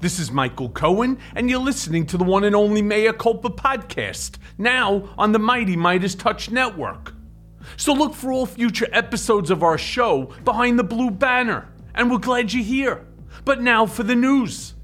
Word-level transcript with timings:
This 0.00 0.18
is 0.18 0.32
Michael 0.32 0.70
Cohen, 0.70 1.18
and 1.34 1.50
you're 1.50 1.60
listening 1.60 2.06
to 2.06 2.16
the 2.16 2.24
one 2.24 2.44
and 2.44 2.56
only 2.56 2.80
Mea 2.80 3.12
Culpa 3.12 3.50
podcast, 3.50 4.38
now 4.56 5.10
on 5.18 5.32
the 5.32 5.38
Mighty 5.38 5.76
MeidasTouch 5.76 6.50
Network. 6.50 7.12
So 7.76 7.92
look 7.92 8.14
for 8.14 8.32
all 8.32 8.46
future 8.46 8.88
episodes 8.92 9.50
of 9.50 9.62
our 9.62 9.76
show 9.76 10.32
behind 10.44 10.78
the 10.78 10.84
blue 10.84 11.10
banner, 11.10 11.68
and 11.94 12.10
we're 12.10 12.18
glad 12.18 12.52
you're 12.52 12.64
here. 12.64 13.06
But 13.44 13.60
now 13.60 13.86
for 13.86 14.02
the 14.02 14.14
news. 14.14 14.74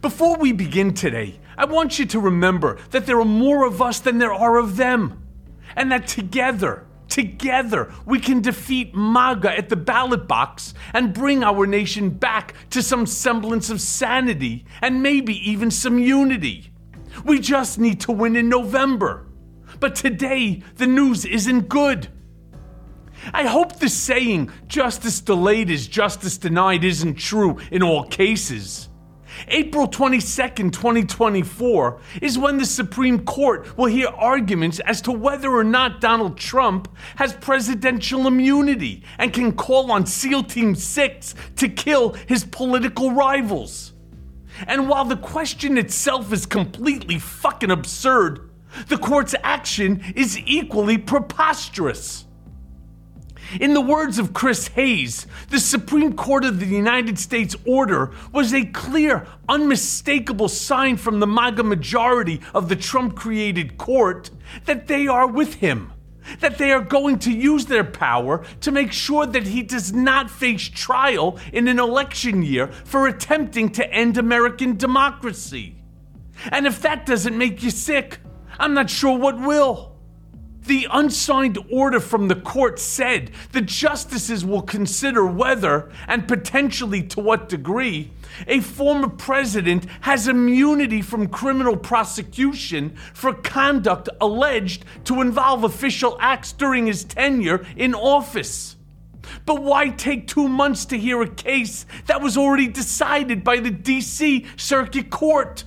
Before 0.00 0.36
we 0.36 0.52
begin 0.52 0.94
today, 0.94 1.40
I 1.56 1.64
want 1.66 1.98
you 1.98 2.06
to 2.06 2.20
remember 2.20 2.78
that 2.90 3.06
there 3.06 3.20
are 3.20 3.24
more 3.24 3.66
of 3.66 3.82
us 3.82 4.00
than 4.00 4.18
there 4.18 4.32
are 4.32 4.56
of 4.56 4.76
them, 4.76 5.22
and 5.76 5.92
that 5.92 6.06
together, 6.06 6.86
together, 7.08 7.92
we 8.06 8.18
can 8.18 8.40
defeat 8.40 8.94
MAGA 8.94 9.56
at 9.56 9.68
the 9.68 9.76
ballot 9.76 10.26
box 10.26 10.74
and 10.94 11.12
bring 11.12 11.42
our 11.44 11.66
nation 11.66 12.10
back 12.10 12.54
to 12.70 12.82
some 12.82 13.04
semblance 13.04 13.68
of 13.68 13.80
sanity 13.80 14.64
and 14.80 15.02
maybe 15.02 15.34
even 15.50 15.70
some 15.70 15.98
unity. 15.98 16.72
We 17.24 17.40
just 17.40 17.78
need 17.78 18.00
to 18.02 18.12
win 18.12 18.36
in 18.36 18.48
November. 18.48 19.26
But 19.80 19.94
today, 19.94 20.62
the 20.76 20.86
news 20.86 21.24
isn't 21.24 21.68
good. 21.68 22.08
I 23.32 23.46
hope 23.46 23.78
the 23.78 23.88
saying, 23.88 24.50
justice 24.66 25.20
delayed 25.20 25.70
is 25.70 25.86
justice 25.86 26.38
denied, 26.38 26.84
isn't 26.84 27.16
true 27.16 27.58
in 27.70 27.82
all 27.82 28.04
cases. 28.04 28.88
April 29.48 29.88
22nd, 29.88 30.72
2024 30.72 32.00
is 32.20 32.38
when 32.38 32.58
the 32.58 32.66
Supreme 32.66 33.24
Court 33.24 33.76
will 33.76 33.86
hear 33.86 34.08
arguments 34.08 34.80
as 34.80 35.00
to 35.02 35.12
whether 35.12 35.50
or 35.50 35.64
not 35.64 36.00
Donald 36.00 36.36
Trump 36.36 36.88
has 37.16 37.32
presidential 37.34 38.26
immunity 38.26 39.04
and 39.18 39.32
can 39.32 39.52
call 39.52 39.92
on 39.92 40.06
SEAL 40.06 40.44
Team 40.44 40.74
6 40.74 41.34
to 41.56 41.68
kill 41.68 42.10
his 42.26 42.44
political 42.44 43.12
rivals. 43.12 43.92
And 44.66 44.88
while 44.88 45.04
the 45.04 45.16
question 45.16 45.78
itself 45.78 46.32
is 46.32 46.44
completely 46.44 47.18
fucking 47.18 47.70
absurd, 47.70 48.50
the 48.88 48.98
court's 48.98 49.34
action 49.42 50.02
is 50.14 50.38
equally 50.38 50.98
preposterous. 50.98 52.26
In 53.58 53.74
the 53.74 53.80
words 53.80 54.18
of 54.18 54.32
Chris 54.32 54.68
Hayes, 54.68 55.26
the 55.48 55.58
Supreme 55.58 56.12
Court 56.12 56.44
of 56.44 56.60
the 56.60 56.66
United 56.66 57.18
States 57.18 57.56
order 57.66 58.12
was 58.32 58.54
a 58.54 58.64
clear, 58.66 59.26
unmistakable 59.48 60.48
sign 60.48 60.96
from 60.96 61.18
the 61.18 61.26
MAGA 61.26 61.64
majority 61.64 62.40
of 62.54 62.68
the 62.68 62.76
Trump 62.76 63.16
created 63.16 63.76
court 63.76 64.30
that 64.66 64.86
they 64.86 65.08
are 65.08 65.26
with 65.26 65.54
him, 65.54 65.92
that 66.38 66.58
they 66.58 66.70
are 66.70 66.80
going 66.80 67.18
to 67.20 67.32
use 67.32 67.66
their 67.66 67.82
power 67.82 68.44
to 68.60 68.70
make 68.70 68.92
sure 68.92 69.26
that 69.26 69.48
he 69.48 69.62
does 69.62 69.92
not 69.92 70.30
face 70.30 70.68
trial 70.68 71.36
in 71.52 71.66
an 71.66 71.80
election 71.80 72.42
year 72.42 72.68
for 72.68 73.08
attempting 73.08 73.70
to 73.70 73.92
end 73.92 74.16
American 74.16 74.76
democracy. 74.76 75.74
And 76.52 76.68
if 76.68 76.82
that 76.82 77.04
doesn't 77.04 77.36
make 77.36 77.64
you 77.64 77.70
sick, 77.70 78.20
I'm 78.60 78.74
not 78.74 78.90
sure 78.90 79.18
what 79.18 79.40
will. 79.40 79.89
The 80.70 80.86
unsigned 80.92 81.58
order 81.68 81.98
from 81.98 82.28
the 82.28 82.36
court 82.36 82.78
said 82.78 83.32
the 83.50 83.60
justices 83.60 84.44
will 84.44 84.62
consider 84.62 85.26
whether, 85.26 85.90
and 86.06 86.28
potentially 86.28 87.02
to 87.08 87.18
what 87.18 87.48
degree, 87.48 88.12
a 88.46 88.60
former 88.60 89.08
president 89.08 89.86
has 90.02 90.28
immunity 90.28 91.02
from 91.02 91.26
criminal 91.26 91.76
prosecution 91.76 92.96
for 93.12 93.34
conduct 93.34 94.10
alleged 94.20 94.84
to 95.06 95.20
involve 95.20 95.64
official 95.64 96.16
acts 96.20 96.52
during 96.52 96.86
his 96.86 97.02
tenure 97.02 97.66
in 97.74 97.92
office. 97.92 98.76
But 99.46 99.64
why 99.64 99.88
take 99.88 100.28
two 100.28 100.46
months 100.46 100.84
to 100.84 100.96
hear 100.96 101.20
a 101.20 101.28
case 101.28 101.84
that 102.06 102.22
was 102.22 102.36
already 102.36 102.68
decided 102.68 103.42
by 103.42 103.58
the 103.58 103.72
DC 103.72 104.46
Circuit 104.56 105.10
Court? 105.10 105.64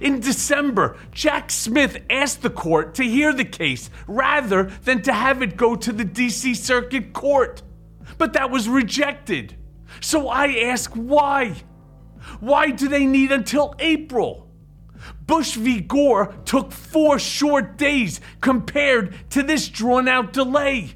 In 0.00 0.20
December, 0.20 0.96
Jack 1.10 1.50
Smith 1.50 2.02
asked 2.08 2.42
the 2.42 2.50
court 2.50 2.94
to 2.94 3.04
hear 3.04 3.32
the 3.32 3.44
case 3.44 3.90
rather 4.06 4.64
than 4.84 5.02
to 5.02 5.12
have 5.12 5.42
it 5.42 5.56
go 5.56 5.74
to 5.76 5.92
the 5.92 6.04
DC 6.04 6.56
Circuit 6.56 7.12
Court. 7.12 7.62
But 8.18 8.32
that 8.34 8.50
was 8.50 8.68
rejected. 8.68 9.56
So 10.00 10.28
I 10.28 10.48
ask 10.64 10.92
why? 10.92 11.56
Why 12.40 12.70
do 12.70 12.88
they 12.88 13.06
need 13.06 13.32
until 13.32 13.74
April? 13.78 14.48
Bush 15.26 15.54
v. 15.54 15.80
Gore 15.80 16.34
took 16.44 16.72
four 16.72 17.18
short 17.18 17.76
days 17.76 18.20
compared 18.40 19.30
to 19.30 19.42
this 19.42 19.68
drawn 19.68 20.08
out 20.08 20.32
delay. 20.32 20.94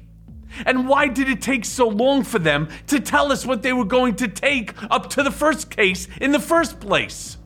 And 0.65 0.87
why 0.87 1.07
did 1.07 1.29
it 1.29 1.41
take 1.41 1.65
so 1.65 1.87
long 1.87 2.23
for 2.23 2.39
them 2.39 2.69
to 2.87 2.99
tell 2.99 3.31
us 3.31 3.45
what 3.45 3.61
they 3.61 3.73
were 3.73 3.85
going 3.85 4.15
to 4.15 4.27
take 4.27 4.73
up 4.91 5.09
to 5.11 5.23
the 5.23 5.31
first 5.31 5.69
case 5.69 6.07
in 6.21 6.31
the 6.31 6.39
first 6.39 6.79
place? 6.79 7.36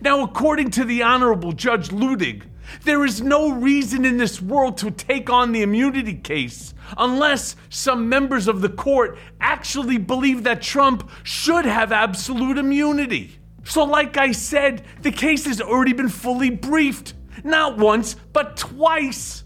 Now, 0.00 0.22
according 0.22 0.70
to 0.72 0.84
the 0.84 1.02
Honorable 1.02 1.52
Judge 1.52 1.88
Luttig, 1.88 2.44
there 2.82 3.04
is 3.04 3.22
no 3.22 3.52
reason 3.52 4.04
in 4.04 4.16
this 4.18 4.40
world 4.42 4.76
to 4.78 4.90
take 4.90 5.30
on 5.30 5.52
the 5.52 5.62
immunity 5.62 6.14
case 6.14 6.74
unless 6.96 7.56
some 7.70 8.08
members 8.08 8.46
of 8.46 8.60
the 8.60 8.68
court 8.68 9.18
actually 9.40 9.98
believe 9.98 10.44
that 10.44 10.62
Trump 10.62 11.10
should 11.22 11.64
have 11.64 11.92
absolute 11.92 12.58
immunity. 12.58 13.38
So, 13.64 13.84
like 13.84 14.16
I 14.16 14.32
said, 14.32 14.84
the 15.02 15.12
case 15.12 15.46
has 15.46 15.60
already 15.60 15.92
been 15.92 16.08
fully 16.08 16.50
briefed. 16.50 17.14
Not 17.44 17.78
once, 17.78 18.14
but 18.32 18.56
twice. 18.56 19.44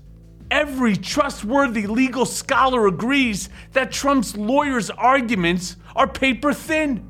Every 0.51 0.97
trustworthy 0.97 1.87
legal 1.87 2.27
scholar 2.27 2.87
agrees 2.87 3.49
that 3.73 3.91
Trump's 3.91 4.37
lawyers' 4.37 4.91
arguments 4.91 5.77
are 5.97 6.07
paper 6.07 6.53
thin. 6.53 7.09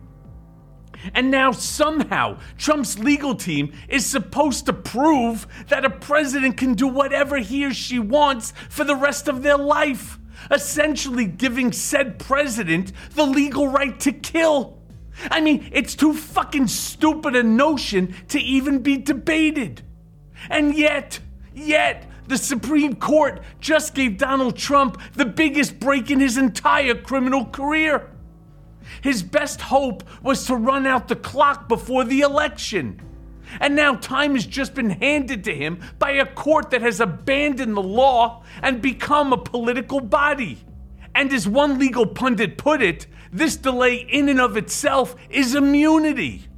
And 1.15 1.31
now, 1.31 1.53
somehow, 1.53 2.39
Trump's 2.59 2.99
legal 2.99 3.35
team 3.35 3.73
is 3.89 4.07
supposed 4.07 4.67
to 4.67 4.73
prove 4.73 5.47
that 5.69 5.85
a 5.85 5.91
president 5.91 6.57
can 6.57 6.75
do 6.75 6.87
whatever 6.87 7.39
he 7.39 7.65
or 7.65 7.75
she 7.75 7.99
wants 7.99 8.53
for 8.69 8.85
the 8.85 8.97
rest 8.97 9.29
of 9.29 9.43
their 9.43 9.59
life, 9.59 10.19
essentially 10.51 11.27
giving 11.27 11.73
said 11.73 12.19
president 12.19 12.93
the 13.15 13.27
legal 13.27 13.69
right 13.69 13.99
to 14.01 14.13
kill. 14.13 14.79
I 15.31 15.41
mean, 15.41 15.69
it's 15.73 15.95
too 15.95 16.15
fucking 16.15 16.69
stupid 16.69 17.37
a 17.37 17.43
notion 17.43 18.15
to 18.29 18.41
even 18.41 18.81
be 18.81 18.97
debated. 18.97 19.83
And 20.49 20.75
yet, 20.75 21.21
yet, 21.55 22.09
the 22.27 22.39
Supreme 22.39 22.95
Court 22.95 23.43
just 23.61 23.95
gave 23.95 24.17
Donald 24.17 24.57
Trump 24.57 25.01
the 25.15 25.27
biggest 25.27 25.79
break 25.79 26.11
in 26.11 26.21
his 26.21 26.39
entire 26.39 26.95
criminal 26.95 27.45
career. 27.47 28.09
His 29.01 29.23
best 29.23 29.61
hope 29.61 30.05
was 30.23 30.47
to 30.47 30.57
run 30.57 30.87
out 30.87 31.09
the 31.09 31.17
clock 31.17 31.69
before 31.69 32.05
the 32.05 32.21
election. 32.21 33.01
And 33.61 33.77
now 33.77 33.97
time 33.97 34.35
has 34.35 34.47
just 34.47 34.75
been 34.75 34.91
handed 34.91 35.45
to 35.45 35.55
him 35.55 35.81
by 35.99 36.13
a 36.13 36.27
court 36.27 36.71
that 36.71 36.83
has 36.83 37.01
abandoned 37.01 37.77
the 37.77 37.83
law 37.83 38.45
and 38.63 38.81
become 38.81 39.33
a 39.33 39.39
political 39.39 40.01
body. 40.01 40.59
And 41.15 41.33
as 41.33 41.47
one 41.47 41.79
legal 41.79 42.07
pundit 42.07 42.57
put 42.57 42.81
it, 42.81 43.07
this 43.33 43.57
delay 43.57 43.97
in 43.97 44.29
and 44.29 44.41
of 44.41 44.57
itself 44.57 45.15
is 45.29 45.55
immunity. 45.55 46.49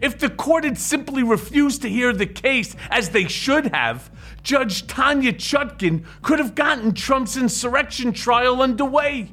If 0.00 0.18
the 0.18 0.30
court 0.30 0.64
had 0.64 0.78
simply 0.78 1.22
refused 1.22 1.82
to 1.82 1.88
hear 1.88 2.12
the 2.12 2.26
case 2.26 2.74
as 2.90 3.10
they 3.10 3.28
should 3.28 3.74
have, 3.74 4.10
Judge 4.42 4.86
Tanya 4.86 5.32
Chutkin 5.32 6.04
could 6.22 6.38
have 6.38 6.54
gotten 6.54 6.94
Trump's 6.94 7.36
insurrection 7.36 8.12
trial 8.12 8.62
underway. 8.62 9.32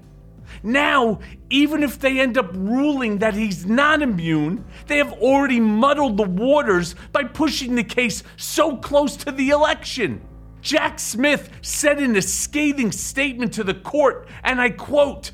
Now, 0.64 1.20
even 1.52 1.84
if 1.84 2.00
they 2.00 2.20
end 2.20 2.38
up 2.38 2.50
ruling 2.54 3.20
that 3.20 3.36
he's 3.36 3.66
not 3.66 4.02
immune, 4.02 4.64
they 4.88 4.98
have 4.98 5.14
already 5.14 5.60
muddled 5.60 6.18
the 6.18 6.24
waters 6.24 6.96
by 7.12 7.24
pushing 7.24 7.76
the 7.76 7.84
case 7.84 8.24
so 8.38 8.78
close 8.78 9.16
to 9.18 9.32
the 9.32 9.50
election. 9.50 10.22
Jack 10.62 11.00
Smith 11.00 11.50
said 11.62 12.02
in 12.02 12.16
a 12.16 12.22
scathing 12.22 12.92
statement 12.92 13.54
to 13.54 13.64
the 13.64 13.74
court, 13.74 14.28
and 14.44 14.62
I 14.62 14.70
quote, 14.70 15.32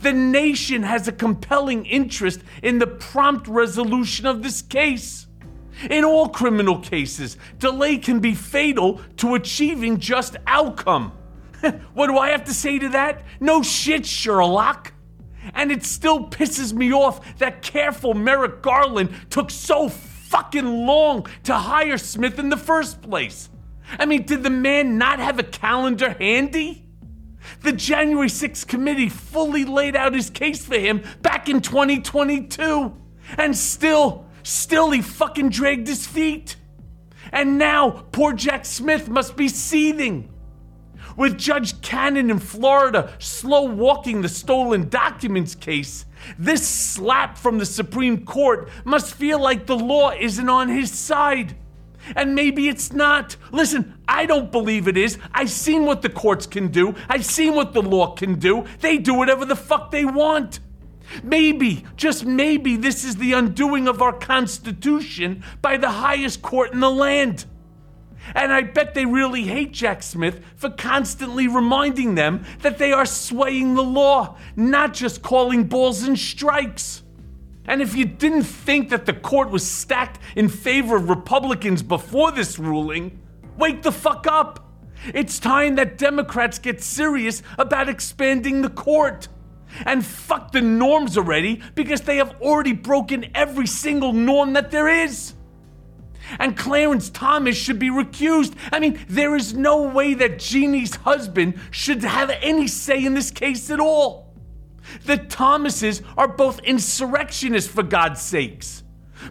the 0.00 0.12
nation 0.12 0.82
has 0.82 1.08
a 1.08 1.12
compelling 1.12 1.86
interest 1.86 2.40
in 2.62 2.78
the 2.78 2.86
prompt 2.86 3.48
resolution 3.48 4.26
of 4.26 4.42
this 4.42 4.62
case. 4.62 5.26
In 5.90 6.04
all 6.04 6.28
criminal 6.28 6.78
cases, 6.78 7.36
delay 7.58 7.98
can 7.98 8.20
be 8.20 8.34
fatal 8.34 9.00
to 9.18 9.34
achieving 9.34 9.98
just 9.98 10.36
outcome. 10.46 11.12
what 11.94 12.06
do 12.06 12.18
I 12.18 12.30
have 12.30 12.44
to 12.44 12.54
say 12.54 12.78
to 12.78 12.88
that? 12.90 13.22
No 13.40 13.62
shit, 13.62 14.06
Sherlock. 14.06 14.92
And 15.54 15.70
it 15.70 15.84
still 15.84 16.28
pisses 16.28 16.72
me 16.72 16.92
off 16.92 17.38
that 17.38 17.62
careful 17.62 18.14
Merrick 18.14 18.62
Garland 18.62 19.10
took 19.30 19.50
so 19.50 19.88
fucking 19.88 20.86
long 20.86 21.26
to 21.44 21.54
hire 21.54 21.98
Smith 21.98 22.38
in 22.38 22.48
the 22.48 22.56
first 22.56 23.02
place. 23.02 23.48
I 23.98 24.06
mean, 24.06 24.24
did 24.24 24.42
the 24.42 24.50
man 24.50 24.98
not 24.98 25.18
have 25.18 25.38
a 25.38 25.44
calendar 25.44 26.10
handy? 26.10 26.84
The 27.62 27.72
January 27.72 28.28
6th 28.28 28.66
committee 28.66 29.08
fully 29.08 29.64
laid 29.64 29.94
out 29.94 30.14
his 30.14 30.30
case 30.30 30.64
for 30.64 30.78
him 30.78 31.02
back 31.22 31.48
in 31.48 31.60
2022. 31.60 32.94
And 33.38 33.56
still, 33.56 34.26
still 34.42 34.90
he 34.90 35.02
fucking 35.02 35.50
dragged 35.50 35.86
his 35.86 36.06
feet. 36.06 36.56
And 37.32 37.58
now 37.58 38.06
poor 38.12 38.32
Jack 38.32 38.64
Smith 38.64 39.08
must 39.08 39.36
be 39.36 39.48
seething. 39.48 40.32
With 41.16 41.38
Judge 41.38 41.80
Cannon 41.80 42.30
in 42.30 42.38
Florida 42.38 43.14
slow 43.18 43.62
walking 43.62 44.22
the 44.22 44.28
stolen 44.28 44.88
documents 44.88 45.54
case, 45.54 46.04
this 46.38 46.66
slap 46.66 47.38
from 47.38 47.58
the 47.58 47.66
Supreme 47.66 48.24
Court 48.24 48.68
must 48.84 49.14
feel 49.14 49.40
like 49.40 49.66
the 49.66 49.76
law 49.76 50.10
isn't 50.10 50.48
on 50.48 50.68
his 50.68 50.90
side. 50.90 51.56
And 52.14 52.34
maybe 52.34 52.68
it's 52.68 52.92
not. 52.92 53.36
Listen, 53.50 53.94
I 54.06 54.26
don't 54.26 54.52
believe 54.52 54.86
it 54.86 54.96
is. 54.96 55.18
I've 55.32 55.50
seen 55.50 55.86
what 55.86 56.02
the 56.02 56.08
courts 56.08 56.46
can 56.46 56.68
do. 56.68 56.94
I've 57.08 57.24
seen 57.24 57.54
what 57.54 57.72
the 57.72 57.82
law 57.82 58.14
can 58.14 58.38
do. 58.38 58.64
They 58.80 58.98
do 58.98 59.14
whatever 59.14 59.44
the 59.44 59.56
fuck 59.56 59.90
they 59.90 60.04
want. 60.04 60.60
Maybe, 61.22 61.84
just 61.96 62.24
maybe, 62.24 62.76
this 62.76 63.04
is 63.04 63.16
the 63.16 63.32
undoing 63.32 63.88
of 63.88 64.02
our 64.02 64.12
Constitution 64.12 65.42
by 65.62 65.76
the 65.76 65.90
highest 65.90 66.42
court 66.42 66.72
in 66.72 66.80
the 66.80 66.90
land. 66.90 67.46
And 68.34 68.52
I 68.52 68.62
bet 68.62 68.94
they 68.94 69.06
really 69.06 69.44
hate 69.44 69.72
Jack 69.72 70.02
Smith 70.02 70.40
for 70.56 70.70
constantly 70.70 71.48
reminding 71.48 72.14
them 72.14 72.44
that 72.60 72.78
they 72.78 72.92
are 72.92 73.06
swaying 73.06 73.74
the 73.74 73.84
law, 73.84 74.36
not 74.56 74.94
just 74.94 75.22
calling 75.22 75.64
balls 75.64 76.02
and 76.02 76.18
strikes. 76.18 77.02
And 77.66 77.82
if 77.82 77.96
you 77.96 78.04
didn't 78.04 78.44
think 78.44 78.90
that 78.90 79.06
the 79.06 79.12
court 79.12 79.50
was 79.50 79.68
stacked 79.68 80.20
in 80.36 80.48
favor 80.48 80.96
of 80.96 81.08
Republicans 81.08 81.82
before 81.82 82.30
this 82.30 82.58
ruling, 82.58 83.20
wake 83.56 83.82
the 83.82 83.92
fuck 83.92 84.26
up. 84.26 84.62
It's 85.12 85.38
time 85.38 85.76
that 85.76 85.98
Democrats 85.98 86.58
get 86.58 86.82
serious 86.82 87.42
about 87.58 87.88
expanding 87.88 88.62
the 88.62 88.70
court. 88.70 89.28
And 89.84 90.06
fuck 90.06 90.52
the 90.52 90.62
norms 90.62 91.18
already 91.18 91.60
because 91.74 92.02
they 92.02 92.16
have 92.16 92.40
already 92.40 92.72
broken 92.72 93.30
every 93.34 93.66
single 93.66 94.12
norm 94.12 94.54
that 94.54 94.70
there 94.70 94.88
is. 94.88 95.34
And 96.38 96.56
Clarence 96.56 97.10
Thomas 97.10 97.56
should 97.56 97.78
be 97.78 97.90
recused. 97.90 98.54
I 98.72 98.80
mean, 98.80 98.98
there 99.08 99.36
is 99.36 99.54
no 99.54 99.82
way 99.82 100.14
that 100.14 100.38
Ginni's 100.38 100.96
husband 100.96 101.58
should 101.70 102.02
have 102.02 102.30
any 102.40 102.66
say 102.66 103.04
in 103.04 103.14
this 103.14 103.30
case 103.30 103.70
at 103.70 103.80
all. 103.80 104.26
The 105.04 105.16
Thomases 105.16 106.02
are 106.16 106.28
both 106.28 106.60
insurrectionists, 106.60 107.70
for 107.70 107.82
God's 107.82 108.20
sakes. 108.22 108.82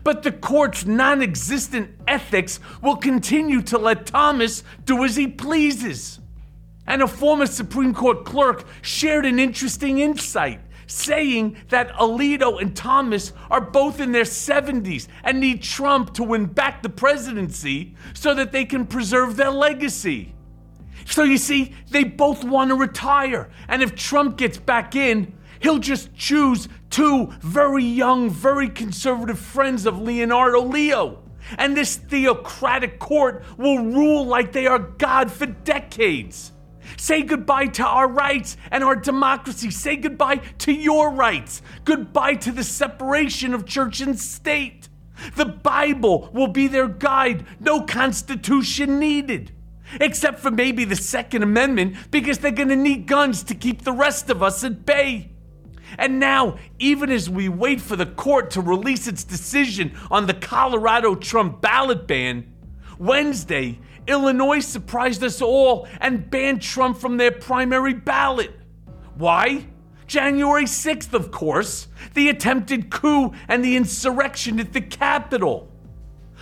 But 0.03 0.24
the 0.24 0.31
court's 0.31 0.86
non 0.86 1.21
existent 1.21 1.92
ethics 2.07 2.59
will 2.81 2.98
continue 2.98 3.62
to 3.63 3.77
let 3.77 4.06
Thomas 4.07 4.63
do 4.83 5.03
as 5.03 5.15
he 5.15 5.27
pleases. 5.27 6.19
And 6.88 7.01
a 7.01 7.07
former 7.07 7.45
Supreme 7.45 7.94
Court 7.94 8.25
clerk 8.25 8.65
shared 8.81 9.25
an 9.25 9.39
interesting 9.39 10.00
insight, 10.00 10.62
saying 10.88 11.58
that 11.70 11.92
Alito 11.94 12.62
and 12.62 12.76
Thomas 12.76 13.34
are 13.50 13.62
both 13.62 14.00
in 14.00 14.12
their 14.12 14.24
70s 14.24 15.08
and 15.24 15.40
need 15.40 15.62
Trump 15.62 16.14
to 16.16 16.24
win 16.24 16.46
back 16.46 16.84
the 16.84 16.90
presidency 16.90 17.96
so 18.14 18.34
that 18.34 18.52
they 18.52 18.66
can 18.66 18.86
preserve 18.86 19.36
their 19.36 19.52
legacy. 19.52 20.34
So 21.06 21.24
you 21.24 21.38
see, 21.38 21.74
they 21.92 22.04
both 22.04 22.44
want 22.44 22.70
to 22.70 22.76
retire. 22.76 23.50
And 23.68 23.84
if 23.84 23.96
Trump 23.96 24.38
gets 24.38 24.58
back 24.58 24.96
in, 24.96 25.34
He'll 25.60 25.80
just 25.80 26.14
choose 26.14 26.68
two 26.90 27.34
very 27.42 27.84
young, 27.84 28.30
very 28.30 28.70
conservative 28.70 29.40
friends 29.40 29.86
of 29.86 30.00
Leonardo 30.00 30.62
Leo. 30.62 31.24
And 31.58 31.76
this 31.76 31.96
theocratic 31.96 33.00
court 33.00 33.44
will 33.58 33.84
rule 33.84 34.26
like 34.26 34.52
they 34.52 34.68
are 34.68 34.78
God 34.78 35.32
for 35.32 35.46
decades. 35.46 36.52
Say 36.97 37.24
goodbye 37.24 37.68
to 37.68 37.86
our 37.86 38.07
rights 38.07 38.57
and 38.71 38.83
our 38.83 38.95
democracy. 38.95 39.69
Say 39.71 39.95
goodbye 39.97 40.38
to 40.59 40.71
your 40.71 41.12
rights. 41.12 41.62
Goodbye 41.83 42.36
to 42.36 42.51
the 42.51 42.63
separation 42.63 43.53
of 43.53 43.65
church 43.65 44.01
and 44.01 44.19
state. 44.19 44.89
The 45.36 45.45
Bible 45.45 46.30
will 46.33 46.47
be 46.47 46.68
their 46.68 46.88
guide. 46.88 47.45
No 47.59 47.81
constitution 47.81 49.00
needed. 49.00 49.51
Except 50.01 50.39
for 50.39 50.51
maybe 50.51 50.83
the 50.83 50.95
Second 50.95 51.44
Amendment, 51.44 51.95
because 52.12 52.39
they're 52.39 52.51
going 52.51 52.69
to 52.69 52.75
need 52.75 53.06
guns 53.06 53.44
to 53.44 53.56
keep 53.56 53.83
the 53.83 53.91
rest 53.91 54.30
of 54.30 54.41
us 54.41 54.63
at 54.63 54.86
bay. 54.86 55.31
And 55.98 56.19
now, 56.19 56.57
even 56.80 57.12
as 57.12 57.30
we 57.30 57.48
wait 57.48 57.80
for 57.80 57.95
the 57.95 58.06
court 58.06 58.51
to 58.51 58.62
release 58.62 59.07
its 59.07 59.24
decision 59.24 59.95
on 60.09 60.25
the 60.25 60.33
Colorado 60.33 61.15
Trump 61.15 61.62
ballot 61.62 62.07
ban, 62.07 62.51
Wednesday, 62.98 63.80
Illinois 64.07 64.60
surprised 64.60 65.24
us 65.24 65.42
all 65.42 65.88
and 66.00 66.30
banned 66.30 66.62
Trump 66.62 66.98
from 66.98 67.18
their 67.18 67.31
primary 67.31 67.94
ballot. 67.94 68.52
Why? 69.16 69.68
January 70.07 70.66
6th, 70.66 71.13
of 71.13 71.31
course, 71.31 71.88
the 72.13 72.30
attempted 72.30 72.92
coup 72.92 73.34
and 73.48 73.63
the 73.66 73.75
insurrection 73.75 74.60
at 74.60 74.74
the 74.74 74.81
Capitol. 74.81 75.72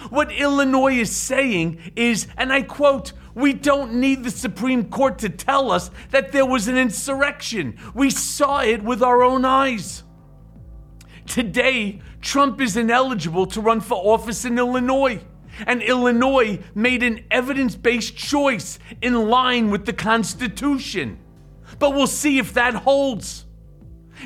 What 0.09 0.31
Illinois 0.31 0.95
is 0.95 1.15
saying 1.15 1.93
is, 1.95 2.27
and 2.37 2.51
I 2.51 2.63
quote, 2.63 3.13
we 3.35 3.53
don't 3.53 3.95
need 3.95 4.23
the 4.23 4.31
Supreme 4.31 4.89
Court 4.89 5.19
to 5.19 5.29
tell 5.29 5.71
us 5.71 5.89
that 6.11 6.31
there 6.31 6.45
was 6.45 6.67
an 6.67 6.77
insurrection. 6.77 7.77
We 7.93 8.09
saw 8.09 8.59
it 8.61 8.83
with 8.83 9.01
our 9.01 9.23
own 9.23 9.45
eyes. 9.45 10.03
Today, 11.25 12.01
Trump 12.21 12.59
is 12.59 12.75
ineligible 12.75 13.45
to 13.47 13.61
run 13.61 13.81
for 13.81 13.95
office 13.95 14.45
in 14.45 14.57
Illinois. 14.57 15.21
And 15.65 15.81
Illinois 15.81 16.59
made 16.73 17.03
an 17.03 17.25
evidence 17.29 17.75
based 17.75 18.15
choice 18.15 18.79
in 19.01 19.29
line 19.29 19.69
with 19.71 19.85
the 19.85 19.93
Constitution. 19.93 21.19
But 21.79 21.91
we'll 21.91 22.07
see 22.07 22.39
if 22.39 22.53
that 22.53 22.73
holds. 22.73 23.45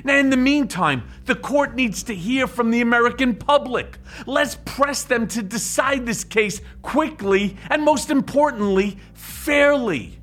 Now, 0.04 0.18
in 0.18 0.30
the 0.30 0.38
meantime, 0.38 1.04
the 1.26 1.36
court 1.36 1.76
needs 1.76 2.04
to 2.04 2.16
hear 2.16 2.46
from 2.46 2.72
the 2.72 2.82
American 2.82 3.36
public. 3.36 3.98
Let's 4.26 4.58
press 4.66 5.04
them 5.04 5.28
to 5.30 5.42
decide 5.42 6.06
this 6.06 6.24
case 6.24 6.62
quickly 6.82 7.58
and, 7.70 7.84
most 7.84 8.10
importantly, 8.10 8.98
fairly. 9.14 10.20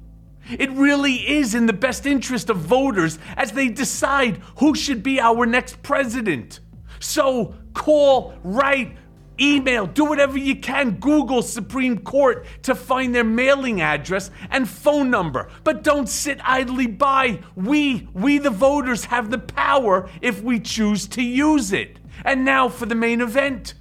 It 0.50 0.70
really 0.72 1.14
is 1.14 1.54
in 1.54 1.66
the 1.66 1.72
best 1.72 2.04
interest 2.06 2.50
of 2.50 2.58
voters 2.58 3.18
as 3.36 3.52
they 3.52 3.68
decide 3.68 4.40
who 4.58 4.74
should 4.74 5.02
be 5.02 5.18
our 5.18 5.46
next 5.46 5.82
president. 5.82 6.60
So 7.00 7.54
call, 7.72 8.34
write, 8.44 8.96
Email, 9.40 9.86
do 9.86 10.04
whatever 10.04 10.38
you 10.38 10.56
can. 10.56 10.92
Google 10.92 11.42
Supreme 11.42 11.98
Court 11.98 12.46
to 12.62 12.74
find 12.74 13.14
their 13.14 13.24
mailing 13.24 13.80
address 13.80 14.30
and 14.50 14.68
phone 14.68 15.10
number. 15.10 15.48
But 15.64 15.82
don't 15.82 16.08
sit 16.08 16.38
idly 16.44 16.86
by. 16.86 17.40
We, 17.56 18.08
we 18.12 18.38
the 18.38 18.50
voters, 18.50 19.06
have 19.06 19.30
the 19.30 19.38
power 19.38 20.08
if 20.20 20.42
we 20.42 20.60
choose 20.60 21.06
to 21.08 21.22
use 21.22 21.72
it. 21.72 21.98
And 22.24 22.44
now 22.44 22.68
for 22.68 22.86
the 22.86 22.94
main 22.94 23.20
event. 23.20 23.74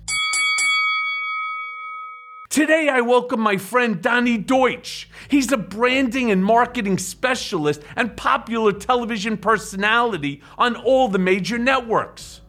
Today, 2.50 2.88
I 2.88 3.02
welcome 3.02 3.40
my 3.40 3.58
friend 3.58 4.00
Donny 4.00 4.38
Deutsch. 4.38 5.10
He's 5.28 5.52
a 5.52 5.58
branding 5.58 6.30
and 6.30 6.46
marketing 6.46 7.00
specialist 7.00 7.82
and 7.96 8.16
popular 8.16 8.72
television 8.72 9.38
personality 9.38 10.40
on 10.56 10.76
all 10.76 11.08
the 11.08 11.18
major 11.18 11.58
networks. 11.58 12.42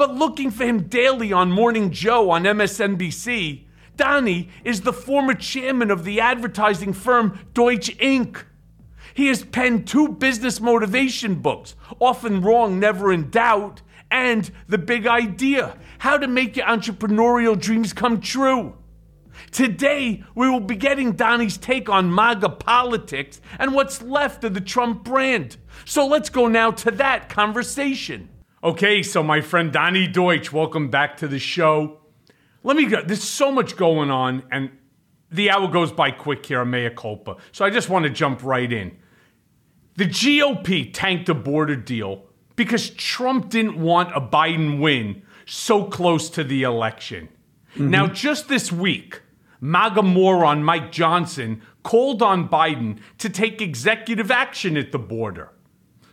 But 0.00 0.14
looking 0.14 0.50
for 0.50 0.64
him 0.64 0.84
daily 0.84 1.30
on 1.30 1.52
Morning 1.52 1.90
Joe 1.90 2.30
on 2.30 2.44
MSNBC, 2.44 3.64
Donny 3.96 4.48
is 4.64 4.80
the 4.80 4.94
former 4.94 5.34
chairman 5.34 5.90
of 5.90 6.04
the 6.04 6.20
advertising 6.20 6.94
firm 6.94 7.38
Deutsch 7.52 7.94
Inc. 7.98 8.44
He 9.12 9.26
has 9.26 9.44
penned 9.44 9.86
two 9.86 10.08
business 10.08 10.58
motivation 10.58 11.34
books, 11.34 11.76
Often 11.98 12.40
Wrong, 12.40 12.80
Never 12.80 13.12
in 13.12 13.28
Doubt, 13.28 13.82
and 14.10 14.50
The 14.68 14.78
Big 14.78 15.06
Idea 15.06 15.76
How 15.98 16.16
to 16.16 16.26
Make 16.26 16.56
Your 16.56 16.64
Entrepreneurial 16.64 17.60
Dreams 17.60 17.92
Come 17.92 18.22
True. 18.22 18.78
Today, 19.50 20.24
we 20.34 20.48
will 20.48 20.60
be 20.60 20.76
getting 20.76 21.12
Donny's 21.12 21.58
take 21.58 21.90
on 21.90 22.14
MAGA 22.14 22.48
politics 22.48 23.42
and 23.58 23.74
what's 23.74 24.00
left 24.00 24.44
of 24.44 24.54
the 24.54 24.62
Trump 24.62 25.04
brand. 25.04 25.58
So 25.84 26.06
let's 26.06 26.30
go 26.30 26.48
now 26.48 26.70
to 26.70 26.90
that 26.92 27.28
conversation. 27.28 28.30
Okay, 28.62 29.02
so 29.02 29.22
my 29.22 29.40
friend 29.40 29.72
Donny 29.72 30.06
Deutsch, 30.06 30.52
welcome 30.52 30.90
back 30.90 31.16
to 31.18 31.28
the 31.28 31.38
show. 31.38 32.00
Let 32.62 32.76
me 32.76 32.84
go. 32.84 33.02
There's 33.02 33.22
so 33.22 33.50
much 33.50 33.74
going 33.74 34.10
on, 34.10 34.42
and 34.52 34.70
the 35.30 35.48
hour 35.48 35.66
goes 35.66 35.92
by 35.92 36.10
quick 36.10 36.44
here, 36.44 36.62
mea 36.66 36.90
culpa. 36.90 37.36
So 37.52 37.64
I 37.64 37.70
just 37.70 37.88
want 37.88 38.02
to 38.02 38.10
jump 38.10 38.42
right 38.42 38.70
in. 38.70 38.98
The 39.96 40.04
GOP 40.04 40.90
tanked 40.92 41.24
the 41.24 41.34
border 41.34 41.74
deal 41.74 42.26
because 42.54 42.90
Trump 42.90 43.48
didn't 43.48 43.80
want 43.80 44.14
a 44.14 44.20
Biden 44.20 44.78
win 44.78 45.22
so 45.46 45.84
close 45.84 46.28
to 46.28 46.44
the 46.44 46.62
election. 46.62 47.30
Mm-hmm. 47.72 47.88
Now, 47.88 48.08
just 48.08 48.48
this 48.48 48.70
week, 48.70 49.22
MAGA 49.62 50.02
moron 50.02 50.62
Mike 50.62 50.92
Johnson 50.92 51.62
called 51.82 52.20
on 52.20 52.46
Biden 52.46 52.98
to 53.16 53.30
take 53.30 53.62
executive 53.62 54.30
action 54.30 54.76
at 54.76 54.92
the 54.92 54.98
border. 54.98 55.50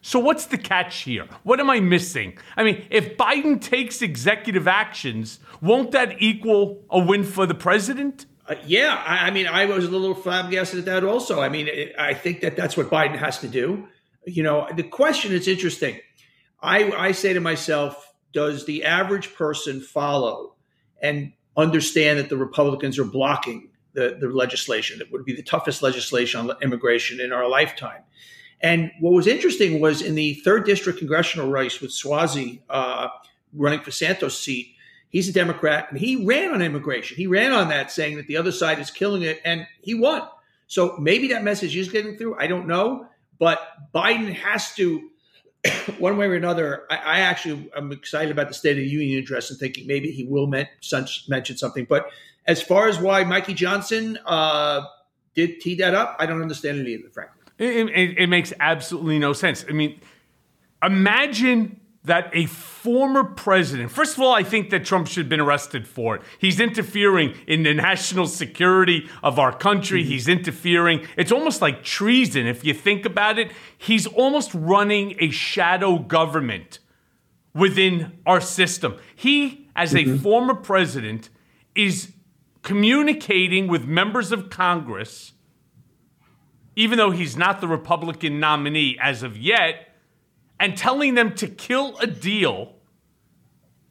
So, 0.08 0.20
what's 0.20 0.46
the 0.46 0.58
catch 0.58 1.00
here? 1.00 1.28
What 1.44 1.60
am 1.60 1.70
I 1.70 1.82
missing? 1.82 2.38
I 2.56 2.64
mean, 2.64 2.88
if 2.90 3.18
Biden 3.18 3.62
takes 3.62 4.02
executive 4.02 4.66
actions, 4.66 5.42
won't 5.60 5.92
that 5.92 6.22
equal 6.22 6.86
a 6.90 6.98
win 6.98 7.26
for 7.26 7.46
the 7.46 7.54
president? 7.54 8.26
Uh, 8.48 8.56
yeah, 8.66 9.04
I, 9.06 9.28
I, 9.28 9.32
mean, 9.32 9.48
I 9.48 9.66
was 9.66 9.84
a 9.84 9.90
little 9.90 10.16
flabbergasted 10.16 10.80
at 10.80 10.86
that 10.86 11.04
also. 11.04 11.42
I 11.42 11.50
mean, 11.50 11.68
I 12.00 12.14
think 12.14 12.40
that 12.40 12.56
that's 12.56 12.78
what 12.78 12.90
Biden 12.90 13.18
has 13.18 13.40
to 13.40 13.50
do. 13.50 13.86
You 14.26 14.44
know, 14.44 14.70
the 14.74 14.84
question 14.84 15.34
is 15.34 15.46
interesting. 15.46 16.00
I, 16.62 16.90
I 16.92 17.12
say 17.12 17.34
to 17.34 17.42
myself, 17.42 18.14
does 18.32 18.66
the 18.66 18.86
average 18.86 19.36
person 19.36 19.82
follow 19.82 20.56
and 21.02 21.34
understand 21.58 22.18
that 22.20 22.30
the 22.30 22.38
Republicans 22.38 22.98
are 22.98 23.04
blocking 23.04 23.72
the, 23.92 24.16
the 24.18 24.30
legislation 24.30 25.00
that 25.00 25.12
would 25.12 25.26
be 25.26 25.36
the 25.36 25.44
toughest 25.44 25.84
legislation 25.84 26.50
on 26.50 26.56
immigration 26.62 27.20
in 27.20 27.34
our 27.34 27.50
lifetime? 27.50 28.04
And 28.62 28.92
what 29.00 29.14
was 29.14 29.28
interesting 29.28 29.80
was 29.80 30.02
in 30.02 30.16
the 30.16 30.36
third 30.36 30.66
district 30.66 31.00
congressional 31.00 31.50
race 31.50 31.80
with 31.80 31.92
Suozzi 31.92 32.62
uh, 32.70 33.10
running 33.54 33.82
for 33.82 33.92
Santos' 33.92 34.40
seat, 34.40 34.74
he's 35.10 35.30
a 35.30 35.34
Democrat 35.34 35.88
and 35.90 36.00
he 36.00 36.26
ran 36.26 36.54
on 36.54 36.62
immigration. 36.62 37.18
He 37.18 37.28
ran 37.28 37.52
on 37.54 37.70
that, 37.70 37.92
saying 37.92 38.18
that 38.18 38.28
the 38.28 38.38
other 38.38 38.52
side 38.52 38.80
is 38.80 38.90
killing 38.90 39.22
it, 39.22 39.42
and 39.46 39.68
he 39.82 39.94
won. 39.94 40.24
So 40.68 40.98
maybe 40.98 41.30
that 41.30 41.44
message 41.44 41.76
is 41.76 41.90
getting 41.90 42.18
through. 42.18 42.38
I 42.40 42.48
don't 42.48 42.68
know, 42.68 43.08
but 43.40 43.60
Biden 43.94 44.34
has 44.34 44.74
to, 44.76 45.10
one 46.00 46.18
way 46.18 46.26
or 46.28 46.36
another. 46.36 46.84
I, 46.90 46.96
I 46.98 47.20
actually 47.20 47.70
am 47.76 47.92
excited 47.92 48.32
about 48.32 48.48
the 48.48 48.54
State 48.54 48.72
of 48.72 48.78
the 48.78 48.90
Union 48.90 49.20
address 49.20 49.50
and 49.50 49.60
thinking 49.60 49.88
maybe 49.88 50.12
he 50.12 50.26
will 50.26 50.48
mention 50.48 51.58
something. 51.58 51.86
But 51.86 52.10
as 52.48 52.62
far 52.62 52.88
as 52.88 53.00
why 53.00 53.24
Mikey 53.24 53.54
Johnson 53.54 54.18
uh, 54.26 54.82
did 55.36 55.62
tee 55.62 55.76
that 55.76 55.94
up, 55.94 56.16
I 56.20 56.26
don't 56.26 56.42
understand 56.42 56.80
it 56.80 56.88
either, 56.88 57.10
frankly. 57.10 57.37
It, 57.58 57.90
it, 57.90 58.18
it 58.18 58.28
makes 58.28 58.54
absolutely 58.60 59.20
no 59.20 59.34
sense. 59.34 59.66
I 59.68 59.72
mean, 59.72 60.00
imagine 60.84 61.80
that 62.04 62.30
a 62.34 62.46
former 62.46 63.24
president, 63.24 63.92
first 63.92 64.16
of 64.16 64.24
all, 64.24 64.34
I 64.34 64.42
think 64.42 64.70
that 64.70 64.86
Trump 64.86 65.08
should 65.08 65.24
have 65.24 65.30
been 65.30 65.42
arrested 65.42 65.86
for 65.86 66.16
it. 66.16 66.22
He's 66.40 66.60
interfering 66.60 67.36
in 67.48 67.64
the 67.64 67.74
national 67.74 68.28
security 68.28 69.10
of 69.22 69.38
our 69.38 69.52
country. 69.56 70.02
Mm-hmm. 70.02 70.12
He's 70.12 70.28
interfering. 70.28 71.06
It's 71.18 71.32
almost 71.32 71.62
like 71.62 71.84
treason 71.84 72.48
if 72.48 72.64
you 72.64 72.74
think 72.74 73.06
about 73.06 73.38
it. 73.38 73.52
He's 73.78 74.08
almost 74.08 74.54
running 74.54 75.16
a 75.20 75.30
shadow 75.32 76.00
government 76.00 76.80
within 77.54 78.20
our 78.26 78.40
system. 78.40 78.98
He, 79.16 79.68
as 79.76 79.94
mm-hmm. 79.94 80.16
a 80.16 80.18
former 80.20 80.54
president, 80.54 81.30
is 81.76 82.14
communicating 82.62 83.68
with 83.68 83.86
members 83.86 84.32
of 84.32 84.50
Congress, 84.50 85.34
even 86.78 87.00
though 87.00 87.10
he's 87.10 87.36
not 87.36 87.60
the 87.60 87.68
Republican 87.68 88.40
nominee 88.40 88.98
as 89.02 89.24
of 89.24 89.36
yet 89.36 89.96
and 90.60 90.78
telling 90.78 91.16
them 91.16 91.34
to 91.34 91.48
kill 91.48 91.98
a 91.98 92.06
deal 92.06 92.76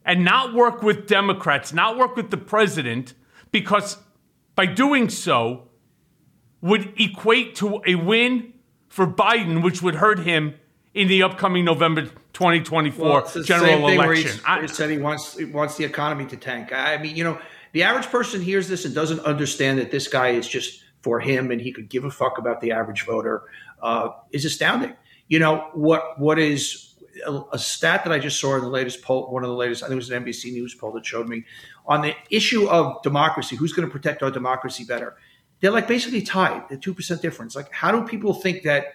and 0.05 0.25
not 0.25 0.55
work 0.55 0.85
with 0.85 1.09
Democrats, 1.09 1.73
not 1.73 1.99
work 1.99 2.15
with 2.15 2.31
the 2.31 2.37
president, 2.37 3.13
because 3.51 3.97
by 4.55 4.67
doing 4.67 5.09
so 5.09 5.69
would 6.61 6.95
equate 6.97 7.57
to 7.57 7.83
a 7.85 7.97
win 7.97 8.53
for 8.89 9.05
Biden, 9.05 9.65
which 9.65 9.83
would 9.83 9.97
hurt 9.97 10.21
him 10.21 10.55
in 10.95 11.09
the 11.09 11.25
upcoming 11.25 11.65
November 11.65 12.03
2024 12.35 13.05
well, 13.05 13.43
general 13.43 13.89
election. 13.89 14.41
Where 14.45 14.63
he 14.63 14.69
said 14.69 14.91
he 14.91 14.99
wants 14.99 15.37
he 15.37 15.45
wants 15.45 15.77
the 15.77 15.85
economy 15.85 16.25
to 16.27 16.37
tank. 16.37 16.73
I 16.73 16.99
mean, 16.99 17.17
you 17.17 17.25
know, 17.25 17.41
the 17.73 17.83
average 17.83 18.07
person 18.07 18.41
hears 18.41 18.69
this 18.69 18.85
and 18.85 18.95
doesn't 18.95 19.21
understand 19.21 19.81
that 19.81 19.91
this 19.91 20.07
guy 20.07 20.29
is 20.29 20.47
just 20.47 20.85
for 21.03 21.21
him 21.21 21.51
and 21.51 21.61
he 21.61 21.73
could 21.73 21.89
give 21.89 22.05
a 22.05 22.11
fuck 22.11 22.39
about 22.39 22.61
the 22.61 22.73
average 22.73 23.05
voter 23.05 23.45
uh, 23.83 24.11
is 24.33 24.45
astounding. 24.45 24.95
You 25.29 25.39
know 25.39 25.71
what? 25.75 26.19
What 26.19 26.39
is 26.39 26.95
a, 27.27 27.41
a, 27.53 27.59
stat 27.59 28.05
that 28.05 28.13
I 28.13 28.19
just 28.19 28.41
saw 28.41 28.57
in 28.57 28.63
the 28.63 28.69
latest 28.69 29.03
poll? 29.03 29.31
One 29.31 29.43
of 29.43 29.49
the 29.49 29.57
latest, 29.57 29.83
I 29.83 29.87
think 29.87 29.95
it 29.95 29.97
was 29.97 30.11
an 30.11 30.25
NBC 30.25 30.53
News 30.53 30.75
poll 30.75 30.93
that 30.93 31.05
showed 31.05 31.29
me 31.29 31.45
on 31.87 32.03
the 32.03 32.15
issue 32.31 32.69
of 32.69 33.03
democracy. 33.03 33.57
Who's 33.57 33.73
going 33.73 33.89
to 33.89 33.93
protect 33.93 34.23
our 34.23 34.31
democracy 34.31 34.85
better? 34.85 35.17
They're 35.61 35.71
like 35.71 35.89
basically 35.89 36.23
tied. 36.23 36.69
The 36.69 36.77
two 36.77 36.95
percent 36.95 37.23
difference. 37.23 37.57
Like, 37.57 37.73
how 37.73 37.91
do 37.91 38.07
people 38.07 38.35
think 38.35 38.63
that 38.63 38.87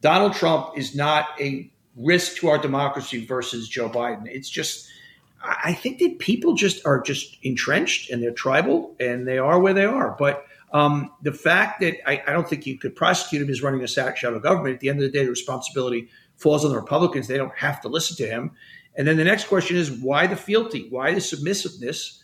Donald 0.00 0.34
Trump 0.34 0.76
is 0.76 0.94
not 0.94 1.26
a 1.40 1.70
risk 1.96 2.36
to 2.36 2.48
our 2.48 2.58
democracy 2.58 3.24
versus 3.24 3.68
Joe 3.68 3.88
Biden? 3.88 4.26
It's 4.26 4.48
just. 4.48 4.88
I 5.42 5.74
think 5.74 5.98
that 5.98 6.18
people 6.18 6.54
just 6.54 6.84
are 6.86 7.00
just 7.00 7.36
entrenched 7.42 8.10
and 8.10 8.22
they're 8.22 8.32
tribal 8.32 8.96
and 8.98 9.28
they 9.28 9.38
are 9.38 9.60
where 9.60 9.74
they 9.74 9.84
are. 9.84 10.16
But 10.18 10.44
um, 10.72 11.10
the 11.22 11.32
fact 11.32 11.80
that 11.80 12.08
I, 12.08 12.22
I, 12.26 12.32
don't 12.32 12.48
think 12.48 12.66
you 12.66 12.78
could 12.78 12.96
prosecute 12.96 13.40
him 13.40 13.48
as 13.48 13.62
running 13.62 13.82
a 13.82 13.88
sack 13.88 14.16
shadow 14.16 14.40
government, 14.40 14.74
at 14.74 14.80
the 14.80 14.88
end 14.88 14.98
of 14.98 15.04
the 15.04 15.16
day, 15.16 15.24
the 15.24 15.30
responsibility 15.30 16.08
falls 16.36 16.64
on 16.64 16.70
the 16.70 16.76
Republicans. 16.76 17.28
They 17.28 17.36
don't 17.36 17.56
have 17.56 17.80
to 17.82 17.88
listen 17.88 18.16
to 18.16 18.26
him. 18.26 18.50
And 18.96 19.06
then 19.06 19.16
the 19.16 19.24
next 19.24 19.46
question 19.46 19.76
is 19.76 19.90
why 19.90 20.26
the 20.26 20.36
fealty? 20.36 20.88
Why 20.90 21.14
the 21.14 21.20
submissiveness? 21.20 22.20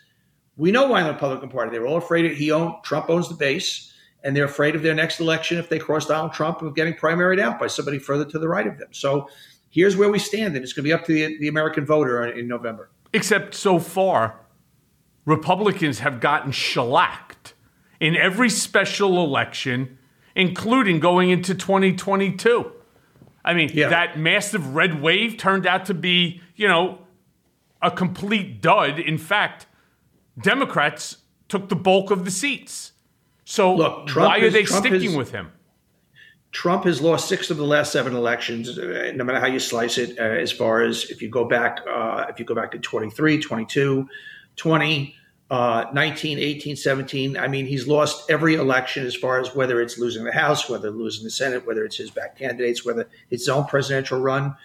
We 0.57 0.73
know 0.73 0.89
why 0.89 1.01
in 1.01 1.07
the 1.07 1.13
Republican 1.13 1.51
Party. 1.51 1.71
They're 1.71 1.87
all 1.87 1.99
afraid 1.99 2.25
that 2.25 2.37
he 2.37 2.51
own 2.51 2.77
Trump 2.83 3.09
owns 3.09 3.29
the 3.29 3.35
base, 3.35 3.93
and 4.25 4.37
they're 4.37 4.45
afraid 4.45 4.75
of 4.75 4.83
their 4.83 4.95
next 4.95 5.21
election 5.21 5.59
if 5.59 5.69
they 5.69 5.79
cross 5.79 6.07
Donald 6.07 6.33
Trump 6.33 6.63
of 6.63 6.75
getting 6.75 6.95
primaried 6.95 7.41
out 7.41 7.61
by 7.61 7.69
somebody 7.69 7.99
further 7.99 8.25
to 8.25 8.39
the 8.39 8.49
right 8.49 8.67
of 8.67 8.79
them. 8.79 8.89
So 8.91 9.29
here's 9.71 9.97
where 9.97 10.11
we 10.11 10.19
stand, 10.19 10.57
and 10.57 10.65
it's 10.65 10.73
going 10.73 10.85
to 10.85 10.89
be 10.89 10.93
up 10.93 11.05
to 11.07 11.13
the, 11.13 11.39
the 11.39 11.49
American 11.49 11.87
voter 11.87 12.27
in 12.27 12.49
November. 12.49 12.91
Except 13.13 13.55
so 13.55 13.79
far, 13.79 14.41
Republicans 15.25 16.01
have 16.01 16.21
gotten 16.21 16.53
shellacked 16.53 17.52
in 18.03 18.17
every 18.17 18.51
special 18.51 19.25
election, 19.25 19.97
including 20.35 20.99
going 20.99 21.31
into 21.31 21.55
2022. 21.55 22.73
I 23.45 23.55
mean, 23.55 23.71
yeah. 23.73 23.91
that 23.91 24.19
massive 24.19 24.75
red 24.75 25.01
wave 25.01 25.37
turned 25.37 25.69
out 25.69 25.87
to 25.87 25.95
be, 25.95 26.43
you 26.57 26.67
know, 26.67 26.99
a 27.81 27.93
complete 27.93 28.61
dud. 28.61 28.99
In 28.99 29.19
fact, 29.19 29.67
Democrats 30.41 31.19
took 31.49 31.69
the 31.69 31.77
bulk 31.77 32.11
of 32.11 32.25
the 32.25 32.33
seats. 32.33 32.91
So 33.45 33.73
Look, 33.77 34.11
why 34.17 34.41
are 34.41 34.51
they 34.51 34.65
Trump 34.65 34.85
sticking 34.85 35.15
with 35.15 35.31
him? 35.31 35.53
Trump 36.51 36.85
has 36.85 37.01
lost 37.01 37.29
six 37.29 37.51
of 37.51 37.57
the 37.57 37.65
last 37.65 37.93
seven 37.93 38.17
elections, 38.17 38.79
uh, 38.79 39.13
no 39.15 39.23
matter 39.23 39.39
how 39.39 39.47
you 39.47 39.61
slice 39.61 39.97
it. 39.97 40.19
Uh, 40.19 40.23
as 40.23 40.51
far 40.51 40.83
as 40.83 41.05
if 41.05 41.23
you 41.23 41.29
go 41.29 41.45
back, 41.45 41.79
uh, 41.89 42.27
if 42.29 42.41
you 42.41 42.45
go 42.45 42.55
back 42.55 42.73
to 42.73 42.79
23, 42.79 43.41
22, 43.41 44.09
20, 44.57 45.17
uh, 45.53 45.91
19, 45.93 46.39
18, 46.39 46.77
17. 46.77 47.37
I 47.37 47.47
mean, 47.47 47.67
he's 47.67 47.87
lost 47.87 48.31
every 48.31 48.55
election 48.55 49.05
as 49.05 49.15
far 49.15 49.39
as 49.39 49.55
whether 49.55 49.83
it's 49.83 49.99
losing 49.99 50.25
the 50.25 50.33
House, 50.33 50.67
whether 50.67 50.91
losing 50.91 51.25
the 51.25 51.31
Senate, 51.31 51.67
whether 51.67 51.85
it's 51.85 51.99
his 51.99 52.11
back 52.11 52.39
candidates, 52.39 52.87
whether 52.87 53.03
it's 53.29 53.43
his 53.43 53.49
own 53.51 53.67
presidential 53.67 54.19
run. 54.19 54.57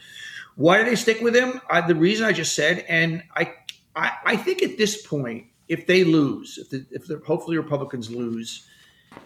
Why 0.56 0.78
do 0.78 0.86
they 0.86 0.96
stick 0.96 1.20
with 1.20 1.36
him? 1.36 1.60
Uh, 1.70 1.86
the 1.86 1.94
reason 1.94 2.26
I 2.26 2.32
just 2.32 2.56
said, 2.56 2.86
and 2.88 3.22
I, 3.36 3.54
I, 3.98 4.12
I 4.26 4.38
think 4.38 4.64
at 4.64 4.78
this 4.78 5.06
point, 5.06 5.48
if 5.68 5.88
they 5.88 6.06
lose, 6.06 6.58
if 6.58 6.70
the, 6.70 6.86
if 6.92 7.06
the, 7.06 7.22
hopefully 7.28 7.58
Republicans 7.58 8.10
lose, 8.10 8.66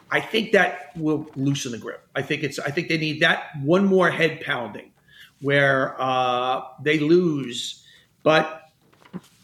I 0.10 0.20
think 0.20 0.54
that 0.54 0.98
will 0.98 1.30
loosen 1.36 1.74
the 1.74 1.78
grip. 1.78 2.04
I 2.16 2.24
think 2.24 2.42
it's. 2.42 2.58
I 2.58 2.72
think 2.72 2.88
they 2.88 2.98
need 2.98 3.20
that 3.20 3.50
one 3.62 3.86
more 3.86 4.10
head 4.10 4.42
pounding, 4.42 4.94
where 5.42 5.96
uh, 6.02 6.64
they 6.82 6.98
lose, 6.98 7.86
but 8.24 8.64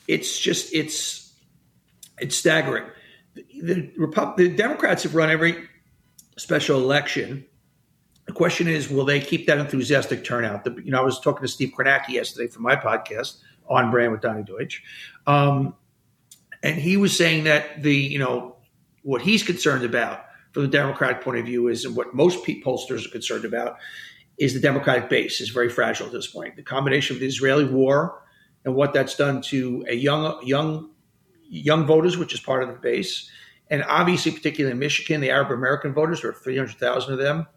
it's 0.07 0.39
just 0.39 0.73
it's 0.73 1.26
it's 2.19 2.35
staggering. 2.35 2.85
The, 3.35 3.43
the, 3.61 4.33
the 4.37 4.49
Democrats 4.49 5.03
have 5.03 5.15
run 5.15 5.29
every 5.29 5.67
special 6.37 6.79
election. 6.79 7.45
The 8.25 8.33
question 8.33 8.67
is, 8.67 8.89
will 8.89 9.05
they 9.05 9.19
keep 9.19 9.47
that 9.47 9.57
enthusiastic 9.57 10.23
turnout? 10.23 10.63
The, 10.63 10.81
you 10.83 10.91
know, 10.91 10.99
I 10.99 11.03
was 11.03 11.19
talking 11.19 11.41
to 11.43 11.47
Steve 11.47 11.73
Kornacki 11.77 12.09
yesterday 12.09 12.47
for 12.47 12.59
my 12.59 12.75
podcast 12.75 13.37
on 13.67 13.91
brand 13.91 14.11
with 14.11 14.21
Donny 14.21 14.43
Deutsch, 14.43 14.81
um, 15.25 15.75
and 16.63 16.75
he 16.75 16.97
was 16.97 17.15
saying 17.15 17.43
that 17.45 17.83
the 17.83 17.95
you 17.95 18.19
know 18.19 18.55
what 19.03 19.21
he's 19.21 19.43
concerned 19.43 19.85
about 19.85 20.25
from 20.51 20.63
the 20.63 20.67
Democratic 20.69 21.21
point 21.21 21.37
of 21.37 21.45
view 21.45 21.67
is, 21.67 21.85
and 21.85 21.95
what 21.95 22.13
most 22.13 22.43
pollsters 22.43 23.05
are 23.05 23.09
concerned 23.09 23.45
about, 23.45 23.77
is 24.37 24.53
the 24.53 24.59
Democratic 24.59 25.09
base 25.09 25.39
is 25.39 25.49
very 25.49 25.69
fragile 25.69 26.07
at 26.07 26.11
this 26.11 26.27
point. 26.27 26.55
The 26.55 26.63
combination 26.63 27.15
of 27.15 27.19
the 27.19 27.27
Israeli 27.27 27.65
war 27.65 28.23
and 28.65 28.75
what 28.75 28.93
that's 28.93 29.15
done 29.15 29.41
to 29.43 29.85
a 29.87 29.95
young 29.95 30.45
young 30.45 30.89
young 31.49 31.85
voters, 31.85 32.17
which 32.17 32.33
is 32.33 32.39
part 32.39 32.63
of 32.63 32.69
the 32.69 32.75
base, 32.75 33.29
and 33.69 33.83
obviously, 33.83 34.31
particularly 34.31 34.71
in 34.71 34.79
Michigan, 34.79 35.21
the 35.21 35.29
Arab 35.29 35.51
American 35.51 35.93
voters, 35.93 36.21
there 36.21 36.31
are 36.31 36.33
300,000 36.33 37.13
of 37.13 37.19
them, 37.19 37.47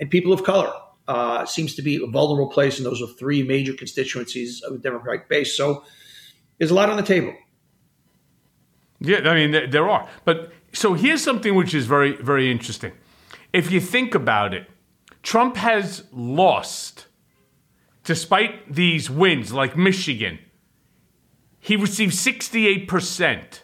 and 0.00 0.10
people 0.10 0.32
of 0.32 0.44
color. 0.44 0.72
Uh, 1.08 1.46
seems 1.46 1.76
to 1.76 1.82
be 1.82 2.02
a 2.02 2.06
vulnerable 2.06 2.50
place, 2.50 2.78
and 2.78 2.86
those 2.86 3.00
are 3.00 3.06
three 3.06 3.42
major 3.42 3.72
constituencies 3.72 4.60
of 4.62 4.72
the 4.72 4.78
Democratic 4.78 5.28
base. 5.28 5.56
So 5.56 5.84
there's 6.58 6.72
a 6.72 6.74
lot 6.74 6.90
on 6.90 6.96
the 6.96 7.02
table. 7.02 7.32
Yeah, 8.98 9.18
I 9.28 9.34
mean, 9.34 9.70
there 9.70 9.88
are. 9.88 10.08
But 10.24 10.52
so 10.72 10.94
here's 10.94 11.22
something 11.22 11.54
which 11.54 11.74
is 11.74 11.86
very, 11.86 12.16
very 12.16 12.50
interesting. 12.50 12.92
If 13.52 13.70
you 13.70 13.80
think 13.80 14.16
about 14.16 14.52
it, 14.52 14.68
Trump 15.22 15.56
has 15.56 16.04
lost, 16.12 17.06
despite 18.02 18.72
these 18.72 19.08
wins 19.08 19.52
like 19.52 19.76
Michigan, 19.76 20.38
he 21.66 21.74
received 21.74 22.14
68%, 22.14 23.60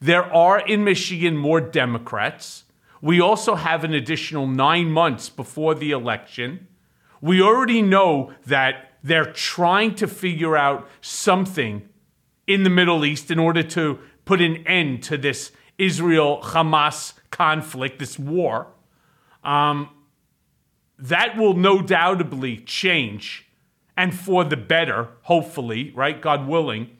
There 0.00 0.24
are 0.24 0.58
in 0.58 0.84
Michigan 0.84 1.36
more 1.36 1.60
Democrats. 1.60 2.64
We 3.00 3.20
also 3.20 3.54
have 3.54 3.84
an 3.84 3.94
additional 3.94 4.46
nine 4.46 4.90
months 4.90 5.28
before 5.28 5.74
the 5.74 5.92
election. 5.92 6.66
We 7.20 7.40
already 7.40 7.82
know 7.82 8.32
that 8.46 8.98
they're 9.02 9.32
trying 9.32 9.94
to 9.96 10.06
figure 10.06 10.56
out 10.56 10.88
something 11.00 11.88
in 12.46 12.62
the 12.62 12.70
Middle 12.70 13.04
East 13.04 13.30
in 13.30 13.38
order 13.38 13.62
to 13.62 13.98
put 14.24 14.40
an 14.40 14.66
end 14.66 15.02
to 15.04 15.16
this 15.16 15.52
Israel 15.78 16.40
Hamas 16.42 17.12
conflict, 17.30 17.98
this 17.98 18.18
war. 18.18 18.68
Um, 19.44 19.90
that 20.98 21.36
will 21.36 21.54
no 21.54 21.78
doubtably 21.78 22.64
change 22.66 23.46
and 23.96 24.14
for 24.14 24.44
the 24.44 24.56
better, 24.56 25.08
hopefully, 25.22 25.92
right? 25.94 26.20
God 26.20 26.46
willing. 26.46 26.90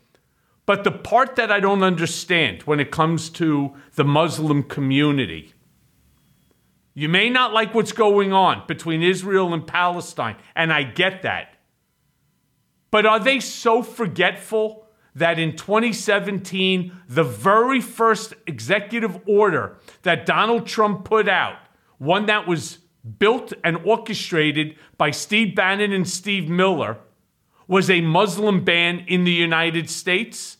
But 0.66 0.84
the 0.84 0.90
part 0.90 1.36
that 1.36 1.50
I 1.50 1.60
don't 1.60 1.82
understand 1.82 2.62
when 2.62 2.78
it 2.78 2.90
comes 2.90 3.30
to 3.30 3.74
the 3.94 4.04
Muslim 4.04 4.62
community, 4.62 5.54
you 6.98 7.08
may 7.08 7.30
not 7.30 7.52
like 7.52 7.74
what's 7.74 7.92
going 7.92 8.32
on 8.32 8.64
between 8.66 9.04
Israel 9.04 9.54
and 9.54 9.64
Palestine, 9.64 10.34
and 10.56 10.72
I 10.72 10.82
get 10.82 11.22
that. 11.22 11.54
But 12.90 13.06
are 13.06 13.20
they 13.20 13.38
so 13.38 13.84
forgetful 13.84 14.84
that 15.14 15.38
in 15.38 15.54
2017, 15.54 16.92
the 17.08 17.22
very 17.22 17.80
first 17.80 18.34
executive 18.48 19.16
order 19.28 19.76
that 20.02 20.26
Donald 20.26 20.66
Trump 20.66 21.04
put 21.04 21.28
out, 21.28 21.58
one 21.98 22.26
that 22.26 22.48
was 22.48 22.78
built 23.20 23.52
and 23.62 23.76
orchestrated 23.84 24.74
by 24.96 25.12
Steve 25.12 25.54
Bannon 25.54 25.92
and 25.92 26.08
Steve 26.08 26.48
Miller, 26.48 26.98
was 27.68 27.88
a 27.88 28.00
Muslim 28.00 28.64
ban 28.64 29.04
in 29.06 29.22
the 29.22 29.30
United 29.30 29.88
States, 29.88 30.57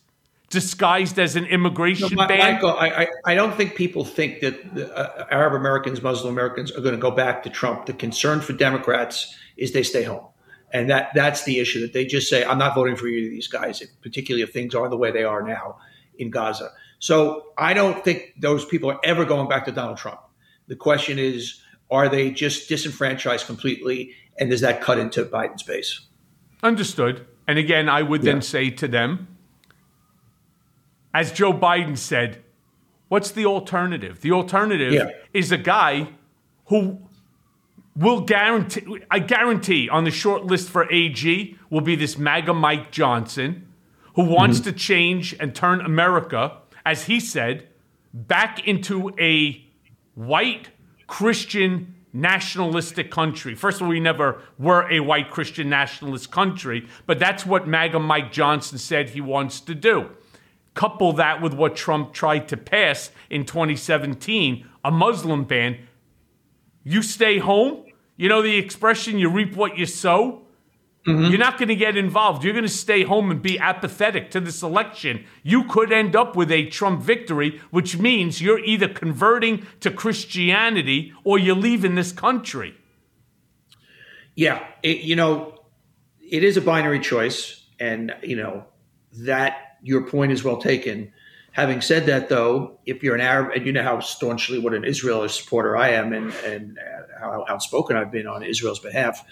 disguised 0.49 1.19
as 1.19 1.35
an 1.35 1.45
immigration 1.45 2.09
Mi- 2.11 2.27
ban? 2.27 2.53
Michael, 2.53 2.71
I, 2.77 2.87
I, 2.87 3.07
I 3.25 3.35
don't 3.35 3.55
think 3.55 3.75
people 3.75 4.03
think 4.03 4.41
that 4.41 4.75
the, 4.75 4.93
uh, 4.95 5.27
Arab 5.31 5.53
Americans, 5.53 6.01
Muslim 6.01 6.33
Americans 6.33 6.71
are 6.71 6.81
going 6.81 6.95
to 6.95 7.01
go 7.01 7.11
back 7.11 7.43
to 7.43 7.49
Trump. 7.49 7.85
The 7.85 7.93
concern 7.93 8.41
for 8.41 8.53
Democrats 8.53 9.35
is 9.57 9.73
they 9.73 9.83
stay 9.83 10.03
home. 10.03 10.25
And 10.71 10.89
that 10.89 11.11
that's 11.15 11.43
the 11.45 11.59
issue 11.59 11.81
that 11.81 11.93
they 11.93 12.05
just 12.05 12.29
say, 12.29 12.45
I'm 12.45 12.59
not 12.59 12.75
voting 12.75 12.95
for 12.95 13.07
either 13.07 13.27
of 13.27 13.31
these 13.31 13.47
guys, 13.47 13.81
if, 13.81 13.89
particularly 14.01 14.43
if 14.43 14.53
things 14.53 14.75
are 14.75 14.87
the 14.87 14.97
way 14.97 15.11
they 15.11 15.23
are 15.23 15.41
now 15.41 15.79
in 16.17 16.29
Gaza. 16.29 16.71
So 16.99 17.45
I 17.57 17.73
don't 17.73 18.03
think 18.03 18.33
those 18.39 18.65
people 18.65 18.91
are 18.91 18.99
ever 19.03 19.25
going 19.25 19.49
back 19.49 19.65
to 19.65 19.71
Donald 19.71 19.97
Trump. 19.97 20.19
The 20.67 20.75
question 20.75 21.17
is, 21.17 21.59
are 21.89 22.07
they 22.07 22.29
just 22.29 22.69
disenfranchised 22.69 23.47
completely? 23.47 24.13
And 24.37 24.51
does 24.51 24.61
that 24.61 24.81
cut 24.81 24.99
into 24.99 25.25
Biden's 25.25 25.63
base? 25.63 26.01
Understood. 26.61 27.25
And 27.47 27.57
again, 27.57 27.89
I 27.89 28.03
would 28.03 28.23
Yeah. 28.23 28.33
then 28.33 28.41
say 28.43 28.69
to 28.69 28.87
them, 28.87 29.27
as 31.13 31.31
Joe 31.31 31.53
Biden 31.53 31.97
said, 31.97 32.43
what's 33.07 33.31
the 33.31 33.45
alternative? 33.45 34.21
The 34.21 34.31
alternative 34.31 34.93
Yeah. 34.93 35.09
is 35.33 35.51
a 35.51 35.57
guy 35.57 36.09
who 36.65 36.99
will 37.95 38.21
guarantee, 38.21 39.01
I 39.11 39.19
guarantee 39.19 39.89
on 39.89 40.03
the 40.03 40.11
short 40.11 40.45
list 40.45 40.69
for 40.69 40.89
AG 40.91 41.57
will 41.69 41.81
be 41.81 41.95
this 41.95 42.17
MAGA 42.17 42.53
Mike 42.53 42.91
Johnson, 42.91 43.67
who 44.15 44.23
wants 44.23 44.59
mm-hmm. 44.59 44.69
to 44.69 44.75
change 44.75 45.35
and 45.39 45.53
turn 45.53 45.81
America, 45.81 46.57
as 46.85 47.05
he 47.05 47.19
said, 47.19 47.67
back 48.13 48.67
into 48.67 49.11
a 49.19 49.65
white 50.15 50.69
Christian 51.07 51.95
nationalistic 52.13 53.11
country. 53.11 53.55
First 53.55 53.77
of 53.77 53.83
all, 53.83 53.89
we 53.89 53.99
never 53.99 54.41
were 54.57 54.89
a 54.89 54.99
white 54.99 55.29
Christian 55.29 55.69
nationalist 55.69 56.31
country, 56.31 56.87
but 57.05 57.19
that's 57.19 57.45
what 57.45 57.67
MAGA 57.67 57.99
Mike 57.99 58.31
Johnson 58.31 58.77
said 58.77 59.09
he 59.09 59.21
wants 59.21 59.59
to 59.61 59.75
do. 59.75 60.09
Couple 60.79 61.11
that 61.11 61.41
with 61.41 61.53
what 61.53 61.75
Trump 61.75 62.13
tried 62.13 62.47
to 62.47 62.55
pass 62.55 63.11
in 63.29 63.43
2017, 63.43 64.65
a 64.85 64.89
Muslim 64.89 65.43
ban. 65.43 65.77
You 66.85 67.01
stay 67.01 67.37
home. 67.37 67.83
You 68.15 68.29
know 68.29 68.41
the 68.41 68.55
expression, 68.55 69.19
you 69.19 69.29
reap 69.29 69.57
what 69.57 69.77
you 69.77 69.85
sow? 69.85 70.43
Mm-hmm. 71.05 71.31
You're 71.31 71.37
not 71.37 71.57
going 71.57 71.67
to 71.67 71.75
get 71.75 71.97
involved. 71.97 72.45
You're 72.45 72.53
going 72.53 72.63
to 72.63 72.69
stay 72.69 73.03
home 73.03 73.29
and 73.29 73.41
be 73.41 73.59
apathetic 73.59 74.31
to 74.31 74.39
this 74.39 74.63
election. 74.63 75.25
You 75.43 75.65
could 75.65 75.91
end 75.91 76.15
up 76.15 76.37
with 76.37 76.49
a 76.49 76.67
Trump 76.67 77.01
victory, 77.01 77.59
which 77.71 77.97
means 77.97 78.41
you're 78.41 78.63
either 78.63 78.87
converting 78.87 79.67
to 79.81 79.91
Christianity 79.91 81.11
or 81.25 81.37
you're 81.37 81.57
leaving 81.57 81.95
this 81.95 82.13
country. 82.13 82.73
Yeah, 84.33 84.65
it, 84.81 84.99
you 84.99 85.17
know, 85.17 85.59
it 86.21 86.45
is 86.45 86.55
a 86.55 86.61
binary 86.61 87.01
choice, 87.01 87.67
and 87.81 88.15
you 88.23 88.37
know 88.37 88.63
that 89.17 89.68
your 89.81 90.05
point 90.07 90.31
is 90.31 90.43
well 90.43 90.57
taken. 90.57 91.11
Having 91.51 91.81
said 91.81 92.05
that, 92.05 92.29
though, 92.29 92.79
if 92.85 93.01
you're 93.03 93.15
an 93.15 93.21
Arab, 93.21 93.51
and 93.55 93.65
you 93.65 93.71
know 93.71 93.83
how 93.83 93.99
staunchly 93.99 94.59
what 94.59 94.73
an 94.73 94.85
Israeli 94.85 95.27
supporter 95.29 95.75
I 95.75 95.89
am, 95.89 96.13
and 96.13 96.31
and 96.45 96.77
uh, 96.77 97.19
how 97.19 97.45
outspoken 97.49 97.97
I've 97.97 98.11
been 98.11 98.27
on 98.27 98.43
Israel's 98.43 98.79
behalf, 98.79 99.25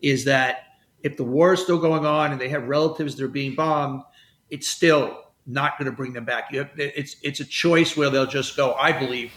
is 0.00 0.24
that 0.24 0.58
if 1.02 1.16
the 1.16 1.24
war 1.24 1.52
is 1.52 1.60
still 1.60 1.78
going 1.78 2.06
on 2.06 2.32
and 2.32 2.40
they 2.40 2.48
have 2.48 2.66
relatives 2.68 3.16
that 3.16 3.24
are 3.24 3.28
being 3.28 3.54
bombed, 3.54 4.02
it's 4.50 4.68
still 4.68 5.20
not 5.46 5.76
going 5.78 5.90
to 5.90 5.96
bring 5.96 6.12
them 6.12 6.24
back. 6.24 6.50
You 6.52 6.60
have, 6.60 6.70
it's 6.76 7.16
it's 7.22 7.40
a 7.40 7.44
choice 7.44 7.96
where 7.96 8.08
they'll 8.08 8.26
just 8.26 8.56
go. 8.56 8.74
I 8.74 8.92
believe 8.92 9.32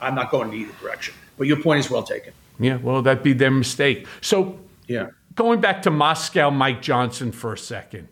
I'm 0.00 0.14
not 0.14 0.30
going 0.30 0.52
in 0.52 0.54
either 0.54 0.72
direction. 0.80 1.14
But 1.38 1.46
your 1.46 1.60
point 1.62 1.80
is 1.80 1.90
well 1.90 2.02
taken. 2.02 2.34
Yeah, 2.58 2.76
well, 2.76 3.02
that'd 3.02 3.22
be 3.22 3.32
their 3.32 3.50
mistake. 3.50 4.06
So 4.20 4.60
Yeah. 4.86 5.08
going 5.34 5.60
back 5.60 5.82
to 5.82 5.90
Moscow, 5.90 6.50
Mike 6.50 6.82
Johnson 6.82 7.32
for 7.32 7.54
a 7.54 7.58
second. 7.58 8.08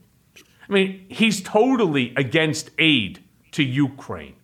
I 0.68 0.72
mean, 0.72 1.07
he's 1.09 1.40
totally 1.42 2.12
against 2.16 2.70
aid 2.78 3.20
to 3.52 3.62
Ukraine. 3.62 4.35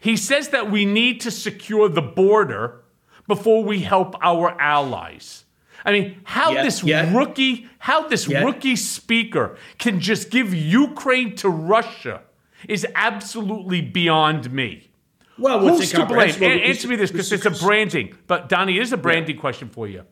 He 0.00 0.16
says 0.16 0.48
that 0.50 0.70
we 0.70 0.84
need 0.84 1.20
to 1.22 1.30
secure 1.30 1.88
the 1.88 2.02
border 2.02 2.82
before 3.26 3.62
we 3.64 3.80
help 3.80 4.14
our 4.22 4.58
allies. 4.60 5.44
I 5.84 5.92
mean, 5.92 6.20
how 6.24 6.52
Yeah, 6.52 6.62
this 6.64 6.82
yeah. 6.82 7.16
rookie, 7.16 7.68
how 7.78 8.08
this 8.08 8.26
Yeah. 8.28 8.42
rookie 8.44 8.76
speaker 8.76 9.56
can 9.78 10.00
just 10.00 10.30
give 10.30 10.54
Ukraine 10.54 11.34
to 11.36 11.48
Russia 11.48 12.22
is 12.68 12.86
absolutely 12.94 13.80
beyond 13.82 14.52
me. 14.52 14.90
Well, 15.38 15.60
Who's 15.60 15.90
to 15.92 16.06
blame? 16.06 16.28
is- 16.30 16.40
answer 16.40 16.88
me 16.88 16.96
this 16.96 17.10
because 17.10 17.30
it's 17.30 17.44
a 17.46 17.50
branding. 17.50 18.14
But 18.26 18.48
Donny, 18.48 18.78
it 18.78 18.82
is 18.82 18.92
a 18.92 18.96
branding 18.96 19.36
question 19.36 19.68
for 19.68 19.86
you. 19.86 20.02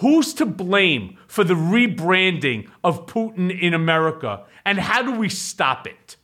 Who's 0.00 0.32
to 0.34 0.46
blame 0.46 1.18
for 1.26 1.44
the 1.44 1.54
rebranding 1.54 2.70
of 2.82 3.06
Putin 3.06 3.50
in 3.58 3.74
America, 3.74 4.44
and 4.64 4.78
how 4.78 5.02
do 5.02 5.12
we 5.12 5.28
stop 5.28 5.86
it? 5.86 6.16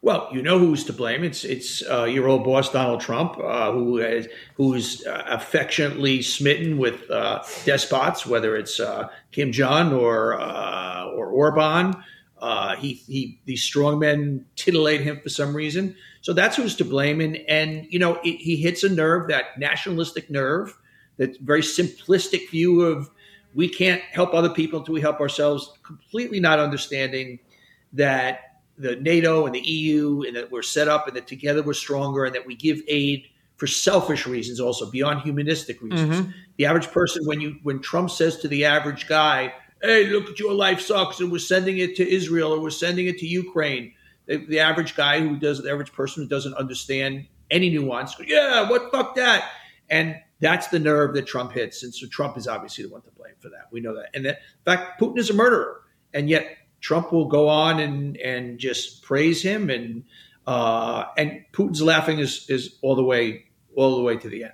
Well, 0.00 0.28
you 0.32 0.42
know 0.42 0.60
who's 0.60 0.84
to 0.84 0.92
blame. 0.92 1.24
It's 1.24 1.44
it's 1.44 1.82
uh, 1.90 2.04
your 2.04 2.28
old 2.28 2.44
boss 2.44 2.70
Donald 2.70 3.00
Trump, 3.00 3.36
uh, 3.36 3.72
who 3.72 3.98
is 3.98 4.28
who's 4.54 5.04
uh, 5.04 5.24
affectionately 5.26 6.22
smitten 6.22 6.78
with 6.78 7.10
uh, 7.10 7.42
despots, 7.64 8.24
whether 8.24 8.56
it's 8.56 8.78
uh, 8.78 9.08
Kim 9.32 9.50
Jong 9.50 9.92
or 9.92 10.40
uh, 10.40 11.06
or 11.06 11.26
Orban. 11.30 11.96
he 12.78 12.92
he 12.92 13.40
these 13.44 13.64
strong 13.64 13.98
men 13.98 14.46
titillate 14.54 15.00
him 15.00 15.18
for 15.20 15.30
some 15.30 15.54
reason. 15.54 15.96
So 16.20 16.32
that's 16.32 16.54
who's 16.54 16.76
to 16.76 16.84
blame. 16.84 17.20
And 17.20 17.38
and 17.48 17.88
you 17.90 17.98
know 17.98 18.20
it, 18.22 18.36
he 18.36 18.54
hits 18.54 18.84
a 18.84 18.88
nerve, 18.88 19.26
that 19.30 19.58
nationalistic 19.58 20.30
nerve, 20.30 20.78
that 21.18 21.38
very 21.40 21.62
simplistic 21.62 22.50
view 22.50 22.80
of 22.82 23.10
we 23.54 23.68
can't 23.68 24.02
help 24.02 24.34
other 24.34 24.50
people 24.50 24.78
until 24.78 24.94
we 24.94 25.00
help 25.00 25.20
ourselves. 25.20 25.72
Completely 25.82 26.40
not 26.40 26.58
understanding 26.58 27.38
that 27.92 28.60
the 28.78 28.96
NATO 28.96 29.46
and 29.46 29.54
the 29.54 29.60
EU 29.60 30.22
and 30.26 30.36
that 30.36 30.50
we're 30.50 30.62
set 30.62 30.88
up 30.88 31.08
and 31.08 31.16
that 31.16 31.26
together 31.26 31.62
we're 31.62 31.74
stronger 31.74 32.24
and 32.24 32.34
that 32.34 32.46
we 32.46 32.54
give 32.54 32.80
aid 32.88 33.26
for 33.56 33.66
selfish 33.66 34.26
reasons 34.26 34.60
also 34.60 34.88
beyond 34.88 35.20
humanistic 35.20 35.82
reasons. 35.82 36.16
Mm-hmm. 36.16 36.30
The 36.56 36.66
average 36.66 36.88
person 36.88 37.26
when 37.26 37.40
you 37.40 37.56
when 37.64 37.80
Trump 37.80 38.10
says 38.10 38.38
to 38.38 38.48
the 38.48 38.64
average 38.64 39.08
guy, 39.08 39.52
"Hey, 39.82 40.06
look 40.06 40.30
at 40.30 40.38
your 40.38 40.54
life 40.54 40.80
sucks 40.80 41.18
and 41.18 41.30
we're 41.32 41.38
sending 41.38 41.78
it 41.78 41.96
to 41.96 42.08
Israel 42.08 42.52
or 42.52 42.60
we're 42.60 42.70
sending 42.70 43.06
it 43.06 43.18
to 43.18 43.26
Ukraine." 43.26 43.92
The, 44.26 44.36
the 44.36 44.60
average 44.60 44.94
guy 44.94 45.20
who 45.20 45.36
does 45.36 45.60
the 45.60 45.70
average 45.70 45.92
person 45.92 46.22
who 46.22 46.28
doesn't 46.28 46.54
understand 46.54 47.26
any 47.50 47.70
nuance, 47.70 48.14
goes, 48.14 48.28
"Yeah, 48.28 48.70
what 48.70 48.92
fuck 48.92 49.16
that?" 49.16 49.50
And 49.90 50.16
that's 50.40 50.68
the 50.68 50.78
nerve 50.78 51.14
that 51.14 51.26
Trump 51.26 51.52
hits. 51.52 51.82
And 51.82 51.94
so 51.94 52.06
Trump 52.06 52.36
is 52.36 52.46
obviously 52.46 52.84
the 52.84 52.90
one 52.90 53.02
to 53.02 53.10
blame 53.10 53.34
for 53.40 53.48
that. 53.48 53.66
We 53.70 53.80
know 53.80 53.94
that. 53.96 54.10
And 54.14 54.24
that, 54.26 54.36
in 54.36 54.64
fact, 54.64 55.00
Putin 55.00 55.18
is 55.18 55.30
a 55.30 55.34
murderer. 55.34 55.82
And 56.14 56.28
yet 56.28 56.56
Trump 56.80 57.12
will 57.12 57.26
go 57.26 57.48
on 57.48 57.80
and 57.80 58.16
and 58.18 58.58
just 58.58 59.02
praise 59.02 59.42
him, 59.42 59.70
and 59.70 60.04
uh, 60.46 61.04
and 61.16 61.44
Putin's 61.52 61.82
laughing 61.82 62.18
is 62.18 62.46
is 62.48 62.78
all 62.82 62.94
the 62.94 63.02
way 63.02 63.46
all 63.76 63.96
the 63.96 64.02
way 64.02 64.16
to 64.16 64.28
the 64.28 64.44
end. 64.44 64.52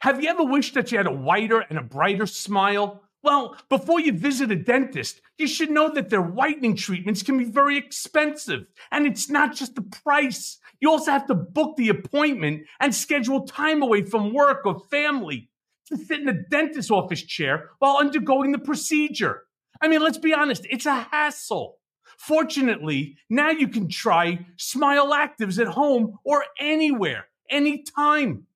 Have 0.00 0.22
you 0.22 0.28
ever 0.28 0.44
wished 0.44 0.74
that 0.74 0.92
you 0.92 0.98
had 0.98 1.06
a 1.06 1.12
whiter 1.12 1.60
and 1.60 1.78
a 1.78 1.82
brighter 1.82 2.26
smile? 2.26 3.02
Well, 3.28 3.58
before 3.68 4.00
you 4.00 4.12
visit 4.12 4.50
a 4.50 4.56
dentist, 4.56 5.20
you 5.36 5.46
should 5.46 5.70
know 5.70 5.92
that 5.92 6.08
their 6.08 6.22
whitening 6.22 6.74
treatments 6.74 7.22
can 7.22 7.36
be 7.36 7.44
very 7.44 7.76
expensive. 7.76 8.64
And 8.90 9.06
it's 9.06 9.28
not 9.28 9.54
just 9.54 9.74
the 9.74 9.82
price. 9.82 10.56
You 10.80 10.90
also 10.90 11.10
have 11.10 11.26
to 11.26 11.34
book 11.34 11.76
the 11.76 11.90
appointment 11.90 12.62
and 12.80 12.94
schedule 12.94 13.42
time 13.42 13.82
away 13.82 14.00
from 14.00 14.32
work 14.32 14.64
or 14.64 14.80
family 14.90 15.50
to 15.88 15.98
sit 15.98 16.20
in 16.20 16.28
a 16.30 16.42
dentist's 16.48 16.90
office 16.90 17.20
chair 17.20 17.68
while 17.80 17.98
undergoing 17.98 18.52
the 18.52 18.58
procedure. 18.58 19.42
I 19.82 19.88
mean, 19.88 20.00
let's 20.00 20.16
be 20.16 20.32
honest, 20.32 20.66
it's 20.70 20.86
a 20.86 20.94
hassle. 20.94 21.76
Fortunately, 22.16 23.18
now 23.28 23.50
you 23.50 23.68
can 23.68 23.90
try 23.90 24.46
Smile 24.56 25.12
Actives 25.12 25.60
at 25.60 25.74
home 25.74 26.16
or 26.24 26.46
anywhere, 26.58 27.26
anytime. 27.50 28.46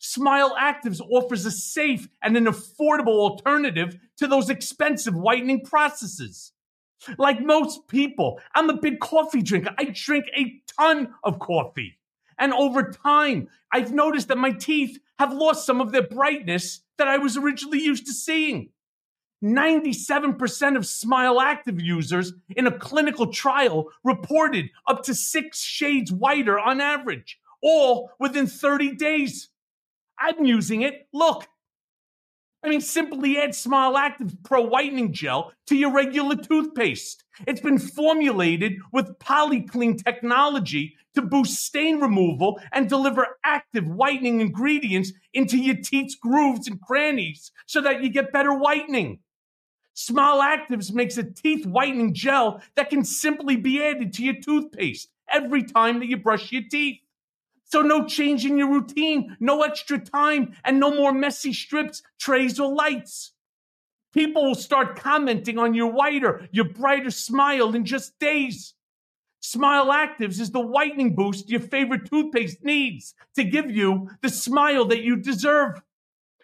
Smile 0.00 0.56
Actives 0.58 1.00
offers 1.00 1.44
a 1.44 1.50
safe 1.50 2.08
and 2.22 2.34
an 2.36 2.46
affordable 2.46 3.18
alternative 3.18 3.98
to 4.16 4.26
those 4.26 4.48
expensive 4.48 5.14
whitening 5.14 5.62
processes. 5.62 6.52
Like 7.18 7.40
most 7.40 7.86
people, 7.86 8.40
I'm 8.54 8.70
a 8.70 8.80
big 8.80 8.98
coffee 8.98 9.42
drinker. 9.42 9.74
I 9.78 9.92
drink 9.92 10.24
a 10.34 10.60
ton 10.78 11.14
of 11.22 11.38
coffee. 11.38 11.98
And 12.38 12.54
over 12.54 12.90
time, 12.90 13.48
I've 13.70 13.92
noticed 13.92 14.28
that 14.28 14.38
my 14.38 14.52
teeth 14.52 14.98
have 15.18 15.34
lost 15.34 15.66
some 15.66 15.82
of 15.82 15.92
their 15.92 16.06
brightness 16.06 16.80
that 16.96 17.06
I 17.06 17.18
was 17.18 17.36
originally 17.36 17.82
used 17.82 18.06
to 18.06 18.14
seeing. 18.14 18.70
97% 19.44 20.76
of 20.76 20.86
Smile 20.86 21.40
Active 21.40 21.78
users 21.78 22.32
in 22.56 22.66
a 22.66 22.78
clinical 22.78 23.26
trial 23.26 23.90
reported 24.02 24.70
up 24.86 25.02
to 25.04 25.14
six 25.14 25.62
shades 25.62 26.10
whiter 26.10 26.58
on 26.58 26.80
average, 26.80 27.38
all 27.62 28.10
within 28.18 28.46
30 28.46 28.96
days. 28.96 29.50
I'm 30.20 30.44
using 30.44 30.82
it. 30.82 31.08
Look. 31.12 31.46
I 32.62 32.68
mean, 32.68 32.82
simply 32.82 33.38
add 33.38 33.54
Smile 33.54 33.96
Active 33.96 34.36
Pro 34.44 34.60
Whitening 34.60 35.14
Gel 35.14 35.52
to 35.68 35.74
your 35.74 35.92
regular 35.92 36.36
toothpaste. 36.36 37.24
It's 37.46 37.60
been 37.60 37.78
formulated 37.78 38.74
with 38.92 39.18
polyclean 39.18 39.96
technology 39.96 40.94
to 41.14 41.22
boost 41.22 41.64
stain 41.64 42.00
removal 42.00 42.60
and 42.72 42.88
deliver 42.88 43.38
active 43.44 43.88
whitening 43.88 44.42
ingredients 44.42 45.12
into 45.32 45.56
your 45.56 45.76
teeth's 45.76 46.14
grooves 46.14 46.68
and 46.68 46.80
crannies 46.82 47.50
so 47.64 47.80
that 47.80 48.02
you 48.02 48.10
get 48.10 48.32
better 48.32 48.52
whitening. 48.52 49.20
Smile 49.94 50.40
Actives 50.40 50.92
makes 50.92 51.16
a 51.18 51.24
teeth 51.24 51.66
whitening 51.66 52.14
gel 52.14 52.62
that 52.76 52.90
can 52.90 53.04
simply 53.04 53.56
be 53.56 53.82
added 53.82 54.12
to 54.14 54.22
your 54.22 54.34
toothpaste 54.34 55.10
every 55.30 55.62
time 55.62 55.98
that 55.98 56.06
you 56.06 56.16
brush 56.16 56.52
your 56.52 56.62
teeth. 56.70 57.00
So 57.70 57.82
no 57.82 58.04
change 58.04 58.44
in 58.44 58.58
your 58.58 58.68
routine, 58.68 59.36
no 59.38 59.62
extra 59.62 59.96
time, 59.98 60.56
and 60.64 60.80
no 60.80 60.92
more 60.92 61.12
messy 61.12 61.52
strips, 61.52 62.02
trays, 62.18 62.58
or 62.58 62.74
lights. 62.74 63.30
People 64.12 64.44
will 64.44 64.56
start 64.56 64.98
commenting 64.98 65.56
on 65.56 65.74
your 65.74 65.92
whiter, 65.92 66.48
your 66.50 66.64
brighter 66.64 67.12
smile 67.12 67.76
in 67.76 67.84
just 67.84 68.18
days. 68.18 68.74
Smile 69.38 69.86
Actives 69.86 70.40
is 70.40 70.50
the 70.50 70.60
whitening 70.60 71.14
boost 71.14 71.48
your 71.48 71.60
favorite 71.60 72.10
toothpaste 72.10 72.64
needs 72.64 73.14
to 73.36 73.44
give 73.44 73.70
you 73.70 74.08
the 74.20 74.28
smile 74.28 74.84
that 74.86 75.02
you 75.02 75.14
deserve. 75.14 75.80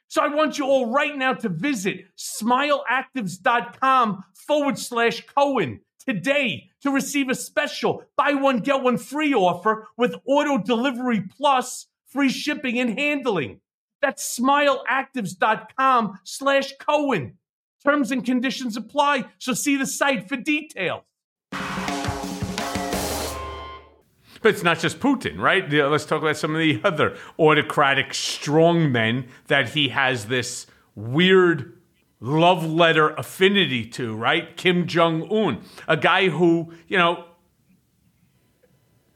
So 0.07 0.23
I 0.23 0.29
want 0.29 0.59
you 0.59 0.67
all 0.67 0.93
right 0.93 1.17
now 1.17 1.35
to 1.35 1.49
visit 1.49 2.05
smileactives.com 2.17 4.23
forward 4.47 4.79
slash 4.79 5.27
Cohen 5.27 5.81
today 6.07 6.71
to 6.87 6.93
receive 6.93 7.29
a 7.29 7.35
special 7.35 8.05
buy 8.17 8.33
one, 8.33 8.61
get 8.61 8.83
one 8.83 8.99
free 8.99 9.35
offer 9.35 9.89
with 9.97 10.15
auto 10.27 10.59
delivery 10.59 11.23
plus 11.37 11.87
free 12.07 12.29
shipping 12.29 12.79
and 12.79 12.99
handling. 12.99 13.61
That's 14.01 14.39
smileactives.com 14.39 16.21
slash 16.25 16.73
Cohen. 16.79 17.39
Terms 17.85 18.11
and 18.11 18.25
conditions 18.25 18.77
apply, 18.77 19.27
so 19.39 19.53
see 19.53 19.77
the 19.77 19.87
site 19.87 20.29
for 20.29 20.37
details. 20.37 21.03
But 24.43 24.55
it's 24.55 24.63
not 24.63 24.79
just 24.79 25.01
Putin, 25.01 25.39
right? 25.39 25.65
Uh, 25.73 25.89
let's 25.89 26.05
talk 26.05 26.23
about 26.23 26.37
some 26.37 26.55
of 26.55 26.61
the 26.61 26.81
other 26.85 27.17
autocratic 27.39 28.11
strongmen 28.11 29.27
that 29.49 29.71
he 29.71 29.89
has 29.89 30.27
this 30.27 30.67
weird 30.95 31.76
love 32.21 32.65
letter 32.65 33.11
affinity 33.11 33.85
to, 33.85 34.15
right? 34.15 34.57
Kim 34.57 34.87
Jong 34.87 35.31
un, 35.31 35.63
a 35.87 35.97
guy 35.97 36.29
who, 36.29 36.73
you 36.89 36.97
know, 36.97 37.25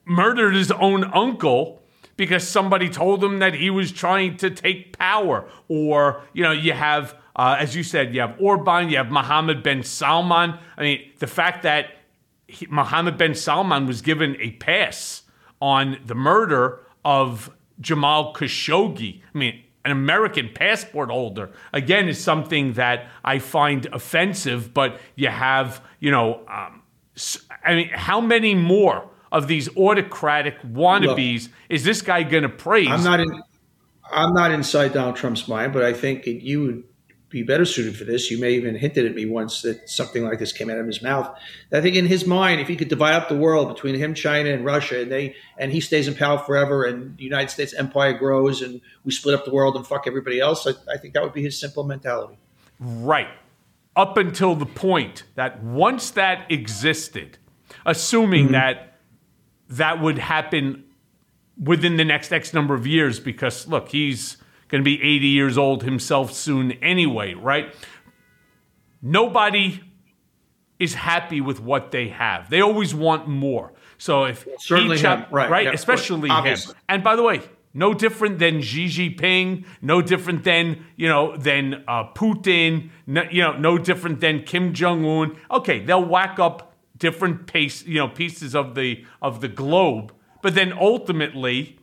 murdered 0.04 0.54
his 0.54 0.70
own 0.72 1.04
uncle 1.04 1.82
because 2.16 2.46
somebody 2.46 2.88
told 2.88 3.24
him 3.24 3.38
that 3.38 3.54
he 3.54 3.70
was 3.70 3.92
trying 3.92 4.36
to 4.36 4.50
take 4.50 4.98
power. 4.98 5.48
Or, 5.68 6.22
you 6.34 6.42
know, 6.42 6.52
you 6.52 6.72
have, 6.72 7.14
uh, 7.34 7.56
as 7.58 7.74
you 7.74 7.82
said, 7.82 8.14
you 8.14 8.20
have 8.20 8.36
Orban, 8.38 8.90
you 8.90 8.98
have 8.98 9.10
Mohammed 9.10 9.62
bin 9.62 9.82
Salman. 9.82 10.58
I 10.76 10.82
mean, 10.82 11.10
the 11.18 11.26
fact 11.26 11.62
that 11.62 11.86
he, 12.46 12.66
Mohammed 12.66 13.16
bin 13.16 13.34
Salman 13.34 13.86
was 13.86 14.02
given 14.02 14.36
a 14.40 14.50
pass 14.52 15.22
on 15.62 15.98
the 16.04 16.14
murder 16.14 16.80
of 17.04 17.50
Jamal 17.80 18.34
Khashoggi. 18.34 19.22
I 19.34 19.38
mean, 19.38 19.62
an 19.84 19.92
American 19.92 20.50
passport 20.54 21.10
holder, 21.10 21.50
again, 21.72 22.08
is 22.08 22.22
something 22.22 22.74
that 22.74 23.08
I 23.24 23.38
find 23.38 23.86
offensive, 23.86 24.74
but 24.74 25.00
you 25.14 25.28
have, 25.28 25.82
you 26.00 26.10
know, 26.10 26.40
um, 26.48 26.82
I 27.64 27.74
mean, 27.74 27.90
how 27.92 28.20
many 28.20 28.54
more 28.54 29.08
of 29.32 29.46
these 29.46 29.74
autocratic 29.76 30.60
wannabes 30.62 31.44
Look, 31.44 31.52
is 31.68 31.84
this 31.84 32.02
guy 32.02 32.22
going 32.22 32.42
to 32.42 32.48
praise? 32.48 32.88
I'm 32.88 33.04
not 33.04 33.20
in, 33.20 33.42
I'm 34.12 34.34
not 34.34 34.50
inside 34.50 34.92
Donald 34.92 35.16
Trump's 35.16 35.48
mind, 35.48 35.72
but 35.72 35.82
I 35.82 35.92
think 35.92 36.26
you 36.26 36.62
would 36.62 36.84
be 37.30 37.44
better 37.44 37.64
suited 37.64 37.96
for 37.96 38.04
this. 38.04 38.30
You 38.30 38.38
may 38.38 38.52
even 38.52 38.74
hinted 38.74 39.06
at 39.06 39.14
me 39.14 39.24
once 39.24 39.62
that 39.62 39.88
something 39.88 40.24
like 40.24 40.40
this 40.40 40.52
came 40.52 40.68
out 40.68 40.78
of 40.78 40.86
his 40.86 41.00
mouth. 41.00 41.32
I 41.72 41.80
think 41.80 41.94
in 41.94 42.06
his 42.06 42.26
mind, 42.26 42.60
if 42.60 42.66
he 42.66 42.74
could 42.74 42.88
divide 42.88 43.14
up 43.14 43.28
the 43.28 43.36
world 43.36 43.68
between 43.72 43.94
him, 43.94 44.14
China, 44.14 44.50
and 44.50 44.64
Russia, 44.64 45.00
and 45.00 45.10
they 45.10 45.36
and 45.56 45.72
he 45.72 45.80
stays 45.80 46.08
in 46.08 46.14
power 46.14 46.38
forever, 46.38 46.84
and 46.84 47.16
the 47.16 47.24
United 47.24 47.50
States 47.50 47.72
empire 47.72 48.12
grows, 48.12 48.60
and 48.60 48.80
we 49.04 49.12
split 49.12 49.36
up 49.36 49.44
the 49.44 49.52
world 49.52 49.76
and 49.76 49.86
fuck 49.86 50.06
everybody 50.06 50.40
else, 50.40 50.66
I, 50.66 50.72
I 50.92 50.98
think 50.98 51.14
that 51.14 51.22
would 51.22 51.32
be 51.32 51.42
his 51.42 51.58
simple 51.58 51.84
mentality. 51.84 52.36
Right. 52.80 53.28
Up 53.94 54.16
until 54.16 54.56
the 54.56 54.66
point 54.66 55.22
that 55.36 55.62
once 55.62 56.10
that 56.12 56.50
existed, 56.50 57.38
assuming 57.86 58.46
mm-hmm. 58.46 58.52
that 58.54 58.98
that 59.68 60.00
would 60.00 60.18
happen 60.18 60.84
within 61.62 61.96
the 61.96 62.04
next 62.04 62.32
X 62.32 62.52
number 62.52 62.74
of 62.74 62.86
years, 62.86 63.20
because 63.20 63.68
look, 63.68 63.90
he's 63.90 64.36
going 64.70 64.83
to 64.83 64.85
be 64.85 65.00
80 65.02 65.26
years 65.26 65.59
old 65.59 65.83
himself 65.83 66.33
soon 66.33 66.72
anyway, 66.72 67.35
right? 67.35 67.74
Nobody 69.02 69.80
is 70.78 70.94
happy 70.94 71.40
with 71.40 71.61
what 71.61 71.90
they 71.90 72.09
have. 72.09 72.50
They 72.50 72.61
always 72.61 72.94
want 72.94 73.28
more. 73.28 73.72
So 73.98 74.24
if 74.24 74.46
certainly 74.59 74.98
him, 74.98 75.26
right, 75.30 75.50
right, 75.50 75.66
yeah, 75.66 75.72
especially 75.72 76.30
him. 76.30 76.56
And 76.88 77.04
by 77.04 77.16
the 77.16 77.22
way, 77.22 77.42
no 77.74 77.92
different 77.92 78.38
than 78.38 78.62
Xi 78.62 78.87
Jinping, 78.87 79.66
no 79.83 80.00
different 80.00 80.42
than 80.42 80.87
you 80.96 81.06
know 81.06 81.37
than 81.37 81.85
uh, 81.87 82.12
Putin, 82.14 82.90
no, 83.06 83.24
you 83.30 83.42
know, 83.42 83.56
no 83.59 83.76
different 83.78 84.20
than 84.20 84.42
Kim 84.42 84.72
Jong 84.72 85.04
Un. 85.04 85.37
Okay, 85.50 85.85
they'll 85.85 86.04
whack 86.04 86.38
up 86.38 86.74
different 86.96 87.46
pace, 87.46 87.85
you 87.85 87.98
know, 87.98 88.09
pieces 88.09 88.54
of 88.54 88.74
the 88.74 89.04
of 89.20 89.42
the 89.42 89.48
globe, 89.48 90.14
but 90.42 90.54
then 90.54 90.72
ultimately 90.72 91.78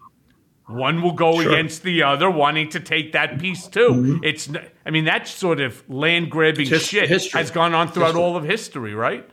one 0.68 1.02
will 1.02 1.14
go 1.14 1.42
Sure. 1.42 1.52
against 1.52 1.84
the 1.84 2.04
other, 2.04 2.30
wanting 2.30 2.70
to 2.70 2.80
take 2.80 3.14
that 3.14 3.40
piece 3.40 3.68
too. 3.68 4.20
It's, 4.24 4.50
I 4.86 4.90
mean, 4.90 5.06
that 5.06 5.28
sort 5.28 5.60
of 5.62 5.88
land 5.90 6.30
grabbing 6.30 6.66
Mm-hmm. 6.66 6.74
His- 6.74 6.86
shit 6.88 7.08
history. 7.10 7.40
has 7.40 7.52
gone 7.52 7.74
on 7.74 7.88
throughout 7.92 8.08
History. 8.08 8.22
all 8.22 8.36
of 8.38 8.44
history, 8.44 8.94
right? 8.94 9.30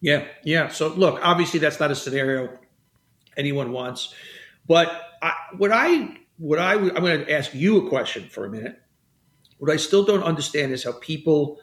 Yeah, 0.00 0.26
yeah. 0.44 0.68
So 0.68 0.88
look, 0.88 1.18
obviously 1.22 1.60
that's 1.60 1.78
not 1.80 1.90
a 1.90 1.94
scenario 1.94 2.58
anyone 3.36 3.72
wants. 3.72 4.12
But 4.66 4.88
I, 5.22 5.32
what 5.56 5.70
I 5.72 6.18
what 6.38 6.58
I 6.58 6.76
would- 6.76 6.96
I'm 6.96 7.02
going 7.04 7.24
to 7.24 7.32
ask 7.32 7.54
you 7.54 7.86
a 7.86 7.88
question 7.88 8.28
for 8.28 8.44
a 8.44 8.50
minute. 8.50 8.78
What 9.58 9.72
I 9.72 9.76
still 9.76 10.04
don't 10.04 10.22
understand 10.24 10.72
is 10.72 10.82
how 10.84 10.92
people 11.00 11.60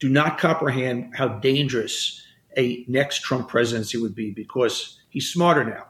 do 0.00 0.08
not 0.08 0.38
comprehend 0.38 1.14
how 1.14 1.28
dangerous 1.38 2.22
a 2.56 2.84
next 2.88 3.22
Trump 3.22 3.48
presidency 3.48 3.98
would 3.98 4.14
be 4.14 4.30
because 4.32 4.98
he's 5.10 5.30
smarter 5.30 5.64
now. 5.64 5.86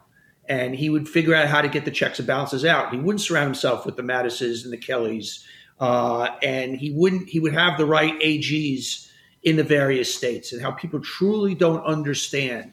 And 0.48 0.74
he 0.74 0.90
would 0.90 1.09
figure 1.09 1.35
out 1.35 1.48
how 1.48 1.62
to 1.62 1.68
get 1.68 1.85
the 1.85 1.90
checks 1.90 2.18
and 2.18 2.26
balances 2.26 2.64
out. 2.64 2.92
He 2.92 2.98
wouldn't 2.98 3.22
surround 3.22 3.46
himself 3.46 3.87
with 3.87 3.96
the 3.96 4.02
Mattises 4.02 4.64
and 4.64 4.72
the 4.72 4.76
Kellys, 4.76 5.44
uh, 5.80 6.28
and 6.42 6.76
he 6.76 6.90
wouldn't. 6.90 7.28
He 7.30 7.40
would 7.40 7.54
have 7.54 7.78
the 7.78 7.87
right 7.87 8.18
AGs 8.20 9.09
in 9.42 9.57
the 9.57 9.64
various 9.64 10.14
states, 10.14 10.52
and 10.52 10.61
how 10.61 10.70
people 10.72 11.00
truly 11.00 11.54
don't 11.54 11.85
understand 11.85 12.72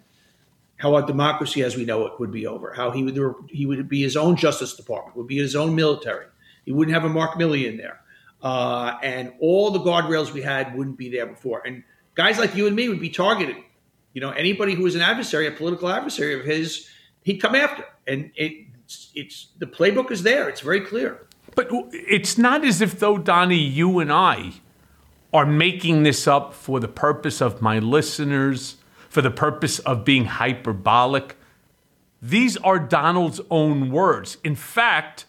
how 0.77 0.95
our 0.95 1.01
democracy 1.03 1.62
as 1.62 1.75
we 1.75 1.86
know 1.86 2.07
it 2.07 2.19
would 2.19 2.31
be 2.31 2.47
over. 2.47 2.73
How 2.73 2.91
he 2.91 3.03
would 3.03 3.17
he 3.49 3.65
would 3.65 3.88
be 3.88 4.01
his 4.01 4.17
own 4.17 4.36
Justice 4.36 4.75
Department, 4.75 5.15
would 5.15 5.27
be 5.27 5.38
his 5.38 5.55
own 5.55 5.75
military. 5.75 6.25
He 6.65 6.71
wouldn't 6.71 6.93
have 6.93 7.05
a 7.05 7.10
Mark 7.10 7.36
Milley 7.36 7.67
in 7.67 7.77
there, 7.77 8.01
uh, 8.41 8.97
and 9.03 9.34
all 9.39 9.71
the 9.71 9.79
guardrails 9.79 10.34
we 10.34 10.41
had 10.41 10.75
wouldn't 10.75 10.97
be 10.97 11.10
there 11.10 11.27
before. 11.27 11.62
And 11.65 11.84
guys 12.15 12.39
like 12.39 12.55
you 12.55 12.67
and 12.67 12.75
me 12.75 12.89
would 12.89 12.99
be 12.99 13.10
targeted. 13.10 13.57
You 14.13 14.21
know, 14.21 14.31
anybody 14.31 14.73
who 14.73 14.84
was 14.84 14.95
an 14.95 15.01
adversary, 15.01 15.47
a 15.47 15.51
political 15.51 15.89
adversary 15.89 16.38
of 16.38 16.45
his, 16.45 16.88
he'd 17.23 17.38
come 17.38 17.55
after. 17.55 17.86
And 18.07 18.31
it, 18.36 18.67
it's, 18.84 19.12
it's 19.15 19.47
the 19.57 19.65
playbook 19.65 20.12
is 20.12 20.23
there. 20.23 20.49
It's 20.49 20.62
very 20.62 20.81
clear. 20.81 21.27
But 21.55 21.69
it's 21.91 22.38
not 22.38 22.63
as 22.65 22.81
if 22.81 22.99
though, 22.99 23.17
Donny, 23.17 23.57
you 23.57 23.99
and 23.99 24.12
I 24.12 24.53
are 25.34 25.45
making 25.45 26.03
this 26.03 26.27
up 26.27 26.53
for 26.53 26.79
the 26.79 26.88
purpose 26.88 27.41
of 27.41 27.62
my 27.62 27.79
listeners, 27.79 28.77
for 29.10 29.21
the 29.21 29.31
purpose 29.31 29.79
of 29.79 30.05
being 30.05 30.25
hyperbolic. 30.25 31.36
These 32.21 32.57
are 32.57 32.79
Donald's 32.79 33.41
own 33.49 33.89
words. 33.91 34.38
In 34.43 34.55
fact, 34.55 35.25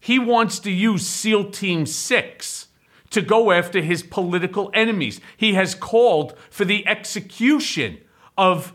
he 0.00 0.18
wants 0.18 0.58
to 0.60 0.70
use 0.70 1.06
SEAL 1.06 1.50
Team 1.50 1.86
6 1.86 2.68
to 3.10 3.22
go 3.22 3.52
after 3.52 3.80
his 3.80 4.02
political 4.02 4.70
enemies. 4.74 5.20
He 5.36 5.54
has 5.54 5.74
called 5.74 6.36
for 6.50 6.64
the 6.64 6.86
execution 6.86 7.98
of 8.36 8.72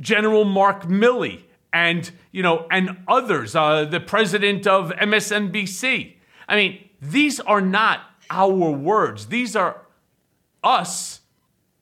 General 0.00 0.44
Mark 0.44 0.84
Milley 0.84 1.42
and 1.72 2.10
you 2.32 2.42
know 2.42 2.66
and 2.70 2.98
others, 3.06 3.54
uh, 3.54 3.84
the 3.84 4.00
president 4.00 4.66
of 4.66 4.90
MSNBC. 4.90 6.14
I 6.48 6.56
mean, 6.56 6.88
these 7.00 7.40
are 7.40 7.60
not 7.60 8.00
our 8.30 8.70
words. 8.70 9.26
These 9.26 9.56
are 9.56 9.82
us 10.62 11.20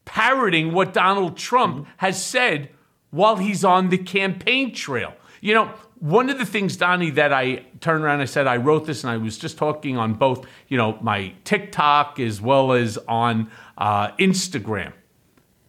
parroting 0.04 0.72
what 0.72 0.92
Donald 0.92 1.36
Trump 1.36 1.86
has 1.98 2.22
said 2.22 2.70
while 3.10 3.36
he's 3.36 3.64
on 3.64 3.88
the 3.88 3.98
campaign 3.98 4.74
trail. 4.74 5.14
You 5.40 5.54
know, 5.54 5.74
one 5.98 6.28
of 6.28 6.38
the 6.38 6.44
things, 6.44 6.76
Donny, 6.76 7.10
that 7.10 7.32
I 7.32 7.64
turned 7.80 8.04
around 8.04 8.14
and 8.14 8.22
I 8.22 8.26
said, 8.26 8.46
I 8.46 8.56
wrote 8.56 8.86
this 8.86 9.04
and 9.04 9.10
I 9.10 9.16
was 9.16 9.38
just 9.38 9.56
talking 9.56 9.96
on 9.96 10.14
both, 10.14 10.46
you 10.68 10.76
know, 10.76 10.98
my 11.00 11.32
TikTok 11.44 12.20
as 12.20 12.40
well 12.40 12.72
as 12.72 12.98
on 13.08 13.50
uh, 13.78 14.12
Instagram. 14.12 14.92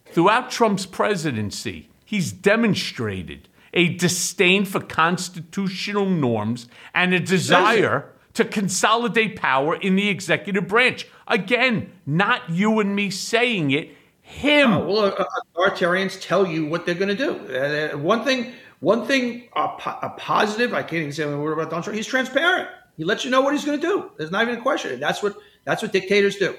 Throughout 0.06 0.50
Trump's 0.50 0.86
presidency, 0.86 1.88
he's 2.08 2.32
demonstrated 2.32 3.46
a 3.74 3.90
disdain 3.90 4.64
for 4.64 4.80
constitutional 4.80 6.06
norms 6.06 6.66
and 6.94 7.12
a 7.12 7.20
desire 7.20 8.10
to 8.32 8.46
consolidate 8.46 9.36
power 9.36 9.76
in 9.76 9.94
the 9.94 10.08
executive 10.08 10.66
branch. 10.66 11.06
Again, 11.26 11.92
not 12.06 12.48
you 12.48 12.80
and 12.80 12.96
me 12.96 13.10
saying 13.10 13.72
it, 13.72 13.90
him. 14.22 14.70
Well, 14.86 15.14
uh, 15.18 15.24
authoritarians 15.54 16.18
tell 16.18 16.46
you 16.46 16.64
what 16.64 16.86
they're 16.86 16.94
going 16.94 17.14
to 17.14 17.26
do. 17.26 17.54
Uh, 17.54 17.92
uh, 17.92 17.98
one 17.98 18.24
thing, 18.24 18.54
one 18.80 19.06
thing, 19.06 19.50
a, 19.54 19.68
po- 19.78 19.98
a 20.00 20.08
positive. 20.16 20.72
I 20.72 20.80
can't 20.80 21.02
even 21.02 21.12
say 21.12 21.24
a 21.24 21.36
word 21.36 21.52
about 21.52 21.68
Donald 21.68 21.84
Trump. 21.84 21.96
He's 21.98 22.06
transparent. 22.06 22.70
He 22.96 23.04
lets 23.04 23.22
you 23.22 23.30
know 23.30 23.42
what 23.42 23.52
he's 23.52 23.66
going 23.66 23.78
to 23.78 23.86
do. 23.86 24.10
There's 24.16 24.30
not 24.30 24.48
even 24.48 24.58
a 24.58 24.62
question. 24.62 24.98
That's 24.98 25.22
what 25.22 25.36
that's 25.66 25.82
what 25.82 25.92
dictators 25.92 26.36
do. 26.36 26.56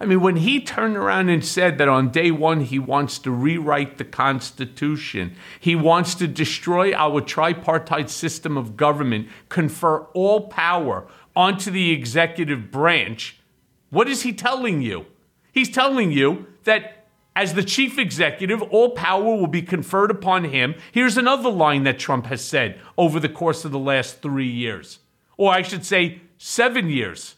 I 0.00 0.04
mean, 0.04 0.20
when 0.20 0.36
he 0.36 0.60
turned 0.60 0.96
around 0.96 1.28
and 1.28 1.44
said 1.44 1.78
that 1.78 1.88
on 1.88 2.10
day 2.10 2.30
one 2.30 2.60
he 2.60 2.78
wants 2.78 3.18
to 3.20 3.30
rewrite 3.30 3.98
the 3.98 4.04
Constitution, 4.04 5.34
he 5.58 5.74
wants 5.74 6.14
to 6.16 6.28
destroy 6.28 6.92
our 6.92 7.20
tripartite 7.20 8.08
system 8.08 8.56
of 8.56 8.76
government, 8.76 9.28
confer 9.48 10.02
all 10.14 10.48
power 10.48 11.06
onto 11.34 11.70
the 11.70 11.90
executive 11.90 12.70
branch, 12.70 13.40
what 13.90 14.08
is 14.08 14.22
he 14.22 14.32
telling 14.32 14.82
you? 14.82 15.06
He's 15.52 15.70
telling 15.70 16.12
you 16.12 16.46
that 16.64 17.06
as 17.34 17.54
the 17.54 17.62
chief 17.62 17.98
executive, 17.98 18.60
all 18.62 18.90
power 18.90 19.22
will 19.22 19.46
be 19.46 19.62
conferred 19.62 20.10
upon 20.10 20.44
him. 20.44 20.74
Here's 20.92 21.16
another 21.16 21.48
line 21.48 21.84
that 21.84 21.98
Trump 21.98 22.26
has 22.26 22.44
said 22.44 22.80
over 22.96 23.20
the 23.20 23.28
course 23.28 23.64
of 23.64 23.70
the 23.70 23.78
last 23.78 24.20
three 24.20 24.50
years, 24.50 24.98
or 25.36 25.52
I 25.52 25.62
should 25.62 25.86
say, 25.86 26.20
seven 26.36 26.90
years 26.90 27.36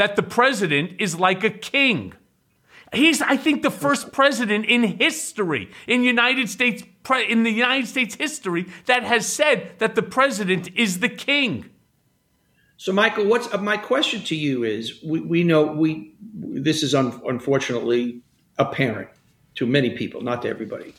that 0.00 0.16
the 0.16 0.22
president 0.22 0.92
is 0.98 1.20
like 1.20 1.44
a 1.44 1.50
king. 1.50 2.14
He's, 2.90 3.20
I 3.20 3.36
think, 3.36 3.62
the 3.62 3.70
first 3.70 4.12
president 4.12 4.64
in 4.64 4.82
history, 4.82 5.70
in 5.86 6.02
United 6.02 6.48
States, 6.48 6.82
in 7.28 7.42
the 7.42 7.50
United 7.50 7.86
States 7.86 8.14
history, 8.14 8.66
that 8.86 9.02
has 9.02 9.30
said 9.30 9.72
that 9.78 9.96
the 9.96 10.02
president 10.02 10.70
is 10.74 11.00
the 11.00 11.10
king. 11.10 11.68
So, 12.78 12.94
Michael, 12.94 13.26
what's 13.26 13.52
uh, 13.52 13.58
my 13.58 13.76
question 13.76 14.22
to 14.22 14.34
you 14.34 14.64
is: 14.64 15.02
we, 15.04 15.20
we 15.20 15.44
know 15.44 15.64
we 15.64 16.14
this 16.32 16.82
is 16.82 16.94
un, 16.94 17.20
unfortunately 17.26 18.22
apparent 18.58 19.10
to 19.56 19.66
many 19.66 19.90
people, 19.90 20.22
not 20.22 20.40
to 20.42 20.48
everybody. 20.48 20.94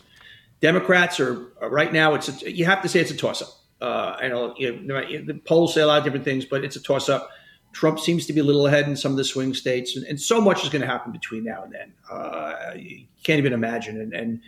Democrats 0.60 1.20
are 1.20 1.54
uh, 1.60 1.72
right 1.72 1.92
now. 1.92 2.14
It's 2.14 2.30
a, 2.30 2.52
you 2.52 2.66
have 2.66 2.84
to 2.84 2.88
say 2.88 3.00
it's 3.00 3.10
a 3.10 3.18
toss 3.18 3.42
up. 3.42 3.50
Uh, 3.82 4.16
I 4.22 4.28
know 4.28 4.54
you 4.60 4.80
know, 4.80 5.02
the 5.26 5.42
polls 5.44 5.74
say 5.74 5.82
a 5.82 5.88
lot 5.88 5.98
of 5.98 6.04
different 6.04 6.24
things, 6.24 6.46
but 6.46 6.64
it's 6.64 6.76
a 6.76 6.84
toss 6.84 7.10
up. 7.10 7.32
Trump 7.72 8.00
seems 8.00 8.26
to 8.26 8.34
be 8.34 8.40
a 8.40 8.44
little 8.44 8.68
ahead 8.68 8.88
in 8.88 8.96
some 8.96 9.12
of 9.12 9.18
the 9.18 9.24
swing 9.24 9.54
states, 9.54 9.96
and, 9.96 10.06
and 10.06 10.20
so 10.20 10.42
much 10.42 10.64
is 10.64 10.70
going 10.70 10.82
to 10.82 10.88
happen 10.88 11.12
between 11.12 11.44
now 11.44 11.64
and 11.64 11.74
then. 11.74 11.94
Uh, 12.10 12.74
you 12.76 13.06
can't 13.24 13.40
even 13.40 13.54
imagine. 13.54 14.00
And, 14.00 14.14
and 14.14 14.42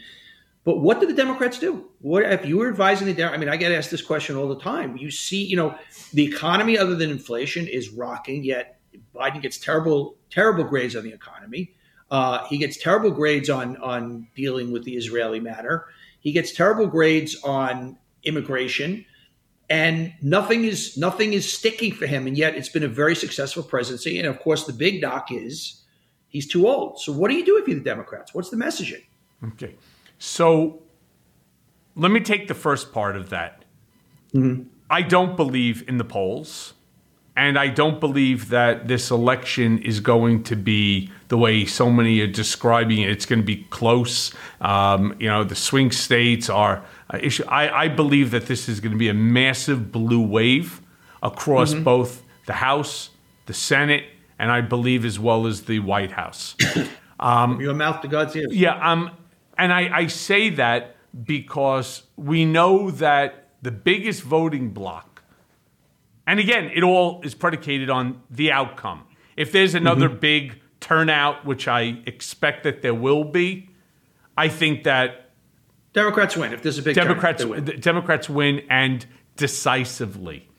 but 0.64 0.80
what 0.80 1.00
do 1.00 1.08
the 1.08 1.14
Democrats 1.14 1.60
do? 1.60 1.90
What 2.00 2.24
if 2.24 2.46
you 2.46 2.58
were 2.58 2.70
advising 2.70 3.14
the? 3.14 3.24
I 3.24 3.38
mean, 3.38 3.50
I 3.50 3.58
get 3.58 3.72
asked 3.72 3.92
this 3.92 4.02
question 4.02 4.36
all 4.36 4.48
the 4.48 4.60
time. 4.60 4.98
You 4.98 5.12
see, 5.12 5.44
you 5.44 5.58
know, 5.58 5.76
the 6.14 6.26
economy, 6.26 6.78
other 6.78 6.96
than 6.96 7.10
inflation, 7.10 7.68
is 7.68 7.90
rocking. 7.90 8.44
Yet 8.44 8.80
Biden 9.14 9.42
gets 9.42 9.58
terrible, 9.58 10.16
terrible 10.30 10.64
grades 10.64 10.96
on 10.96 11.04
the 11.04 11.14
economy. 11.14 11.74
Uh, 12.10 12.46
he 12.48 12.58
gets 12.58 12.78
terrible 12.78 13.12
grades 13.12 13.50
on 13.50 13.78
on 13.78 14.28
dealing 14.36 14.72
with 14.72 14.84
the 14.84 14.96
Israeli 14.96 15.40
matter. 15.40 15.88
He 16.20 16.32
gets 16.32 16.54
terrible 16.54 16.88
grades 16.88 17.36
on 17.44 17.98
immigration, 18.24 19.06
and 19.74 20.14
nothing 20.22 20.66
is 20.66 20.96
nothing 20.98 21.34
is 21.34 21.52
sticking 21.52 21.92
for 21.94 22.06
him. 22.06 22.28
And 22.28 22.38
yet, 22.38 22.56
it's 22.56 22.70
been 22.70 22.84
a 22.84 22.88
very 22.88 23.16
successful 23.16 23.64
presidency. 23.64 24.20
And 24.20 24.28
of 24.28 24.40
course, 24.40 24.68
the 24.68 24.74
big 24.74 25.02
knock 25.02 25.32
is 25.32 25.82
he's 26.28 26.48
too 26.48 26.68
old. 26.68 27.00
So, 27.00 27.12
what 27.12 27.32
do 27.32 27.36
you 27.36 27.44
do 27.44 27.58
if 27.58 27.68
you're 27.68 27.80
the 27.80 27.84
Democrats? 27.84 28.36
What's 28.36 28.52
the 28.52 28.58
messaging? 28.58 29.04
Okay. 29.44 29.74
So 30.20 30.84
let 31.96 32.12
me 32.12 32.20
take 32.20 32.48
the 32.48 32.54
first 32.54 32.94
part 32.94 33.16
of 33.16 33.32
that. 33.32 33.66
I 34.92 35.02
don't 35.02 35.36
believe 35.36 35.84
in 35.90 35.98
the 35.98 36.04
polls, 36.04 36.76
and 37.36 37.58
I 37.58 37.68
don't 37.68 38.00
believe 38.00 38.50
that 38.50 38.88
this 38.88 39.10
election 39.10 39.80
is 39.80 40.00
going 40.00 40.44
to 40.44 40.56
be 40.56 41.10
the 41.30 41.38
way 41.38 41.66
so 41.66 41.90
many 41.90 42.20
are 42.20 42.28
describing 42.28 43.00
it. 43.00 43.10
It's 43.10 43.26
going 43.26 43.40
to 43.40 43.46
be 43.46 43.66
close. 43.72 44.32
Um, 44.62 45.16
you 45.20 45.28
know, 45.28 45.44
the 45.44 45.56
swing 45.56 45.92
states 45.92 46.48
are. 46.48 46.86
Uh, 47.12 47.20
issue. 47.22 47.44
I, 47.48 47.70
I 47.70 47.88
believe 47.89 48.32
that 48.32 48.48
this 48.48 48.70
is 48.70 48.80
going 48.80 48.94
to 48.94 48.98
be 48.98 49.10
a 49.10 49.13
massive 49.13 49.92
blue 49.92 50.26
wave 50.26 50.82
across 51.22 51.74
both 51.74 52.24
the 52.46 52.54
House, 52.54 53.10
the 53.46 53.54
Senate, 53.54 54.06
and 54.39 54.52
I 54.52 54.62
believe 54.62 55.06
as 55.06 55.20
well 55.20 55.48
as 55.48 55.63
the 55.63 55.80
White 55.80 56.12
House. 56.12 56.56
Your 57.60 57.74
mouth 57.74 58.02
to 58.02 58.08
God's 58.08 58.36
ears. 58.36 58.54
Yeah, 58.54 58.92
um, 58.92 59.12
and 59.58 59.72
I, 59.72 59.98
I 59.98 60.08
say 60.08 60.50
that 60.52 60.96
because 61.26 62.04
we 62.16 62.46
know 62.46 62.92
that 62.92 63.50
the 63.62 63.72
biggest 63.72 64.24
voting 64.24 64.72
block, 64.72 65.24
and 66.28 66.39
again, 66.39 66.72
it 66.74 66.84
all 66.84 67.22
is 67.24 67.36
predicated 67.36 67.89
on 67.89 68.22
the 68.30 68.52
outcome. 68.52 69.06
If 69.38 69.52
there's 69.52 69.76
another 69.76 70.10
big 70.10 70.60
turnout, 70.80 71.46
which 71.46 71.68
I 71.68 72.02
expect 72.06 72.63
that 72.63 72.82
there 72.82 72.94
will 72.94 73.24
be, 73.24 73.70
I 74.38 74.48
think 74.48 74.84
that 74.84 75.23
Democrats 75.94 76.36
win 76.36 76.54
if 76.54 76.64
there's 76.64 76.80
a 76.80 76.82
big 76.82 76.96
Democrats 76.96 77.44
turnout, 77.44 77.56
win. 77.56 77.66
the 77.66 77.74
Democrats 77.74 78.30
win 78.30 78.64
and 78.70 79.06
decisively. 79.38 80.50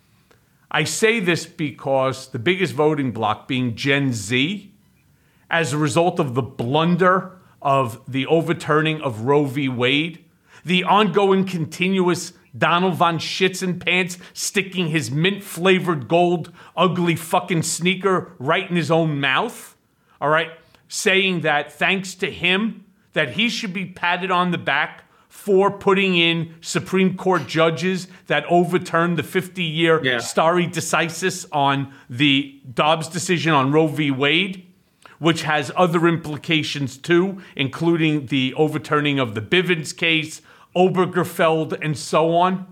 I 0.70 0.85
say 0.85 1.20
this 1.20 1.47
because 1.47 2.29
the 2.29 2.38
biggest 2.38 2.73
voting 2.73 3.12
bloc 3.12 3.47
being 3.47 3.77
Gen 3.77 4.12
Z, 4.12 4.73
as 5.51 5.73
a 5.73 5.79
result 5.79 6.18
of 6.18 6.35
the 6.35 6.42
blunder 6.42 7.38
of 7.62 8.01
the 8.09 8.27
overturning 8.27 9.01
of 9.01 9.23
Roe 9.23 9.44
v. 9.44 9.68
Wade, 9.68 10.25
the 10.64 10.85
ongoing 10.85 11.44
continuous 11.44 12.33
Donald 12.57 12.94
von 12.94 13.18
Shits 13.18 13.62
and 13.62 13.81
Pants 13.81 14.18
sticking 14.33 14.88
his 14.88 15.11
mint 15.11 15.42
flavored 15.42 16.09
gold 16.09 16.53
ugly 16.77 17.16
fucking 17.16 17.62
sneaker 17.62 18.33
right 18.38 18.68
in 18.68 18.77
his 18.77 18.90
own 18.90 19.20
mouth. 19.20 19.77
All 20.20 20.29
right. 20.29 20.53
Saying 20.88 21.40
that 21.40 21.73
thanks 21.73 22.14
to 22.16 22.31
him, 22.31 22.85
that 23.12 23.31
he 23.31 23.49
should 23.49 23.73
be 23.73 23.87
patted 23.87 24.31
on 24.31 24.51
the 24.51 24.59
back 24.59 25.03
for 25.35 25.68
putting 25.70 26.16
in 26.16 26.55
Supreme 26.62 27.16
Court 27.16 27.47
judges 27.47 28.07
that 28.29 28.47
overturned 28.49 29.18
the 29.18 29.23
50 29.25 29.62
year 29.64 30.01
Yeah. 30.03 30.18
stare 30.18 30.62
decisis 30.70 31.44
on 31.53 31.92
the 32.09 32.61
Dobbs 32.73 33.09
decision 33.09 33.53
on 33.53 33.73
Roe 33.73 33.88
v. 33.88 34.11
Wade, 34.12 34.64
which 35.18 35.42
has 35.42 35.73
other 35.77 36.07
implications 36.07 36.97
too, 36.97 37.42
including 37.57 38.27
the 38.27 38.55
overturning 38.55 39.18
of 39.18 39.35
the 39.35 39.42
Bivens 39.42 39.94
case, 39.94 40.40
Obergefell, 40.75 41.77
and 41.83 41.99
so 41.99 42.35
on. 42.37 42.66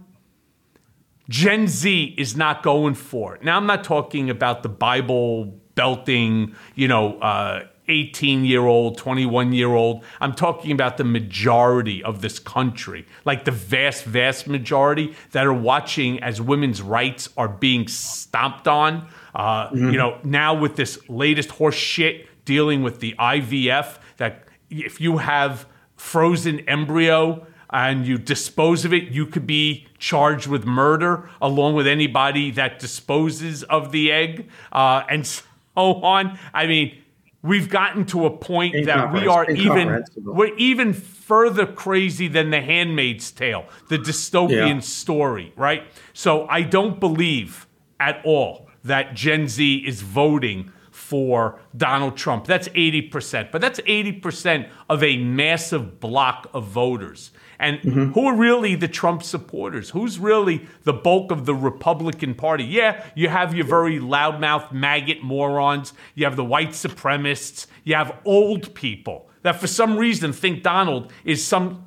Gen 1.29 1.67
Z 1.67 2.15
is 2.17 2.37
not 2.37 2.63
going 2.63 2.95
for 2.95 3.35
it. 3.35 3.43
Now, 3.43 3.57
I'm 3.57 3.67
not 3.67 3.85
talking 3.85 4.31
about 4.31 4.63
the 4.63 4.69
Bible 4.69 5.59
belting, 5.75 6.55
you 6.75 6.89
know, 6.89 7.19
uh, 7.19 7.65
18 7.89 8.45
year 8.45 8.63
old, 8.63 8.97
21 8.99 9.53
year 9.53 9.75
old. 9.75 10.05
I'm 10.21 10.35
talking 10.35 10.73
about 10.73 10.97
the 10.97 11.05
majority 11.05 12.03
of 12.03 12.21
this 12.23 12.39
country, 12.39 13.07
like 13.25 13.45
the 13.45 13.51
vast, 13.51 14.05
vast 14.05 14.47
majority 14.47 15.15
that 15.33 15.47
are 15.47 15.53
watching 15.53 16.23
as 16.23 16.41
women's 16.41 16.81
rights 16.83 17.29
are 17.37 17.49
being 17.49 17.89
stomped 17.89 18.69
on. 18.69 19.09
Uh, 19.35 19.69
You 19.73 19.93
know, 19.93 20.19
now 20.25 20.55
with 20.55 20.77
this 20.77 20.99
latest 21.09 21.51
horse 21.51 21.75
shit 21.75 22.29
dealing 22.45 22.83
with 22.83 23.01
the 23.01 23.15
IVF, 23.19 23.99
that 24.19 24.45
if 24.71 25.01
you 25.01 25.19
have 25.19 25.67
frozen 25.97 26.61
embryo 26.69 27.47
and 27.71 28.07
you 28.07 28.19
dispose 28.19 28.85
of 28.85 28.93
it, 28.93 29.05
you 29.05 29.25
could 29.27 29.47
be 29.47 29.87
charged 29.99 30.47
with 30.47 30.65
murder 30.67 31.29
along 31.41 31.75
with 31.75 31.87
anybody 31.87 32.51
that 32.51 32.79
disposes 32.79 33.63
of 33.65 33.93
the 33.93 34.13
egg 34.13 34.49
uh, 34.73 35.03
and 35.09 35.27
so 35.27 35.43
on. 35.77 36.39
I 36.53 36.67
mean, 36.67 37.02
we've 37.43 37.69
gotten 37.69 38.05
to 38.07 38.27
a 38.27 38.31
point 38.31 38.87
that 38.87 39.13
we 39.13 39.27
are 39.27 39.51
even 39.51 40.05
we're 40.17 40.55
even 40.57 40.93
further 40.93 41.67
crazy 41.67 42.29
than 42.29 42.51
the 42.51 42.61
Handmaid's 42.61 43.31
Tale, 43.31 43.65
the 43.89 43.99
dystopian 43.99 44.75
Yeah. 44.77 44.81
story, 44.81 45.53
right? 45.57 45.85
So 46.13 46.47
I 46.49 46.63
don't 46.63 47.01
believe 47.01 47.67
at 47.99 48.21
all 48.25 48.69
that 48.85 49.15
Gen 49.15 49.49
Z 49.49 49.77
is 49.87 50.03
voting 50.03 50.71
for 50.91 51.59
Donald 51.77 52.17
Trump. 52.17 52.47
That's 52.47 52.69
80%, 52.69 53.51
but 53.51 53.61
that's 53.61 53.81
80% 53.87 54.69
of 54.89 55.03
a 55.03 55.17
massive 55.17 56.01
block 56.01 56.49
of 56.53 56.65
voters. 56.65 57.31
And 57.63 57.79
mm-hmm. 57.79 58.13
who 58.13 58.27
are 58.27 58.35
really 58.35 58.75
the 58.75 58.89
Trump 58.89 59.23
supporters? 59.23 59.91
Who's 59.91 60.19
really 60.19 60.67
the 60.83 60.93
bulk 60.93 61.31
of 61.31 61.47
the 61.47 61.55
Republican 61.55 62.35
Party? 62.35 62.65
Yeah, 62.65 63.05
you 63.15 63.29
have 63.29 63.55
your 63.55 63.65
very 63.65 64.01
loudmouth 64.01 64.73
maggot 64.73 65.23
morons, 65.23 65.93
you 66.17 66.25
have 66.25 66.35
the 66.35 66.45
white 66.45 66.71
supremacists, 66.71 67.69
you 67.85 67.95
have 67.95 68.19
old 68.25 68.75
people 68.75 69.31
that 69.43 69.61
for 69.61 69.69
some 69.69 69.97
reason 69.97 70.33
think 70.33 70.65
Donald 70.65 71.13
is 71.25 71.45
some 71.45 71.87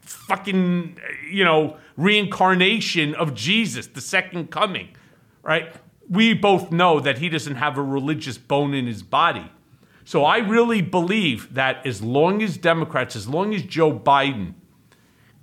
fucking, 0.00 0.98
you 1.30 1.44
know, 1.44 1.76
reincarnation 1.96 3.14
of 3.14 3.34
Jesus, 3.34 3.86
the 3.86 4.00
second 4.00 4.50
coming, 4.50 4.88
right? 5.42 5.72
We 6.08 6.34
both 6.34 6.72
know 6.72 6.98
that 7.00 7.18
he 7.18 7.28
doesn't 7.28 7.56
have 7.56 7.78
a 7.78 7.82
religious 7.82 8.36
bone 8.36 8.74
in 8.74 8.86
his 8.86 9.02
body. 9.02 9.50
So 10.04 10.24
I 10.24 10.38
really 10.38 10.82
believe 10.82 11.54
that 11.54 11.86
as 11.86 12.02
long 12.02 12.42
as 12.42 12.56
Democrats, 12.56 13.16
as 13.16 13.28
long 13.28 13.54
as 13.54 13.62
Joe 13.62 13.96
Biden 13.96 14.54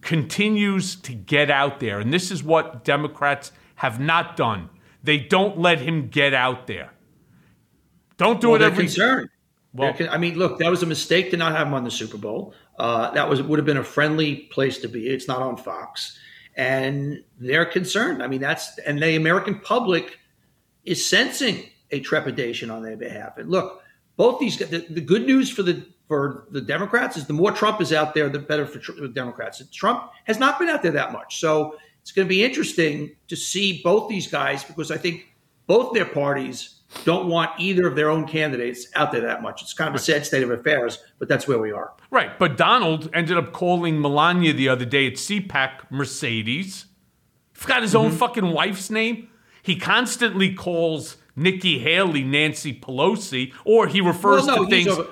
continues 0.01 0.95
to 0.97 1.13
get 1.13 1.49
out 1.51 1.79
there, 1.79 1.99
and 1.99 2.13
this 2.13 2.31
is 2.31 2.43
what 2.43 2.83
Democrats 2.83 3.51
have 3.75 3.99
not 3.99 4.35
done, 4.35 4.69
they 5.03 5.17
don't 5.17 5.57
let 5.57 5.79
him 5.79 6.07
get 6.09 6.33
out 6.33 6.67
there. 6.67 6.91
Don't 8.17 8.39
do 8.41 8.49
Well, 8.49 8.55
it 8.57 8.59
they're 8.59 8.67
every 8.69 8.83
concerned. 8.85 9.29
Well- 9.73 9.93
They're 9.93 10.07
con- 10.07 10.13
I 10.15 10.17
mean, 10.19 10.35
look, 10.37 10.59
that 10.59 10.69
was 10.69 10.83
a 10.83 10.85
mistake 10.85 11.31
to 11.31 11.37
not 11.37 11.53
have 11.53 11.67
him 11.67 11.73
on 11.73 11.83
the 11.83 11.91
Super 11.91 12.17
Bowl. 12.17 12.53
Uh, 12.77 13.11
that 13.11 13.29
was 13.29 13.41
would 13.41 13.57
have 13.57 13.65
been 13.65 13.77
a 13.77 13.83
friendly 13.83 14.35
place 14.51 14.79
to 14.79 14.87
be. 14.87 15.07
It's 15.07 15.27
not 15.27 15.41
on 15.41 15.55
Fox, 15.55 16.17
and 16.55 17.23
they're 17.39 17.65
concerned. 17.65 18.21
I 18.21 18.27
mean, 18.27 18.41
that's 18.41 18.77
and 18.79 19.01
the 19.01 19.15
American 19.15 19.59
public 19.59 20.17
is 20.83 21.05
sensing 21.05 21.63
a 21.91 21.99
trepidation 21.99 22.69
on 22.69 22.81
their 22.83 22.97
behalf. 22.97 23.37
And 23.37 23.49
look, 23.49 23.81
both 24.17 24.39
these 24.39 24.57
the, 24.57 24.85
the 24.89 25.01
good 25.01 25.25
news 25.25 25.49
for 25.49 25.63
the 25.63 25.85
for 26.11 26.43
the 26.51 26.59
Democrats 26.59 27.15
is 27.15 27.25
the 27.25 27.31
more 27.31 27.53
Trump 27.53 27.79
is 27.79 27.93
out 27.93 28.13
there, 28.13 28.27
the 28.27 28.37
better 28.37 28.65
for 28.65 28.79
tr- 28.79 28.99
the 28.99 29.07
Democrats. 29.07 29.63
Trump 29.71 30.11
has 30.25 30.37
not 30.39 30.59
been 30.59 30.67
out 30.67 30.81
there 30.83 30.91
that 30.91 31.13
much, 31.13 31.39
so 31.39 31.77
it's 32.01 32.11
going 32.11 32.27
to 32.27 32.29
be 32.29 32.43
interesting 32.43 33.15
to 33.29 33.37
see 33.37 33.79
both 33.81 34.09
these 34.09 34.27
guys 34.27 34.61
because 34.61 34.91
I 34.91 34.97
think 34.97 35.33
both 35.67 35.93
their 35.93 36.03
parties 36.03 36.81
don't 37.05 37.29
want 37.29 37.51
either 37.57 37.87
of 37.87 37.95
their 37.95 38.09
own 38.09 38.27
candidates 38.27 38.87
out 38.95 39.13
there 39.13 39.21
that 39.21 39.41
much. 39.41 39.61
It's 39.61 39.73
kind 39.73 39.87
of 39.87 39.95
a 39.95 39.99
sad 39.99 40.25
state 40.25 40.43
of 40.43 40.51
affairs, 40.51 40.97
but 41.17 41.29
that's 41.29 41.47
where 41.47 41.59
we 41.59 41.71
are. 41.71 41.93
Right, 42.09 42.37
but 42.37 42.57
Donald 42.57 43.09
ended 43.13 43.37
up 43.37 43.53
calling 43.53 44.01
Melania 44.01 44.51
the 44.51 44.67
other 44.67 44.83
day 44.83 45.07
at 45.07 45.13
CPAC 45.13 45.89
Mercedes. 45.89 46.87
Forgot 47.53 47.83
his 47.83 47.93
Mm-hmm. 47.93 48.05
own 48.07 48.11
fucking 48.11 48.51
wife's 48.51 48.89
name. 48.89 49.29
He 49.63 49.77
constantly 49.77 50.53
calls 50.53 51.15
Nikki 51.37 51.79
Haley 51.79 52.25
Nancy 52.25 52.73
Pelosi, 52.77 53.53
or 53.63 53.87
he 53.87 54.01
refers 54.01 54.45
Well, 54.45 54.57
no, 54.57 54.63
to 54.65 54.69
things. 54.69 54.87
over- 54.89 55.07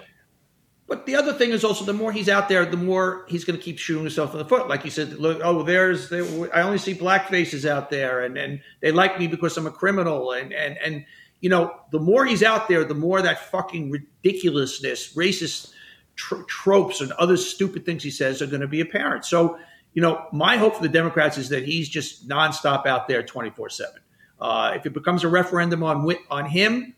But 0.89 1.05
the 1.05 1.15
other 1.15 1.33
thing 1.33 1.51
is 1.51 1.63
also 1.63 1.85
the 1.85 1.93
more 1.93 2.11
he's 2.11 2.27
out 2.27 2.49
there, 2.49 2.65
the 2.65 2.75
more 2.75 3.23
he's 3.29 3.45
going 3.45 3.57
to 3.57 3.63
keep 3.63 3.77
shooting 3.77 4.03
himself 4.03 4.33
in 4.33 4.39
the 4.39 4.45
foot. 4.45 4.67
Like 4.67 4.83
you 4.83 4.89
said, 4.89 5.13
look, 5.13 5.39
oh, 5.43 5.61
there's 5.61 6.09
there, 6.09 6.25
I 6.51 6.63
only 6.63 6.79
see 6.79 6.93
black 6.93 7.29
faces 7.29 7.63
out 7.63 7.91
there, 7.91 8.21
and 8.21 8.35
and 8.37 8.61
they 8.81 8.91
like 8.91 9.19
me 9.19 9.27
because 9.27 9.55
I'm 9.55 9.67
a 9.67 9.71
criminal, 9.71 10.31
and 10.31 10.51
and 10.51 10.77
and 10.83 11.05
you 11.41 11.49
know, 11.49 11.79
the 11.91 11.99
more 11.99 12.25
he's 12.25 12.41
out 12.41 12.67
there, 12.67 12.83
the 12.83 12.95
more 12.95 13.21
that 13.21 13.51
fucking 13.51 13.91
ridiculousness, 13.91 15.13
racist 15.13 15.71
tr- 16.15 16.41
tropes, 16.47 17.01
and 17.01 17.11
other 17.13 17.37
stupid 17.37 17.85
things 17.85 18.03
he 18.03 18.11
says 18.11 18.41
are 18.41 18.47
going 18.47 18.61
to 18.61 18.67
be 18.67 18.81
apparent. 18.81 19.25
So, 19.25 19.57
you 19.93 20.01
know, 20.01 20.25
my 20.33 20.57
hope 20.57 20.75
for 20.75 20.81
the 20.81 20.89
Democrats 20.89 21.37
is 21.37 21.49
that 21.49 21.63
he's 21.63 21.87
just 21.87 22.27
nonstop 22.27 22.87
out 22.87 23.07
there, 23.07 23.21
twenty 23.21 23.51
four 23.51 23.69
seven. 23.69 24.01
Uh, 24.41 24.73
If 24.75 24.87
it 24.87 24.93
becomes 24.93 25.23
a 25.23 25.27
referendum 25.27 25.83
on 25.83 26.11
on 26.31 26.45
him, 26.47 26.95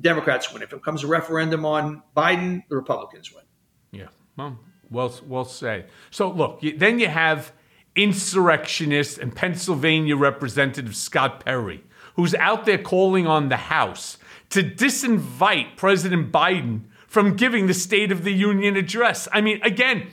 the 0.00 0.08
Democrats 0.08 0.52
win. 0.52 0.62
If 0.62 0.72
it 0.72 0.82
comes 0.82 1.04
a 1.04 1.06
referendum 1.06 1.64
on 1.66 2.02
Biden, 2.16 2.62
the 2.68 2.76
Republicans 2.76 3.32
win. 3.32 3.44
Yeah, 3.92 4.08
well, 4.36 4.58
well, 4.90 5.14
well 5.26 5.44
said. 5.44 5.88
So 6.10 6.30
look, 6.30 6.62
you, 6.62 6.76
then 6.76 6.98
you 6.98 7.08
have 7.08 7.52
insurrectionist 7.96 9.18
and 9.18 9.34
Pennsylvania 9.34 10.16
Representative 10.16 10.96
Scott 10.96 11.44
Perry, 11.44 11.82
who's 12.16 12.34
out 12.36 12.64
there 12.64 12.78
calling 12.78 13.26
on 13.26 13.48
the 13.48 13.56
House 13.56 14.18
to 14.50 14.62
disinvite 14.62 15.76
President 15.76 16.32
Biden 16.32 16.82
from 17.06 17.36
giving 17.36 17.66
the 17.66 17.74
State 17.74 18.12
of 18.12 18.24
the 18.24 18.32
Union 18.32 18.76
address. 18.76 19.28
I 19.32 19.40
mean, 19.40 19.60
again, 19.62 20.08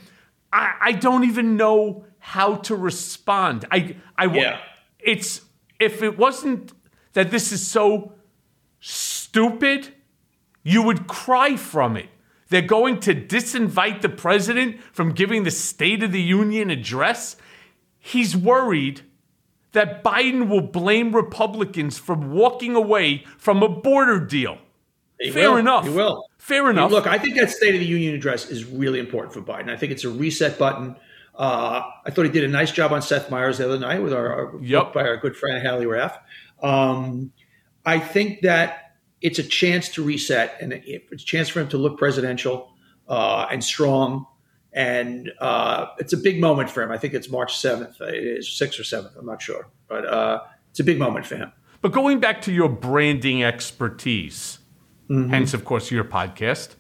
I, 0.52 0.74
I 0.82 0.92
don't 0.94 1.24
even 1.24 1.58
know 1.58 2.06
how 2.20 2.56
to 2.56 2.76
respond. 2.76 3.66
I, 3.72 3.96
I, 4.18 4.26
Yeah. 4.26 4.60
it's 5.00 5.42
if 5.80 6.02
it 6.02 6.18
wasn't 6.18 6.74
that 7.14 7.30
this 7.32 7.52
is 7.52 7.66
so 7.66 8.14
stupid, 9.28 9.94
you 10.64 10.82
would 10.84 11.08
cry 11.08 11.56
from 11.56 11.98
it. 11.98 12.10
They're 12.50 12.62
going 12.62 13.00
to 13.02 13.14
disinvite 13.14 14.02
the 14.02 14.10
president 14.10 14.82
from 14.94 15.12
giving 15.12 15.44
the 15.44 15.52
State 15.52 16.02
of 16.02 16.12
the 16.14 16.22
Union 16.22 16.70
address. 16.70 17.36
He's 18.00 18.38
worried 18.38 19.02
that 19.74 20.04
Biden 20.04 20.48
will 20.48 20.62
blame 20.62 21.14
Republicans 21.14 21.98
for 21.98 22.16
walking 22.16 22.74
away 22.76 23.26
from 23.38 23.62
a 23.62 23.68
border 23.70 24.20
deal. 24.20 24.60
He 25.20 25.30
Fair 25.32 25.52
will. 25.52 25.58
enough. 25.58 25.84
He 25.86 25.90
will. 25.94 26.24
Fair 26.38 26.70
enough. 26.70 26.90
Look, 26.92 27.06
I 27.06 27.18
think 27.18 27.36
that 27.38 27.50
State 27.52 27.74
of 27.74 27.82
the 27.82 27.86
Union 27.86 28.16
address 28.16 28.50
is 28.50 28.64
really 28.66 29.00
important 29.00 29.34
for 29.34 29.42
Biden. 29.42 29.70
I 29.70 29.76
think 29.76 29.92
it's 29.92 30.06
a 30.06 30.10
reset 30.10 30.58
button. 30.58 30.96
Uh, 31.36 31.84
I 32.06 32.12
thought 32.12 32.24
he 32.24 32.32
did 32.32 32.46
a 32.46 32.48
nice 32.48 32.72
job 32.72 32.94
on 32.94 33.02
Seth 33.02 33.30
Meyers 33.30 33.58
the 33.58 33.66
other 33.66 33.78
night 33.80 34.02
with 34.02 34.14
our, 34.14 34.28
our 34.54 34.60
Yep. 34.62 34.94
by 34.94 35.02
our 35.02 35.18
good 35.18 35.36
friend 35.36 35.66
Hallie 35.68 35.86
Raff. 35.86 36.18
Um, 36.64 37.32
I 37.86 38.00
think 38.00 38.42
that 38.42 38.87
it's 39.22 39.40
a 39.40 39.44
chance 39.44 39.90
to 39.90 40.04
reset 40.04 40.58
and 40.62 40.74
it's 40.74 41.24
a 41.24 41.26
chance 41.26 41.50
for 41.50 41.60
him 41.60 41.68
to 41.70 41.78
look 41.78 41.98
presidential 41.98 42.72
uh, 43.08 43.48
and 43.52 43.64
strong. 43.64 44.26
And 44.74 45.32
uh, 45.40 45.88
it's 45.98 46.14
a 46.14 46.18
big 46.18 46.40
moment 46.40 46.70
for 46.70 46.84
him. 46.84 46.92
I 46.92 46.98
think 46.98 47.14
it's 47.14 47.30
March 47.30 47.58
seventh. 47.58 48.00
It 48.02 48.24
is 48.24 48.50
sixth 48.52 48.80
or 48.80 48.84
seventh. 48.84 49.16
I'm 49.18 49.26
not 49.26 49.42
sure, 49.42 49.70
but 49.88 50.06
uh, 50.06 50.42
it's 50.70 50.80
a 50.80 50.84
big 50.84 51.00
moment 51.00 51.26
for 51.26 51.36
him. 51.36 51.52
but 51.82 51.92
going 51.92 52.20
back 52.20 52.42
to 52.42 52.52
your 52.52 52.70
branding 52.70 53.44
expertise, 53.44 54.60
hence, 55.10 55.54
of 55.54 55.66
course, 55.66 55.90
your 55.90 56.04
podcast, 56.04 56.76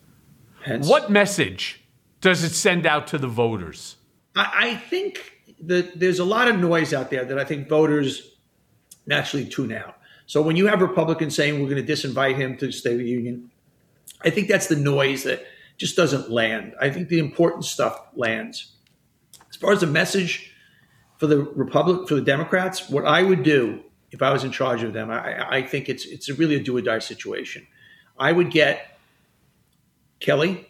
Hence, 0.63 0.87
what 0.87 1.09
message 1.09 1.81
does 2.21 2.43
it 2.43 2.51
send 2.51 2.85
out 2.85 3.07
to 3.07 3.17
the 3.17 3.27
voters? 3.27 3.95
I, 4.35 4.51
I 4.55 4.75
think 4.75 5.31
that 5.61 5.99
there's 5.99 6.19
a 6.19 6.25
lot 6.25 6.47
of 6.49 6.59
noise 6.59 6.93
out 6.93 7.09
there 7.09 7.25
that 7.25 7.39
I 7.39 7.45
think 7.45 7.67
voters 7.67 8.35
naturally 9.07 9.45
tune 9.45 9.71
out. 9.71 9.96
So 10.27 10.41
when 10.41 10.57
you 10.57 10.67
have 10.67 10.81
Republicans 10.81 11.35
saying 11.35 11.61
we're 11.61 11.69
going 11.69 11.83
to 11.83 11.91
disinvite 11.91 12.35
him 12.35 12.57
to 12.57 12.67
the 12.67 12.71
State 12.71 12.93
of 12.93 12.99
the 12.99 13.09
Union, 13.09 13.49
I 14.21 14.29
think 14.29 14.49
that's 14.49 14.67
the 14.67 14.75
noise 14.75 15.23
that 15.23 15.45
just 15.77 15.95
doesn't 15.95 16.29
land. 16.29 16.75
I 16.79 16.89
think 16.89 17.07
the 17.07 17.19
important 17.19 17.63
stuff 17.63 17.99
lands. 18.13 18.73
As 19.49 19.55
far 19.55 19.71
as 19.71 19.79
the 19.79 19.87
message 19.87 20.53
for 21.17 21.27
the 21.27 21.39
Republic 21.39 22.09
for 22.09 22.15
the 22.15 22.21
Democrats, 22.21 22.89
what 22.89 23.05
I 23.05 23.23
would 23.23 23.41
do 23.41 23.81
if 24.11 24.21
I 24.21 24.31
was 24.31 24.43
in 24.43 24.51
charge 24.51 24.83
of 24.83 24.93
them, 24.93 25.09
I, 25.09 25.57
I 25.57 25.61
think 25.61 25.89
it's 25.89 26.05
it's 26.05 26.29
really 26.29 26.55
a 26.55 26.63
do 26.63 26.77
or 26.77 26.81
die 26.81 26.99
situation. 26.99 27.65
I 28.17 28.31
would 28.31 28.51
get 28.51 28.99
Kelly, 30.19 30.69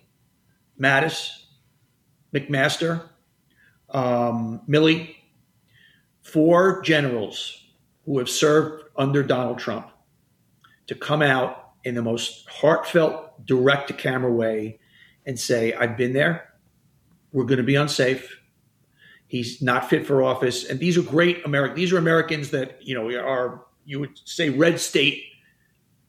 Mattis, 0.80 1.46
McMaster, 2.34 3.08
um, 3.90 4.62
Milley, 4.68 5.16
four 6.22 6.82
generals 6.82 7.64
who 8.08 8.18
have 8.20 8.30
served 8.30 8.86
under 8.96 9.22
Donald 9.22 9.60
Trump 9.60 9.90
to 10.88 10.96
come 10.96 11.22
out 11.22 11.72
in 11.84 11.94
the 11.94 12.02
most 12.02 12.48
heartfelt, 12.50 13.46
direct 13.46 13.90
to 13.90 13.94
camera 13.94 14.32
way 14.32 14.80
and 15.26 15.38
say, 15.38 15.74
I've 15.74 15.98
been 15.98 16.14
there. 16.14 16.54
We're 17.34 17.44
going 17.44 17.58
to 17.58 17.64
be 17.64 17.76
unsafe. 17.76 18.40
He's 19.28 19.62
not 19.62 19.90
fit 19.90 20.08
for 20.08 20.24
office. 20.24 20.64
And 20.64 20.80
these 20.80 20.98
are 20.98 21.02
great 21.02 21.46
American. 21.46 21.76
These 21.76 21.92
are 21.92 21.98
Americans 21.98 22.52
that, 22.52 22.80
you 22.82 22.96
know, 22.96 23.14
are, 23.20 23.66
you 23.84 24.00
would 24.00 24.18
say, 24.24 24.50
red 24.50 24.80
state, 24.80 25.22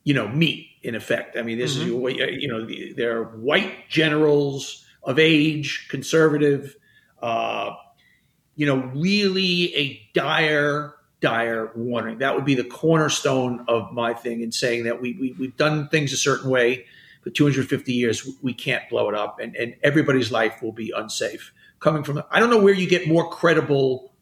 you 0.04 0.14
know, 0.14 0.28
meat 0.28 0.68
in 0.82 0.94
effect. 0.94 1.36
I 1.36 1.42
mean, 1.42 1.58
this 1.58 1.76
mm-hmm. 1.76 2.06
is, 2.06 2.42
you 2.42 2.48
know, 2.48 2.94
they're 2.96 3.24
white 3.24 3.88
generals 3.88 4.86
of 5.02 5.18
age, 5.18 5.88
conservative, 5.90 6.76
uh, 7.20 7.70
you 8.54 8.66
know, 8.66 8.76
really 8.94 9.74
a 9.74 10.08
dire 10.14 10.94
dire 11.20 11.72
warning. 11.74 12.18
That 12.18 12.34
would 12.34 12.44
be 12.44 12.54
the 12.54 12.64
cornerstone 12.64 13.64
of 13.68 13.92
my 13.92 14.14
thing 14.14 14.40
in 14.40 14.52
saying 14.52 14.84
that 14.84 15.00
we, 15.00 15.14
we 15.14 15.32
we've 15.38 15.56
done 15.56 15.88
things 15.88 16.12
a 16.12 16.16
certain 16.16 16.50
way 16.50 16.86
for 17.22 17.30
250 17.30 17.92
years. 17.92 18.28
We 18.42 18.54
can't 18.54 18.88
blow 18.88 19.08
it 19.08 19.14
up, 19.14 19.40
and 19.40 19.56
and 19.56 19.74
everybody's 19.82 20.30
life 20.30 20.62
will 20.62 20.72
be 20.72 20.92
unsafe. 20.96 21.52
Coming 21.80 22.02
from, 22.02 22.22
I 22.30 22.40
don't 22.40 22.50
know 22.50 22.62
where 22.62 22.74
you 22.74 22.88
get 22.88 23.06
more 23.06 23.30
credible 23.30 24.12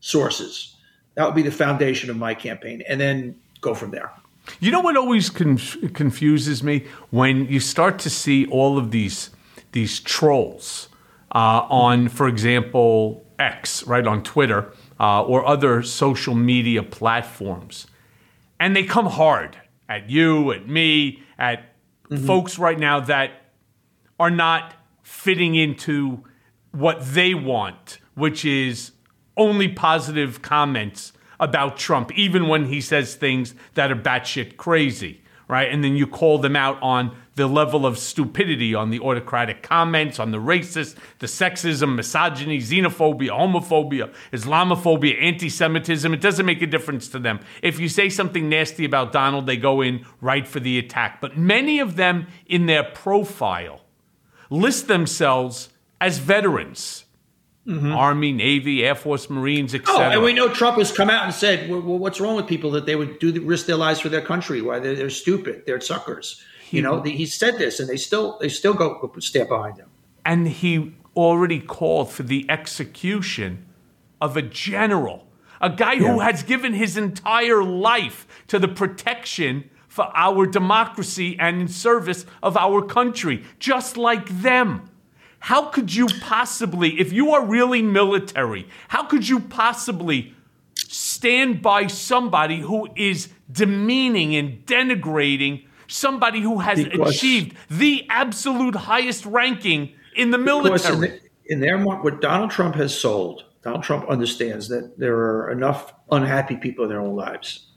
sources. 0.00 0.76
That 1.14 1.26
would 1.26 1.36
be 1.36 1.42
the 1.42 1.52
foundation 1.52 2.10
of 2.10 2.16
my 2.16 2.34
campaign, 2.34 2.82
and 2.88 3.00
then 3.00 3.36
go 3.60 3.74
from 3.74 3.90
there. 3.90 4.12
You 4.60 4.70
know 4.70 4.80
what 4.80 4.96
always 4.96 5.30
conf- 5.30 5.94
confuses 5.94 6.62
me 6.62 6.84
when 7.10 7.46
you 7.46 7.60
start 7.60 7.98
to 8.00 8.10
see 8.10 8.46
all 8.46 8.78
of 8.78 8.90
these 8.90 9.30
these 9.72 10.00
trolls 10.00 10.88
uh, 11.32 11.66
on, 11.68 12.08
for 12.08 12.28
example, 12.28 13.24
X, 13.38 13.84
right 13.86 14.06
on 14.06 14.22
Twitter 14.22 14.72
uh, 14.98 15.22
or 15.22 15.46
other 15.46 15.82
social 15.82 16.34
media 16.34 16.82
platforms. 16.82 17.86
And 18.60 18.74
they 18.74 18.84
come 18.84 19.06
hard 19.06 19.56
at 19.88 20.08
you, 20.08 20.52
at 20.52 20.68
me, 20.68 21.22
at 21.38 21.74
mm-hmm. 22.08 22.26
folks 22.26 22.58
right 22.58 22.78
now 22.78 23.00
that 23.00 23.30
are 24.18 24.30
not 24.30 24.74
fitting 25.02 25.54
into 25.54 26.22
what 26.72 27.04
they 27.04 27.34
want, 27.34 27.98
which 28.14 28.44
is 28.44 28.92
only 29.36 29.68
positive 29.68 30.42
comments 30.42 31.12
about 31.40 31.76
Trump, 31.76 32.16
even 32.16 32.48
when 32.48 32.66
he 32.66 32.80
says 32.80 33.14
things 33.14 33.54
that 33.74 33.90
are 33.90 33.96
batshit 33.96 34.56
crazy, 34.56 35.22
right? 35.48 35.70
And 35.70 35.82
then 35.82 35.96
you 35.96 36.06
call 36.06 36.38
them 36.38 36.56
out 36.56 36.80
on 36.80 37.16
the 37.36 37.46
level 37.46 37.84
of 37.84 37.98
stupidity 37.98 38.74
on 38.74 38.90
the 38.90 39.00
autocratic 39.00 39.62
comments, 39.62 40.18
on 40.18 40.30
the 40.30 40.38
racist, 40.38 40.96
the 41.18 41.26
sexism, 41.26 41.96
misogyny, 41.96 42.58
xenophobia, 42.58 43.30
homophobia, 43.30 44.14
Islamophobia, 44.32 45.20
anti 45.20 45.48
Semitism. 45.48 46.14
It 46.14 46.20
doesn't 46.20 46.46
make 46.46 46.62
a 46.62 46.66
difference 46.66 47.08
to 47.08 47.18
them. 47.18 47.40
If 47.62 47.80
you 47.80 47.88
say 47.88 48.08
something 48.08 48.48
nasty 48.48 48.84
about 48.84 49.12
Donald, 49.12 49.46
they 49.46 49.56
go 49.56 49.80
in 49.80 50.04
right 50.20 50.46
for 50.46 50.60
the 50.60 50.78
attack. 50.78 51.20
But 51.20 51.36
many 51.36 51.80
of 51.80 51.96
them 51.96 52.28
in 52.46 52.66
their 52.66 52.84
profile 52.84 53.80
list 54.50 54.86
themselves 54.86 55.70
as 56.00 56.18
veterans. 56.18 57.04
Mm-hmm. 57.66 57.92
Army, 57.92 58.30
Navy, 58.30 58.84
Air 58.84 58.94
Force, 58.94 59.30
Marines, 59.30 59.74
etc. 59.74 59.96
Oh, 59.96 60.02
and 60.02 60.22
we 60.22 60.34
know 60.34 60.50
Trump 60.50 60.76
has 60.76 60.92
come 60.92 61.08
out 61.08 61.24
and 61.24 61.32
said, 61.32 61.70
well, 61.70 61.80
"What's 61.80 62.20
wrong 62.20 62.36
with 62.36 62.46
people 62.46 62.70
that 62.72 62.84
they 62.84 62.94
would 62.94 63.18
do 63.18 63.40
risk 63.40 63.64
their 63.64 63.76
lives 63.76 64.00
for 64.00 64.10
their 64.10 64.20
country? 64.20 64.60
Why 64.60 64.80
they're, 64.80 64.94
they're 64.94 65.08
stupid, 65.08 65.62
they're 65.64 65.80
suckers." 65.80 66.44
You 66.74 66.82
know, 66.82 67.00
the, 67.00 67.10
he 67.10 67.26
said 67.26 67.58
this, 67.58 67.80
and 67.80 67.88
they 67.88 67.96
still 67.96 68.38
they 68.40 68.48
still 68.48 68.74
go 68.74 69.12
stand 69.20 69.48
behind 69.48 69.78
him. 69.78 69.88
And 70.24 70.48
he 70.48 70.94
already 71.16 71.60
called 71.60 72.10
for 72.10 72.22
the 72.22 72.46
execution 72.48 73.66
of 74.20 74.36
a 74.36 74.42
general, 74.42 75.26
a 75.60 75.70
guy 75.70 75.94
yeah. 75.94 76.12
who 76.12 76.20
has 76.20 76.42
given 76.42 76.72
his 76.74 76.96
entire 76.96 77.62
life 77.62 78.26
to 78.48 78.58
the 78.58 78.68
protection 78.68 79.70
for 79.86 80.10
our 80.14 80.46
democracy 80.46 81.36
and 81.38 81.60
in 81.60 81.68
service 81.68 82.26
of 82.42 82.56
our 82.56 82.82
country, 82.82 83.44
just 83.58 83.96
like 83.96 84.28
them. 84.40 84.90
How 85.38 85.66
could 85.66 85.94
you 85.94 86.08
possibly, 86.20 86.98
if 86.98 87.12
you 87.12 87.32
are 87.32 87.44
really 87.44 87.82
military, 87.82 88.66
how 88.88 89.04
could 89.04 89.28
you 89.28 89.40
possibly 89.40 90.34
stand 90.74 91.62
by 91.62 91.86
somebody 91.86 92.60
who 92.60 92.88
is 92.96 93.28
demeaning 93.52 94.34
and 94.34 94.64
denigrating 94.66 95.66
somebody 95.86 96.40
who 96.40 96.58
has 96.58 96.82
because, 96.82 97.16
achieved 97.16 97.56
the 97.70 98.06
absolute 98.08 98.74
highest 98.74 99.26
ranking 99.26 99.94
in 100.16 100.30
the 100.30 100.38
military. 100.38 100.94
In, 100.94 101.00
the, 101.00 101.20
in 101.46 101.60
their 101.60 101.78
what 101.78 102.20
Donald 102.20 102.50
Trump 102.50 102.74
has 102.76 102.98
sold, 102.98 103.44
Donald 103.62 103.82
Trump 103.82 104.08
understands 104.08 104.68
that 104.68 104.98
there 104.98 105.16
are 105.16 105.50
enough 105.50 105.94
unhappy 106.10 106.56
people 106.56 106.84
in 106.84 106.90
their 106.90 107.00
own 107.00 107.16
lives. 107.16 107.70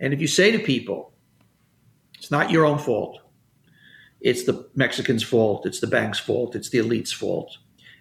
And 0.00 0.12
if 0.12 0.20
you 0.20 0.26
say 0.26 0.52
to 0.52 0.58
people, 0.58 1.12
it's 2.14 2.30
not 2.30 2.50
your 2.50 2.64
own 2.64 2.78
fault, 2.78 3.20
it's 4.20 4.44
the 4.44 4.68
Mexicans' 4.74 5.22
fault, 5.22 5.66
it's 5.66 5.80
the 5.80 5.86
bank's 5.86 6.18
fault, 6.18 6.54
it's 6.54 6.70
the 6.70 6.78
elite's 6.78 7.12
fault. 7.12 7.58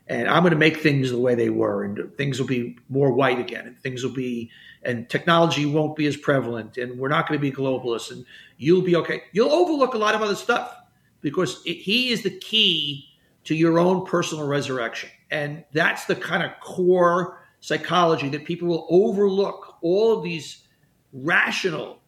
And 0.08 0.28
I'm 0.28 0.44
going 0.44 0.52
to 0.52 0.58
make 0.58 0.78
things 0.78 1.10
the 1.10 1.20
way 1.20 1.34
they 1.34 1.50
were, 1.50 1.84
and 1.84 2.16
things 2.16 2.40
will 2.40 2.48
be 2.48 2.78
more 2.90 3.12
white 3.12 3.40
again, 3.40 3.66
and 3.66 3.80
things 3.80 4.04
will 4.04 4.14
be 4.14 4.52
and 4.86 5.10
technology 5.10 5.66
won't 5.66 5.96
be 5.96 6.06
as 6.06 6.16
prevalent 6.16 6.78
and 6.78 6.98
we're 6.98 7.10
not 7.10 7.28
going 7.28 7.40
to 7.40 7.42
be 7.42 7.52
globalists 7.52 8.12
and 8.12 8.24
you'll 8.58 8.84
be 8.84 8.96
okay. 8.96 9.24
You'll 9.34 9.52
overlook 9.52 9.96
a 9.96 9.98
lot 9.98 10.16
of 10.16 10.22
other 10.22 10.36
stuff 10.36 10.74
because 11.22 11.62
it, 11.66 11.74
he 11.74 12.12
is 12.12 12.22
the 12.22 12.30
key 12.30 13.10
to 13.46 13.56
your 13.56 13.80
own 13.80 14.06
personal 14.06 14.48
resurrection. 14.48 15.10
And 15.32 15.66
that's 15.74 16.06
the 16.06 16.16
kind 16.16 16.44
of 16.44 16.52
core 16.62 17.40
psychology 17.60 18.30
that 18.30 18.46
people 18.46 18.68
will 18.68 18.88
overlook 18.90 19.78
all 19.82 20.18
of 20.18 20.24
these 20.24 20.64
rational, 21.12 22.00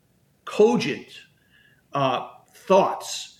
cogent 0.45 1.07
uh, 1.93 2.29
thoughts 2.53 3.39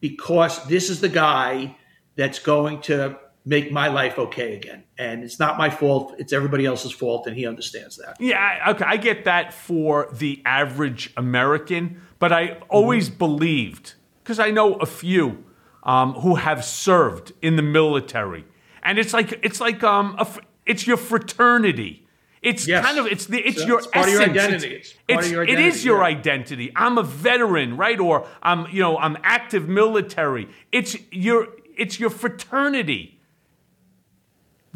because 0.00 0.64
this 0.66 0.88
is 0.88 1.00
the 1.00 1.08
guy 1.08 1.76
that's 2.16 2.38
going 2.38 2.80
to 2.82 3.18
make 3.46 3.70
my 3.70 3.86
life 3.86 4.18
okay 4.18 4.56
again. 4.56 4.82
And 4.98 5.22
it's 5.22 5.38
not 5.38 5.56
my 5.56 5.70
fault, 5.70 6.16
it's 6.18 6.32
everybody 6.32 6.66
else's 6.66 6.90
fault, 6.90 7.26
and 7.28 7.36
he 7.36 7.46
understands 7.46 7.96
that. 7.96 8.16
Yeah, 8.20 8.70
okay, 8.70 8.84
I 8.86 8.96
get 8.96 9.24
that 9.24 9.54
for 9.54 10.08
the 10.12 10.42
average 10.44 11.12
American, 11.16 12.02
but 12.18 12.32
I 12.32 12.58
always 12.68 13.08
mm-hmm. 13.08 13.18
believed, 13.18 13.94
because 14.22 14.40
I 14.40 14.50
know 14.50 14.74
a 14.74 14.86
few 14.86 15.44
um, 15.84 16.14
who 16.14 16.34
have 16.34 16.64
served 16.64 17.32
in 17.40 17.54
the 17.54 17.62
military, 17.62 18.44
and 18.82 18.98
it's 18.98 19.12
like 19.12 19.38
it's 19.42 19.60
like 19.60 19.82
um, 19.84 20.16
a, 20.18 20.26
it's 20.66 20.86
your 20.86 20.96
fraternity. 20.96 22.02
It's 22.42 22.66
yes. 22.68 22.84
kind 22.84 22.98
of 22.98 23.06
it's 23.06 23.26
the 23.26 23.38
it's 23.38 23.60
so 23.60 23.66
your 23.66 23.78
it's 23.78 23.86
part 23.86 24.08
essence. 24.08 24.26
Of 24.28 24.34
your 24.34 24.44
identity. 24.44 24.74
It's, 24.74 24.94
it's, 25.08 25.30
your 25.30 25.42
identity. 25.42 25.64
It 25.64 25.66
is 25.66 25.84
your 25.84 25.98
yeah. 25.98 26.04
identity. 26.04 26.72
I'm 26.76 26.98
a 26.98 27.02
veteran, 27.02 27.76
right? 27.76 27.98
Or 27.98 28.26
I'm 28.42 28.68
you 28.72 28.80
know 28.80 28.98
I'm 28.98 29.16
active 29.22 29.68
military. 29.68 30.48
It's 30.72 30.96
your 31.10 31.48
it's 31.76 31.98
your 31.98 32.10
fraternity 32.10 33.15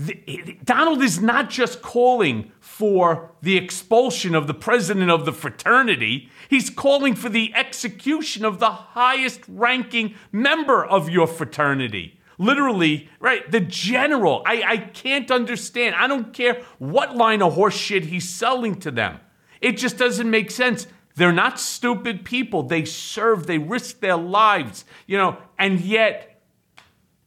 the, 0.00 0.56
Donald 0.64 1.02
is 1.02 1.20
not 1.20 1.50
just 1.50 1.82
calling 1.82 2.52
for 2.58 3.32
the 3.42 3.58
expulsion 3.58 4.34
of 4.34 4.46
the 4.46 4.54
president 4.54 5.10
of 5.10 5.26
the 5.26 5.32
fraternity, 5.32 6.30
he's 6.48 6.70
calling 6.70 7.14
for 7.14 7.28
the 7.28 7.52
execution 7.54 8.46
of 8.46 8.60
the 8.60 8.70
highest 8.70 9.40
ranking 9.46 10.14
member 10.32 10.82
of 10.82 11.10
your 11.10 11.26
fraternity. 11.26 12.18
Literally, 12.38 13.10
right? 13.20 13.50
The 13.50 13.60
general. 13.60 14.42
I, 14.46 14.62
I 14.62 14.76
can't 14.78 15.30
understand. 15.30 15.94
I 15.94 16.06
don't 16.06 16.32
care 16.32 16.62
what 16.78 17.14
line 17.14 17.42
of 17.42 17.52
horse 17.52 17.76
shit 17.76 18.06
he's 18.06 18.26
selling 18.26 18.76
to 18.76 18.90
them. 18.90 19.20
It 19.60 19.72
just 19.72 19.98
doesn't 19.98 20.30
make 20.30 20.50
sense. 20.50 20.86
They're 21.16 21.30
not 21.30 21.60
stupid 21.60 22.24
people. 22.24 22.62
They 22.62 22.86
serve, 22.86 23.46
they 23.46 23.58
risk 23.58 24.00
their 24.00 24.16
lives, 24.16 24.86
you 25.06 25.18
know, 25.18 25.36
and 25.58 25.78
yet 25.78 26.40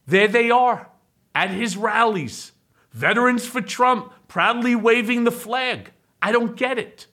there 0.07 0.27
they 0.27 0.49
are 0.49 0.89
at 1.35 1.51
his 1.51 1.77
rallies 1.77 2.52
Veterans 2.93 3.45
for 3.45 3.61
Trump, 3.61 4.13
proudly 4.27 4.75
waving 4.75 5.23
the 5.23 5.31
flag. 5.31 5.91
I 6.21 6.31
don't 6.31 6.55
get 6.55 6.77
it. 6.77 7.07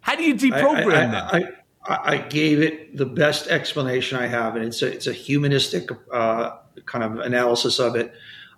How 0.00 0.14
do 0.14 0.22
you 0.22 0.34
deprogram 0.34 1.12
I, 1.12 1.28
I, 1.28 1.40
them? 1.40 1.52
I, 1.84 2.14
I, 2.14 2.18
gave 2.18 2.60
it 2.60 2.96
the 2.96 3.06
best 3.06 3.48
explanation 3.48 4.18
I 4.18 4.26
have, 4.26 4.56
and 4.56 4.64
it's 4.64 4.80
a, 4.82 4.86
it's 4.86 5.06
a 5.08 5.12
humanistic 5.12 5.90
uh, 6.12 6.58
kind 6.84 7.04
of 7.04 7.18
analysis 7.18 7.80
of 7.80 7.96
it. 7.96 8.14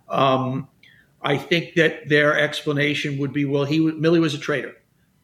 Um, 0.07 0.67
I 1.21 1.37
think 1.37 1.73
that 1.75 2.07
their 2.07 2.39
explanation 2.39 3.17
would 3.17 3.33
be, 3.33 3.45
well, 3.45 3.65
he 3.65 3.79
Milley 3.79 4.21
was 4.21 4.33
a 4.33 4.39
traitor, 4.39 4.73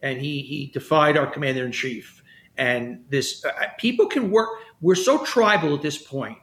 and 0.02 0.20
he 0.20 0.42
he 0.42 0.68
defied 0.68 1.18
our 1.18 1.28
commander 1.28 1.66
in 1.66 1.72
chief. 1.72 2.24
And 2.58 3.06
this 3.10 3.46
uh, 3.46 3.52
people 3.78 4.08
can 4.08 4.32
work. 4.32 4.50
We're 4.82 4.96
so 4.96 5.24
tribal 5.24 5.76
at 5.76 5.82
this 5.82 5.98
point 5.98 6.38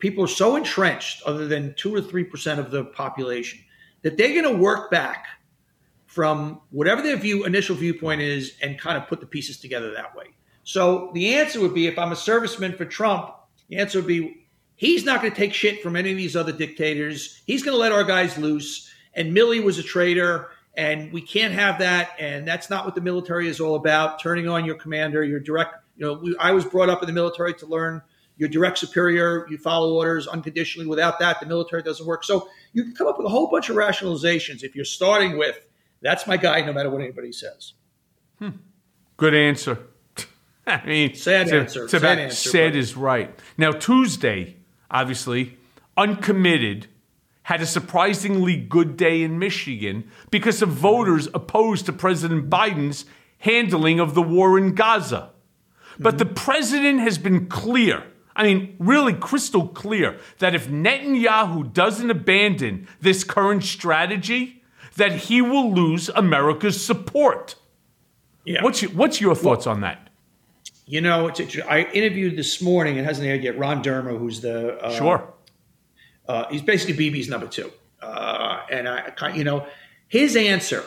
people 0.00 0.24
are 0.24 0.28
so 0.28 0.56
entrenched, 0.56 1.22
other 1.24 1.46
than 1.46 1.74
two 1.74 1.94
or 1.94 2.00
three 2.00 2.24
percent 2.24 2.58
of 2.58 2.72
the 2.72 2.84
population, 2.84 3.60
that 4.02 4.16
they're 4.16 4.40
going 4.40 4.54
to 4.54 4.62
work 4.62 4.90
back 4.90 5.26
from 6.06 6.60
whatever 6.70 7.02
their 7.02 7.16
view 7.16 7.44
initial 7.44 7.76
viewpoint 7.76 8.20
is 8.20 8.54
and 8.62 8.78
kind 8.78 8.98
of 8.98 9.06
put 9.06 9.20
the 9.20 9.26
pieces 9.26 9.58
together 9.58 9.92
that 9.92 10.14
way. 10.14 10.26
So 10.64 11.10
the 11.14 11.34
answer 11.34 11.60
would 11.60 11.74
be 11.74 11.86
if 11.86 11.98
I'm 11.98 12.12
a 12.12 12.16
serviceman 12.16 12.76
for 12.76 12.84
Trump, 12.84 13.34
the 13.68 13.76
answer 13.76 13.98
would 13.98 14.08
be 14.08 14.46
he's 14.76 15.04
not 15.04 15.20
going 15.20 15.32
to 15.32 15.36
take 15.36 15.54
shit 15.54 15.82
from 15.82 15.94
any 15.94 16.10
of 16.10 16.16
these 16.16 16.34
other 16.34 16.52
dictators. 16.52 17.42
He's 17.46 17.62
going 17.62 17.74
to 17.74 17.80
let 17.80 17.92
our 17.92 18.04
guys 18.04 18.36
loose. 18.38 18.90
And 19.14 19.36
Milley 19.36 19.62
was 19.62 19.78
a 19.78 19.82
traitor, 19.82 20.50
and 20.74 21.12
we 21.12 21.20
can't 21.20 21.54
have 21.54 21.78
that. 21.80 22.12
And 22.18 22.46
that's 22.46 22.70
not 22.70 22.84
what 22.84 22.94
the 22.94 23.00
military 23.00 23.48
is 23.48 23.60
all 23.60 23.74
about. 23.74 24.20
Turning 24.20 24.48
on 24.48 24.64
your 24.64 24.76
commander, 24.76 25.22
your 25.22 25.40
direct. 25.40 25.76
You 25.96 26.06
know, 26.06 26.12
we, 26.14 26.36
I 26.38 26.52
was 26.52 26.64
brought 26.64 26.88
up 26.88 27.02
in 27.02 27.06
the 27.06 27.12
military 27.12 27.54
to 27.54 27.66
learn 27.66 28.02
your 28.40 28.48
direct 28.48 28.78
superior. 28.78 29.46
You 29.48 29.58
follow 29.58 29.94
orders 29.94 30.26
unconditionally. 30.26 30.88
Without 30.88 31.20
that, 31.20 31.38
the 31.38 31.46
military 31.46 31.82
doesn't 31.82 32.06
work. 32.06 32.24
So 32.24 32.48
you 32.72 32.82
can 32.82 32.94
come 32.94 33.06
up 33.06 33.18
with 33.18 33.26
a 33.26 33.30
whole 33.30 33.48
bunch 33.48 33.68
of 33.68 33.76
rationalizations 33.76 34.64
if 34.64 34.74
you're 34.74 34.84
starting 34.84 35.38
with 35.38 35.60
that's 36.02 36.26
my 36.26 36.36
guy, 36.36 36.62
no 36.62 36.72
matter 36.72 36.90
what 36.90 37.02
anybody 37.02 37.30
says. 37.32 37.74
Hmm. 38.38 38.50
Good 39.16 39.34
answer. 39.34 39.78
I 40.66 40.84
mean, 40.86 41.14
Sad 41.14 41.48
to- 41.48 41.60
answer, 41.60 41.86
to 41.86 42.00
sad 42.00 42.18
answer, 42.18 42.50
but- 42.52 42.76
is 42.76 42.96
right. 42.96 43.38
Now, 43.58 43.72
Tuesday, 43.72 44.56
obviously, 44.90 45.58
uncommitted, 45.96 46.86
had 47.42 47.60
a 47.60 47.66
surprisingly 47.66 48.56
good 48.56 48.96
day 48.96 49.22
in 49.22 49.38
Michigan 49.38 50.10
because 50.30 50.62
of 50.62 50.70
voters 50.70 51.28
opposed 51.34 51.84
to 51.86 51.92
President 51.92 52.48
Biden's 52.48 53.04
handling 53.38 54.00
of 54.00 54.14
the 54.14 54.22
war 54.22 54.56
in 54.56 54.74
Gaza. 54.74 55.30
But 55.98 56.16
the 56.16 56.24
mm-hmm. 56.24 56.34
president 56.34 57.00
has 57.00 57.18
been 57.18 57.46
clear, 57.46 58.04
I 58.36 58.44
mean, 58.44 58.76
really 58.78 59.12
crystal 59.14 59.68
clear, 59.68 60.18
that 60.38 60.54
if 60.54 60.68
Netanyahu 60.68 61.72
doesn't 61.72 62.10
abandon 62.10 62.88
this 63.00 63.24
current 63.24 63.64
strategy, 63.64 64.62
that 64.96 65.12
he 65.12 65.42
will 65.42 65.72
lose 65.72 66.08
America's 66.10 66.84
support. 66.84 67.56
Yeah. 68.44 68.62
What's 68.62 68.82
your, 68.82 68.90
what's 68.92 69.20
your 69.20 69.34
thoughts 69.34 69.66
on 69.66 69.80
that? 69.80 70.08
You 70.86 71.00
know, 71.00 71.30
I 71.68 71.88
interviewed 71.92 72.36
this 72.36 72.60
morning. 72.60 72.96
It 72.96 73.04
hasn't 73.04 73.26
aired 73.26 73.44
yet. 73.44 73.58
Ron 73.58 73.82
Dermer, 73.82 74.18
who's 74.18 74.40
the 74.40 74.76
uh, 74.82 74.90
Sure. 74.90 75.32
Uh, 76.26 76.46
he's 76.50 76.62
basically 76.62 76.94
Bibi's 76.94 77.28
number 77.28 77.46
two, 77.46 77.72
uh, 78.00 78.60
and 78.70 78.88
I, 78.88 79.12
you 79.34 79.42
know, 79.42 79.66
his 80.06 80.36
answer 80.36 80.84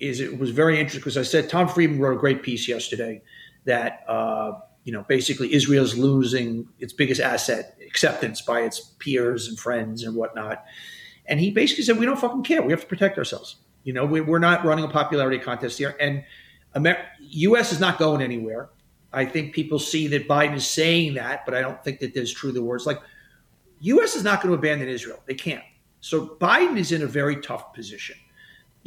is 0.00 0.20
it 0.20 0.38
was 0.38 0.50
very 0.50 0.78
interesting 0.78 1.00
because 1.00 1.16
I 1.16 1.22
said 1.22 1.48
Tom 1.48 1.68
Friedman 1.68 2.00
wrote 2.00 2.16
a 2.16 2.20
great 2.20 2.42
piece 2.42 2.66
yesterday 2.66 3.22
that 3.66 4.04
uh, 4.08 4.52
you 4.88 4.94
know 4.94 5.04
basically 5.06 5.52
Israel's 5.52 5.98
losing 5.98 6.66
its 6.78 6.94
biggest 6.94 7.20
asset, 7.20 7.76
acceptance 7.86 8.40
by 8.40 8.60
its 8.60 8.80
peers 8.98 9.46
and 9.46 9.60
friends 9.60 10.02
and 10.02 10.16
whatnot, 10.16 10.64
and 11.26 11.38
he 11.38 11.50
basically 11.50 11.84
said 11.84 11.98
we 11.98 12.06
don't 12.06 12.18
fucking 12.18 12.42
care. 12.42 12.62
We 12.62 12.72
have 12.72 12.80
to 12.80 12.86
protect 12.86 13.18
ourselves. 13.18 13.56
You 13.84 13.92
know, 13.92 14.06
we, 14.06 14.22
we're 14.22 14.38
not 14.38 14.64
running 14.64 14.86
a 14.86 14.88
popularity 14.88 15.38
contest 15.38 15.76
here, 15.76 15.94
and 16.00 16.24
Amer- 16.74 17.04
U.S. 17.20 17.70
is 17.70 17.80
not 17.80 17.98
going 17.98 18.22
anywhere. 18.22 18.70
I 19.12 19.26
think 19.26 19.54
people 19.54 19.78
see 19.78 20.06
that 20.06 20.26
Biden 20.26 20.54
is 20.54 20.66
saying 20.66 21.12
that, 21.14 21.44
but 21.44 21.52
I 21.52 21.60
don't 21.60 21.84
think 21.84 22.00
that 22.00 22.14
there's 22.14 22.32
true 22.32 22.50
the 22.50 22.62
words 22.62 22.86
like 22.86 22.98
U.S. 23.80 24.16
is 24.16 24.24
not 24.24 24.40
going 24.40 24.54
to 24.54 24.58
abandon 24.58 24.88
Israel. 24.88 25.22
They 25.26 25.34
can't. 25.34 25.64
So 26.00 26.38
Biden 26.40 26.78
is 26.78 26.92
in 26.92 27.02
a 27.02 27.06
very 27.06 27.36
tough 27.42 27.74
position. 27.74 28.16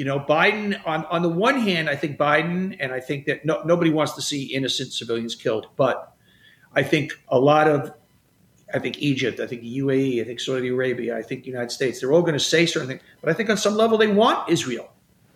You 0.02 0.06
know, 0.06 0.20
Biden 0.20 0.82
on 0.84 1.06
on 1.12 1.22
the 1.22 1.30
one 1.30 1.60
hand, 1.60 1.88
I 1.88 1.95
think 1.95 2.18
Biden, 2.18 2.76
and 2.80 2.91
I 2.91 2.99
think 2.99 3.28
that 3.28 3.45
no, 3.45 3.62
nobody 3.66 3.91
wants 3.91 4.14
to 4.14 4.22
see 4.24 4.45
innocent 4.45 4.93
civilians 4.93 5.36
killed, 5.36 5.68
but 5.76 6.16
I 6.74 6.82
think 6.82 7.14
a 7.28 7.38
lot 7.38 7.68
of, 7.68 7.93
I 8.74 8.80
think 8.80 8.97
Egypt, 8.97 9.39
I 9.39 9.45
think 9.45 9.62
UAE, 9.62 10.20
I 10.20 10.24
think 10.24 10.39
Saudi 10.39 10.70
Arabia, 10.70 11.16
I 11.16 11.22
think 11.22 11.45
United 11.45 11.70
States, 11.70 11.99
they're 11.99 12.12
all 12.12 12.24
going 12.24 12.34
to 12.34 12.39
say 12.39 12.66
certain 12.66 12.88
things, 12.89 13.02
but 13.22 13.30
I 13.30 13.34
think 13.34 13.52
on 13.52 13.58
some 13.58 13.76
level 13.76 13.99
they 13.99 14.08
want 14.08 14.49
Israel 14.49 14.89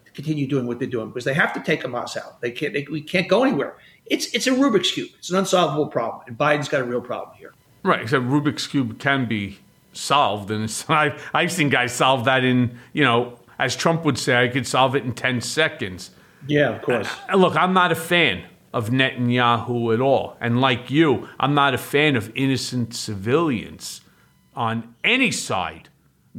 to 0.05 0.11
continue 0.13 0.47
doing 0.47 0.66
what 0.66 0.80
they're 0.80 0.88
doing 0.88 1.09
because 1.09 1.26
they 1.26 1.36
have 1.36 1.53
to 1.53 1.59
take 1.59 1.84
Hamas 1.84 2.18
out. 2.18 2.41
They 2.41 2.49
can't. 2.49 2.74
They, 2.74 2.88
we 2.89 3.01
can't 3.01 3.28
go 3.28 3.43
anywhere. 3.43 3.76
It's 4.07 4.34
it's 4.34 4.47
a 4.47 4.51
Rubik's 4.51 4.89
cube. 4.89 5.11
It's 5.20 5.30
an 5.30 5.36
unsolvable 5.36 5.89
problem, 5.89 6.24
and 6.26 6.36
Biden's 6.36 6.70
got 6.70 6.82
a 6.82 6.86
real 6.86 7.01
problem 7.01 7.38
here. 7.38 7.53
Right, 7.84 8.01
except 8.01 8.26
Rubik's 8.26 8.66
cube 8.66 8.97
can 8.97 9.28
be 9.28 9.59
solved, 9.93 10.49
and 10.49 10.63
I've 10.89 11.30
I've 11.36 11.51
seen 11.51 11.70
guys 11.70 11.93
solve 11.93 12.26
that 12.26 12.43
in 12.43 12.80
you 12.93 13.03
know, 13.03 13.38
as 13.58 13.76
Trump 13.76 14.03
would 14.06 14.18
say, 14.18 14.43
I 14.43 14.47
could 14.47 14.68
solve 14.68 14.95
it 14.95 15.03
in 15.03 15.14
ten 15.14 15.41
seconds. 15.41 16.12
Yeah, 16.47 16.76
of 16.76 16.82
course. 16.82 17.10
Uh, 17.32 17.38
Look, 17.38 17.56
I'm 17.56 17.74
not 17.74 17.91
a 17.91 17.95
fan 17.95 18.45
of 18.74 18.89
Netanyahu 18.89 19.93
at 19.93 20.01
all, 20.01 20.38
and 20.41 20.60
like 20.60 20.91
you, 20.91 21.28
I'm 21.39 21.53
not 21.53 21.74
a 21.74 21.78
fan 21.78 22.16
of 22.16 22.32
innocent 22.36 22.93
civilians 22.93 24.01
on 24.56 24.95
any 25.03 25.32
side 25.32 25.89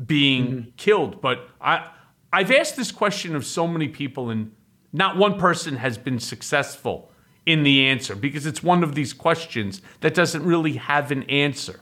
being 0.07 0.73
killed. 0.77 1.21
But 1.21 1.49
I 1.61 1.91
I've 2.33 2.51
asked 2.51 2.77
this 2.77 2.93
question 2.93 3.35
of 3.35 3.47
so 3.47 3.67
many 3.67 3.89
people, 3.89 4.31
and 4.31 4.53
not 4.93 5.17
one 5.17 5.39
person 5.39 5.77
has 5.77 5.97
been 5.99 6.19
successful 6.19 7.11
in 7.47 7.63
the 7.63 7.87
answer 7.87 8.17
because 8.17 8.45
it's 8.45 8.63
one 8.63 8.83
of 8.83 8.95
these 8.95 9.13
questions 9.13 9.81
that 10.01 10.15
doesn't 10.15 10.45
really 10.45 10.75
have 10.75 11.11
an 11.11 11.23
answer. 11.25 11.81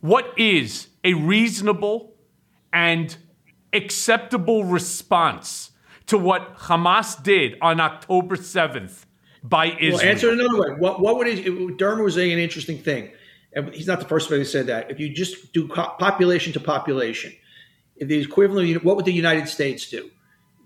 What 0.00 0.32
is 0.38 0.88
a 1.02 1.14
reasonable 1.14 2.14
and 2.72 3.16
acceptable 3.74 4.64
response 4.64 5.70
to 6.06 6.18
what 6.18 6.56
Hamas 6.58 7.22
did 7.22 7.56
on 7.60 7.80
October 7.80 8.36
7th 8.36 9.04
by 9.42 9.66
Israel? 9.66 9.92
Well, 9.92 10.02
answer 10.02 10.28
it 10.30 10.40
another 10.40 10.60
way. 10.60 10.68
What 10.78 11.00
what 11.00 11.16
would 11.18 11.26
it, 11.26 11.44
Dermer 11.78 12.04
was 12.04 12.14
saying 12.14 12.32
an 12.32 12.38
interesting 12.38 12.78
thing, 12.78 13.10
and 13.52 13.74
he's 13.74 13.86
not 13.86 14.00
the 14.00 14.06
first 14.06 14.30
one 14.30 14.38
who 14.38 14.44
said 14.44 14.66
that. 14.66 14.90
If 14.90 14.98
you 14.98 15.10
just 15.10 15.52
do 15.52 15.68
population 15.68 16.52
to 16.54 16.60
population, 16.60 17.32
if 17.96 18.08
the 18.08 18.18
equivalent, 18.18 18.76
of, 18.76 18.84
what 18.84 18.96
would 18.96 19.04
the 19.04 19.12
United 19.12 19.48
States 19.48 19.88
do? 19.88 20.10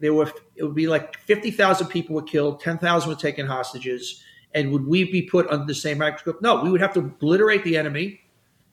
There 0.01 0.15
were 0.15 0.33
it 0.57 0.65
would 0.65 0.77
be 0.77 0.87
like 0.87 1.19
fifty 1.19 1.51
thousand 1.51 1.89
people 1.89 2.15
were 2.15 2.23
killed, 2.23 2.61
ten 2.61 2.79
thousand 2.79 3.11
were 3.11 3.17
taken 3.17 3.47
hostages, 3.47 4.23
and 4.55 4.71
would 4.73 4.87
we 4.87 5.05
be 5.05 5.23
put 5.23 5.49
under 5.49 5.67
the 5.67 5.75
same 5.75 5.99
microscope? 5.99 6.41
No, 6.41 6.63
we 6.63 6.71
would 6.71 6.81
have 6.81 6.95
to 6.95 7.01
obliterate 7.01 7.65
the 7.65 7.77
enemy 7.77 8.21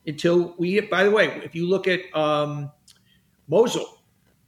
until 0.06 0.54
we. 0.58 0.80
By 0.82 1.04
the 1.04 1.12
way, 1.12 1.42
if 1.44 1.56
you 1.56 1.68
look 1.68 1.88
at 1.88 2.02
um, 2.16 2.72
Mosul, 3.48 4.02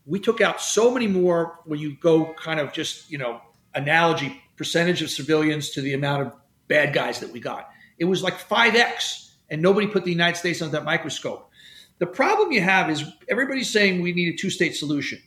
we 0.08 0.20
took 0.20 0.42
out 0.42 0.62
so 0.62 0.90
many 0.90 1.06
more 1.06 1.60
when 1.66 1.80
you 1.80 1.96
go 1.98 2.34
kind 2.34 2.60
of 2.60 2.74
just 2.74 3.12
you 3.12 3.18
know 3.18 3.42
analogy 3.76 4.42
percentage 4.56 5.02
of 5.02 5.10
civilians 5.10 5.70
to 5.72 5.82
the 5.82 5.94
amount 5.94 6.24
of 6.24 6.34
bad 6.68 6.94
guys 6.94 7.20
that 7.20 7.32
we 7.32 7.40
got. 7.40 7.70
It 8.00 8.06
was 8.06 8.24
like 8.24 8.40
5x 8.40 9.32
and 9.50 9.62
nobody 9.62 9.88
put 9.88 10.04
the 10.04 10.12
united 10.12 10.38
states 10.38 10.62
under 10.62 10.72
that 10.78 10.86
microscope. 10.86 11.52
The 12.00 12.08
problem 12.08 12.52
you 12.52 12.62
have 12.62 12.90
is 12.90 13.04
everybody's 13.28 13.70
saying 13.70 14.02
we 14.02 14.14
need 14.14 14.34
a 14.34 14.38
two-state 14.38 14.76
solution. 14.76 15.20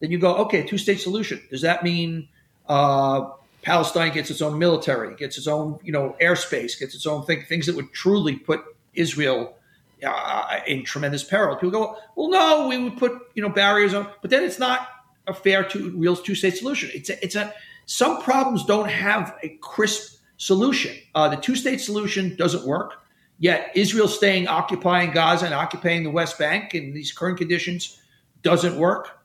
Then 0.00 0.10
you 0.10 0.18
go 0.18 0.36
okay 0.36 0.64
two-state 0.64 1.00
solution. 1.00 1.40
Does 1.50 1.62
that 1.62 1.82
mean 1.82 2.28
uh, 2.68 3.30
palestine 3.62 4.12
gets 4.12 4.30
its 4.30 4.42
own 4.42 4.58
military 4.58 5.14
gets 5.16 5.38
its 5.38 5.46
own 5.46 5.78
you 5.82 5.90
know 5.90 6.14
airspace 6.20 6.78
gets 6.78 6.94
its 6.94 7.06
own 7.06 7.24
thing 7.24 7.42
things 7.48 7.64
that 7.66 7.74
would 7.74 7.90
truly 7.92 8.36
put 8.36 8.62
israel 8.92 9.56
uh, 10.04 10.60
in 10.66 10.84
tremendous 10.84 11.24
peril. 11.24 11.56
People 11.56 11.70
go, 11.70 11.96
well, 12.16 12.30
no, 12.30 12.68
we 12.68 12.78
would 12.78 12.96
put 12.96 13.12
you 13.34 13.42
know 13.42 13.48
barriers 13.48 13.94
on, 13.94 14.08
but 14.22 14.30
then 14.30 14.42
it's 14.42 14.58
not 14.58 14.88
a 15.26 15.34
fair 15.34 15.64
two 15.64 15.90
real 15.96 16.16
two 16.16 16.34
state 16.34 16.56
solution. 16.56 16.90
It's 16.94 17.10
a, 17.10 17.22
it's 17.24 17.34
a 17.34 17.52
some 17.86 18.22
problems 18.22 18.64
don't 18.64 18.88
have 18.88 19.36
a 19.42 19.50
crisp 19.60 20.20
solution. 20.36 20.96
Uh, 21.14 21.28
the 21.28 21.36
two 21.36 21.56
state 21.56 21.80
solution 21.80 22.36
doesn't 22.36 22.66
work. 22.66 22.94
Yet 23.38 23.72
Israel 23.74 24.08
staying 24.08 24.46
occupying 24.46 25.10
Gaza 25.10 25.46
and 25.46 25.54
occupying 25.54 26.04
the 26.04 26.10
West 26.10 26.38
Bank 26.38 26.74
in 26.74 26.94
these 26.94 27.12
current 27.12 27.36
conditions 27.36 28.00
doesn't 28.42 28.76
work. 28.76 29.18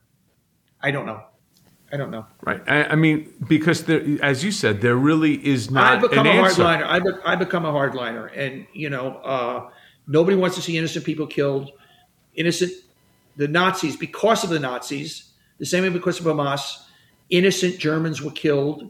I 0.82 0.92
don't 0.92 1.06
know. 1.06 1.24
I 1.92 1.98
don't 1.98 2.12
know. 2.12 2.26
Right. 2.42 2.62
I, 2.68 2.84
I 2.86 2.96
mean, 2.96 3.34
because 3.48 3.84
there, 3.84 4.04
as 4.22 4.44
you 4.44 4.52
said, 4.52 4.82
there 4.82 4.96
really 4.96 5.46
is 5.46 5.72
not 5.72 5.94
I've 5.94 6.02
become 6.02 6.28
an 6.28 6.38
a 6.38 6.42
hardliner. 6.42 7.04
Be- 7.04 7.22
I've 7.26 7.40
become 7.40 7.66
a 7.66 7.72
hardliner, 7.72 8.30
and 8.36 8.68
you 8.74 8.90
know, 8.90 9.16
uh, 9.18 9.70
nobody 10.10 10.36
wants 10.36 10.56
to 10.58 10.62
see 10.62 10.78
innocent 10.78 11.06
people 11.06 11.28
killed. 11.28 11.72
Innocent, 12.36 12.72
the 13.38 13.48
Nazis, 13.48 13.96
because 13.96 14.44
of 14.44 14.50
the 14.50 14.60
Nazis, 14.60 15.32
the 15.60 15.66
same 15.66 15.84
way 15.84 15.90
because 15.90 16.20
of 16.20 16.26
Hamas, 16.26 16.84
innocent 17.30 17.78
Germans 17.78 18.22
were 18.22 18.32
killed 18.32 18.90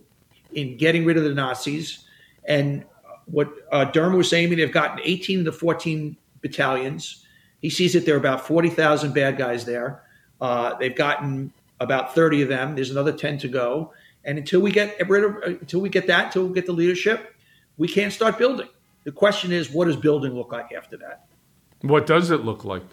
in 0.53 0.77
getting 0.77 1.05
rid 1.05 1.17
of 1.17 1.23
the 1.23 1.33
Nazis. 1.33 2.05
And 2.45 2.85
what 3.25 3.51
uh, 3.71 3.91
was 3.93 4.29
saying 4.29 4.49
they've 4.55 4.71
gotten 4.71 4.99
18 5.03 5.45
to 5.45 5.51
14 5.51 6.15
battalions. 6.41 7.25
He 7.61 7.69
sees 7.69 7.93
that 7.93 8.05
there 8.05 8.15
are 8.15 8.19
about 8.19 8.47
40,000 8.47 9.13
bad 9.13 9.37
guys 9.37 9.65
there. 9.65 10.03
Uh, 10.39 10.75
they've 10.75 10.95
gotten 10.95 11.51
about 11.79 12.15
30 12.15 12.43
of 12.43 12.49
them. 12.49 12.75
There's 12.75 12.91
another 12.91 13.11
10 13.11 13.39
to 13.39 13.47
go. 13.47 13.93
And 14.23 14.37
until 14.37 14.61
we 14.61 14.71
get 14.71 14.95
rid 15.09 15.23
of, 15.23 15.35
until 15.43 15.81
we 15.81 15.89
get 15.89 16.07
that, 16.07 16.27
until 16.27 16.47
we 16.47 16.53
get 16.53 16.65
the 16.65 16.71
leadership, 16.71 17.35
we 17.77 17.87
can't 17.87 18.13
start 18.13 18.37
building. 18.37 18.69
The 19.03 19.11
question 19.11 19.51
is, 19.51 19.69
what 19.71 19.85
does 19.85 19.95
building 19.95 20.33
look 20.33 20.51
like 20.51 20.71
after 20.75 20.97
that? 20.97 21.25
What 21.81 22.05
does 22.05 22.31
it 22.31 22.43
look 22.43 22.65
like? 22.65 22.83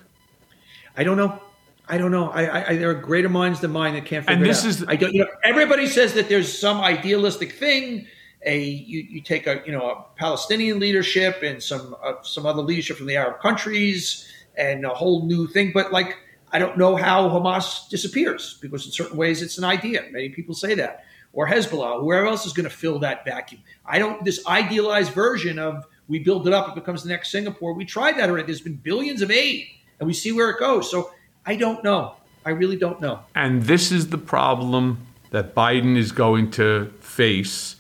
I 0.97 1.05
don't 1.05 1.17
know. 1.17 1.41
I 1.89 1.99
don't 1.99 2.11
know. 2.11 2.31
I, 2.31 2.71
I, 2.71 2.77
there 2.77 2.91
are 2.91 2.95
greater 2.95 3.29
minds 3.29 3.61
than 3.61 3.71
mine 3.71 3.95
that 3.95 4.05
can't 4.07 4.25
figure 4.25 4.43
And 4.43 4.47
it 4.47 4.57
out. 4.57 4.65
is- 4.65 4.85
I 4.89 4.97
don't. 4.97 5.13
You 5.13 5.21
know, 5.25 5.31
everybody 5.45 5.87
says 5.87 6.15
that 6.15 6.29
there's 6.29 6.57
some 6.57 6.81
idealistic 6.81 7.53
thing, 7.53 8.07
a 8.45 8.59
you, 8.59 9.07
you 9.09 9.21
take 9.21 9.47
a 9.47 9.63
you 9.67 9.73
know 9.73 9.91
a 9.91 10.05
Palestinian 10.17 10.79
leadership 10.79 11.43
and 11.43 11.63
some 11.63 11.97
uh, 12.03 12.15
some 12.23 12.47
other 12.47 12.63
leadership 12.63 12.97
from 12.97 13.07
the 13.07 13.17
Arab 13.17 13.41
countries 13.41 14.27
and 14.57 14.85
a 14.85 14.91
whole 14.91 15.27
new 15.27 15.47
thing. 15.47 15.71
But 15.73 15.93
like 15.93 16.17
I 16.53 16.59
don't 16.59 16.77
know 16.79 16.97
how 16.97 17.29
Hamas 17.29 17.89
disappears 17.89 18.59
because 18.63 18.87
in 18.87 18.93
certain 18.93 19.17
ways 19.17 19.43
it's 19.43 19.59
an 19.59 19.65
idea. 19.65 20.05
Many 20.11 20.29
people 20.31 20.55
say 20.55 20.75
that. 20.75 21.05
Or 21.33 21.47
Hezbollah, 21.47 22.01
whoever 22.01 22.27
else 22.27 22.47
is 22.47 22.55
going 22.55 22.65
to 22.65 22.75
fill 22.75 22.99
that 23.01 23.25
vacuum. 23.27 23.61
I 23.85 23.99
don't, 23.99 24.25
this 24.25 24.47
idealized 24.47 25.13
version 25.13 25.59
of 25.59 25.85
we 26.09 26.19
build 26.21 26.47
it 26.47 26.53
up, 26.53 26.69
it 26.69 26.75
becomes 26.75 27.03
the 27.03 27.09
next 27.09 27.31
Singapore. 27.31 27.73
We 27.73 27.85
tried 27.85 28.17
that 28.19 28.29
already. 28.31 28.47
There's 28.47 28.61
been 28.61 28.75
billions 28.77 29.23
of 29.23 29.31
aid 29.31 29.67
and 29.99 30.07
we 30.07 30.13
see 30.15 30.33
where 30.33 30.51
it 30.51 30.59
goes. 30.59 30.91
So 30.91 31.11
I 31.45 31.57
don't 31.57 31.83
know. 31.83 32.17
I 32.45 32.51
really 32.51 32.77
don't 32.77 33.01
know. 33.01 33.21
And 33.35 33.63
this 33.65 33.91
is 33.91 34.11
the 34.11 34.19
problem 34.19 35.07
that 35.31 35.55
Biden 35.55 35.97
is 35.97 36.13
going 36.13 36.51
to 36.53 36.93
face 37.01 37.77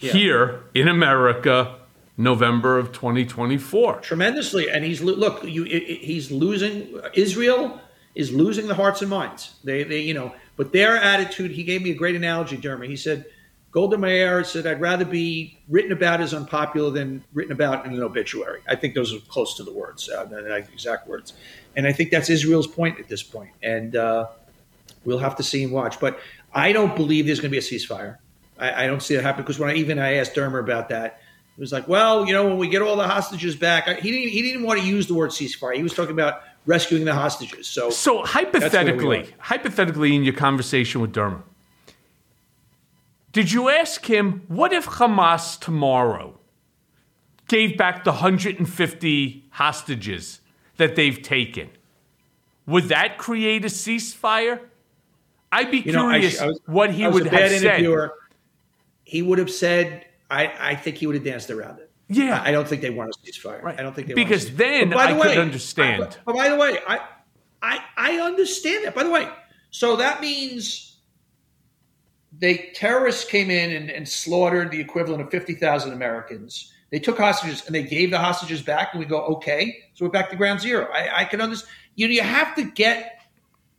Yeah. 0.00 0.12
here 0.12 0.60
in 0.74 0.88
America, 0.88 1.76
November 2.16 2.78
of 2.78 2.92
2024. 2.92 4.00
tremendously. 4.00 4.70
And 4.70 4.84
he's 4.84 5.02
look, 5.02 5.44
you, 5.44 5.64
he's 5.64 6.30
losing. 6.30 6.98
Israel 7.14 7.80
is 8.14 8.32
losing 8.32 8.68
the 8.68 8.74
hearts 8.74 9.02
and 9.02 9.10
minds. 9.10 9.54
They, 9.64 9.82
they, 9.82 10.00
you 10.00 10.14
know, 10.14 10.34
but 10.56 10.72
their 10.72 10.96
attitude. 10.96 11.50
He 11.50 11.64
gave 11.64 11.82
me 11.82 11.90
a 11.90 11.94
great 11.94 12.14
analogy, 12.16 12.56
Dermer. 12.56 12.88
He 12.88 12.96
said, 12.96 13.26
Golda 13.74 13.98
Meir 13.98 14.44
said, 14.44 14.68
"I'd 14.68 14.80
rather 14.80 15.04
be 15.04 15.58
written 15.68 15.90
about 15.90 16.20
as 16.20 16.32
unpopular 16.32 16.92
than 16.92 17.24
written 17.34 17.52
about 17.52 17.84
in 17.84 17.92
an 17.92 18.02
obituary." 18.04 18.60
I 18.68 18.76
think 18.76 18.94
those 18.94 19.12
are 19.12 19.18
close 19.18 19.56
to 19.56 19.64
the 19.64 19.72
words, 19.72 20.08
uh, 20.08 20.24
the 20.26 20.54
exact 20.54 21.08
words. 21.08 21.32
And 21.76 21.84
I 21.84 21.92
think 21.92 22.12
that's 22.12 22.30
Israel's 22.30 22.68
point 22.68 23.00
at 23.00 23.08
this 23.08 23.24
point. 23.24 23.50
And 23.64 23.96
uh, 23.96 24.28
we'll 25.04 25.18
have 25.18 25.34
to 25.36 25.42
see 25.42 25.64
and 25.64 25.72
watch. 25.72 25.98
But 25.98 26.20
I 26.54 26.70
don't 26.70 26.94
believe 26.94 27.26
there's 27.26 27.40
going 27.40 27.50
to 27.50 27.52
be 27.52 27.58
a 27.58 27.60
ceasefire. 27.60 28.18
I, 28.60 28.84
I 28.84 28.86
don't 28.86 29.02
see 29.02 29.16
it 29.16 29.24
happen 29.24 29.42
because 29.42 29.58
when 29.58 29.70
I 29.70 29.74
even 29.74 29.98
I 29.98 30.18
asked 30.18 30.36
Dermer 30.36 30.60
about 30.60 30.90
that, 30.90 31.18
it 31.56 31.60
was 31.60 31.72
like, 31.72 31.88
well, 31.88 32.26
you 32.28 32.32
know, 32.32 32.46
when 32.46 32.58
we 32.58 32.68
get 32.68 32.80
all 32.80 32.94
the 32.94 33.08
hostages 33.08 33.56
back, 33.56 33.88
I, 33.88 33.94
he 33.94 34.12
didn't 34.12 34.28
he 34.28 34.42
didn't 34.42 34.62
want 34.62 34.80
to 34.80 34.86
use 34.86 35.08
the 35.08 35.14
word 35.14 35.30
ceasefire. 35.30 35.74
He 35.74 35.82
was 35.82 35.94
talking 35.94 36.12
about 36.12 36.42
rescuing 36.64 37.04
the 37.04 37.14
hostages. 37.14 37.66
So 37.66 37.90
So 37.90 38.24
hypothetically, 38.24 39.34
hypothetically, 39.38 40.14
in 40.14 40.22
your 40.22 40.34
conversation 40.34 41.00
with 41.00 41.12
Dermer, 41.12 41.42
did 43.34 43.50
you 43.52 43.68
ask 43.68 44.08
him 44.08 44.42
what 44.48 44.72
if 44.72 44.86
Hamas 44.86 45.60
tomorrow 45.60 46.38
gave 47.48 47.76
back 47.76 48.04
the 48.04 48.12
150 48.12 49.44
hostages 49.50 50.40
that 50.78 50.96
they've 50.96 51.20
taken? 51.20 51.68
Would 52.66 52.84
that 52.84 53.18
create 53.18 53.64
a 53.64 53.68
ceasefire? 53.68 54.60
I'd 55.52 55.70
be 55.70 55.80
you 55.80 55.92
know, 55.92 56.08
I, 56.08 56.12
curious 56.20 56.40
I 56.40 56.46
was, 56.46 56.60
what 56.66 56.90
he 56.92 57.06
would 57.06 57.26
have 57.26 57.50
said. 57.60 58.10
He 59.04 59.20
would 59.20 59.38
have 59.38 59.50
said, 59.50 60.06
I, 60.30 60.52
I 60.58 60.74
think 60.76 60.96
he 60.96 61.06
would 61.06 61.16
have 61.16 61.24
danced 61.24 61.50
around 61.50 61.80
it. 61.80 61.90
Yeah. 62.08 62.40
I, 62.42 62.52
don't 62.52 62.66
think 62.66 62.82
they 62.82 62.90
want 62.90 63.14
a 63.14 63.18
ceasefire. 63.26 63.62
Right. 63.62 63.78
I 63.78 63.82
don't 63.82 63.94
think 63.94 64.08
they 64.08 64.14
Because 64.14 64.46
want 64.46 64.60
a 64.60 64.62
ceasefire. 64.62 64.68
then 64.80 64.88
But 64.90 64.96
by 64.96 65.06
the 65.12 65.18
I 65.18 65.22
could 65.22 65.28
way, 65.28 65.38
understand. 65.38 66.02
I- 66.04 66.16
but 66.24 66.34
by 66.36 66.48
the 66.48 66.56
way, 66.56 66.78
I, 66.86 67.00
I 67.62 67.78
I 67.96 68.12
understand 68.20 68.84
that. 68.84 68.94
By 68.94 69.02
the 69.04 69.10
way, 69.10 69.28
so 69.70 69.96
that 69.96 70.20
means 70.20 70.93
they 72.38 72.70
terrorists 72.74 73.24
came 73.24 73.50
in 73.50 73.70
and, 73.72 73.90
and 73.90 74.08
slaughtered 74.08 74.70
the 74.70 74.80
equivalent 74.80 75.22
of 75.22 75.30
fifty 75.30 75.54
thousand 75.54 75.92
Americans. 75.92 76.72
They 76.90 76.98
took 77.00 77.18
hostages 77.18 77.64
and 77.66 77.74
they 77.74 77.82
gave 77.82 78.10
the 78.10 78.18
hostages 78.18 78.62
back, 78.62 78.90
and 78.92 79.00
we 79.00 79.06
go, 79.06 79.20
okay, 79.26 79.76
so 79.94 80.04
we're 80.04 80.10
back 80.10 80.30
to 80.30 80.36
ground 80.36 80.60
zero. 80.60 80.88
I, 80.92 81.22
I 81.22 81.24
can 81.24 81.40
understand. 81.40 81.70
You 81.96 82.08
know, 82.08 82.14
you 82.14 82.22
have 82.22 82.54
to 82.56 82.64
get, 82.64 83.20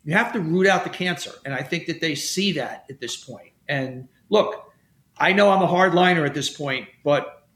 you 0.03 0.13
have 0.13 0.31
to 0.33 0.39
root 0.39 0.67
out 0.67 0.83
the 0.83 0.89
cancer, 0.89 1.31
and 1.45 1.53
I 1.53 1.63
think 1.63 1.85
that 1.87 2.01
they 2.01 2.15
see 2.15 2.53
that 2.53 2.85
at 2.89 2.99
this 2.99 3.15
point. 3.15 3.51
And 3.67 4.07
look, 4.29 4.71
I 5.17 5.33
know 5.33 5.49
I'm 5.49 5.61
a 5.61 5.67
hardliner 5.67 6.25
at 6.25 6.33
this 6.33 6.49
point, 6.49 6.87
but 7.03 7.47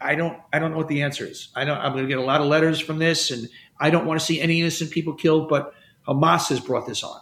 I 0.00 0.14
don't 0.14 0.38
I 0.52 0.58
don't 0.58 0.72
know 0.72 0.76
what 0.76 0.88
the 0.88 1.02
answer 1.02 1.24
is. 1.24 1.48
I 1.54 1.64
don't 1.64 1.78
I'm 1.78 1.92
going 1.92 2.04
to 2.04 2.08
get 2.08 2.18
a 2.18 2.22
lot 2.22 2.40
of 2.40 2.46
letters 2.46 2.80
from 2.80 2.98
this, 2.98 3.30
and 3.30 3.48
I 3.80 3.90
don't 3.90 4.06
want 4.06 4.20
to 4.20 4.24
see 4.24 4.40
any 4.40 4.60
innocent 4.60 4.90
people 4.90 5.14
killed. 5.14 5.48
But 5.48 5.72
Hamas 6.06 6.48
has 6.48 6.60
brought 6.60 6.86
this 6.86 7.02
on, 7.02 7.20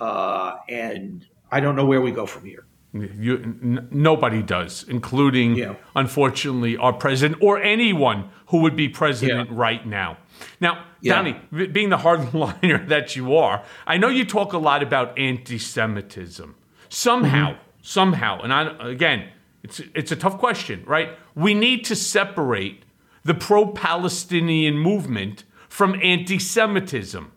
uh, 0.00 0.56
and 0.68 1.26
I 1.50 1.60
don't 1.60 1.76
know 1.76 1.86
where 1.86 2.00
we 2.00 2.10
go 2.10 2.26
from 2.26 2.44
here. 2.44 2.64
You, 2.92 3.34
n- 3.36 3.88
nobody 3.90 4.42
does, 4.42 4.84
including, 4.88 5.54
Yeah. 5.56 5.74
unfortunately, 5.94 6.76
our 6.78 6.92
president 6.94 7.42
or 7.42 7.60
anyone 7.60 8.30
who 8.46 8.58
would 8.62 8.74
be 8.76 8.88
president 8.88 9.50
Yeah. 9.50 9.56
right 9.58 9.86
now. 9.86 10.16
Now, 10.60 10.84
Yeah. 11.02 11.14
Donny, 11.16 11.36
being 11.68 11.90
the 11.90 11.98
hardliner 11.98 12.88
that 12.94 13.14
you 13.16 13.36
are, 13.36 13.62
I 13.86 13.98
know 13.98 14.08
you 14.08 14.24
talk 14.24 14.52
a 14.54 14.58
lot 14.58 14.82
about 14.82 15.18
anti-Semitism. 15.18 16.54
Somehow, 16.88 17.50
Mm-hmm. 17.50 17.60
somehow, 17.82 18.40
and 18.42 18.52
I, 18.52 18.88
again, 18.88 19.28
it's 19.62 19.80
it's 19.94 20.12
a 20.12 20.16
tough 20.16 20.38
question, 20.38 20.82
right? 20.86 21.08
We 21.34 21.52
need 21.54 21.84
to 21.86 21.96
separate 21.96 22.84
the 23.24 23.34
pro-Palestinian 23.34 24.78
movement 24.78 25.44
from 25.68 25.94
anti-Semitism, 26.02 27.30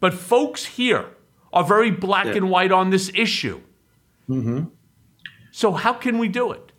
but 0.00 0.12
folks 0.14 0.64
here 0.76 1.06
are 1.52 1.64
very 1.64 1.90
black 1.90 2.26
Yeah. 2.26 2.36
and 2.36 2.50
white 2.50 2.72
on 2.72 2.90
this 2.90 3.10
issue. 3.14 3.60
So 5.50 5.72
how 5.72 5.92
can 5.92 6.18
we 6.18 6.28
do 6.28 6.52
it? 6.52 6.72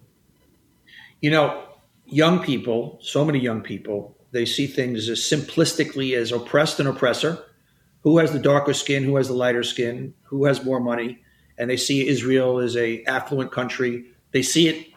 You 1.22 1.30
know, 1.32 1.64
young 2.08 2.40
people, 2.44 3.00
so 3.02 3.24
many 3.24 3.40
young 3.40 3.62
people, 3.62 4.18
they 4.32 4.46
see 4.46 4.66
things 4.66 5.08
as 5.10 5.20
simplistically 5.20 6.16
as 6.18 6.32
oppressed 6.32 6.80
and 6.80 6.90
oppressor. 6.90 7.38
Who 8.02 8.18
has 8.18 8.34
the 8.34 8.40
darker 8.40 8.74
skin? 8.74 9.04
Who 9.04 9.16
has 9.18 9.28
the 9.28 9.36
lighter 9.36 9.64
skin? 9.64 10.14
Who 10.24 10.46
has 10.46 10.66
more 10.66 10.80
money? 10.80 11.20
And 11.58 11.70
they 11.70 11.78
see 11.78 12.08
Israel 12.08 12.58
as 12.60 12.76
a 12.76 13.04
affluent 13.06 13.52
country. 13.52 14.06
They 14.32 14.42
see 14.42 14.68
it. 14.68 14.88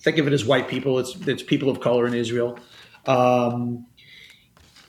Think 0.00 0.18
of 0.18 0.26
it 0.28 0.32
as 0.32 0.44
white 0.44 0.68
people. 0.68 0.98
It's 1.00 1.16
it's 1.26 1.42
people 1.42 1.68
of 1.68 1.80
color 1.80 2.06
in 2.06 2.14
Israel. 2.14 2.58
Um, 3.06 3.86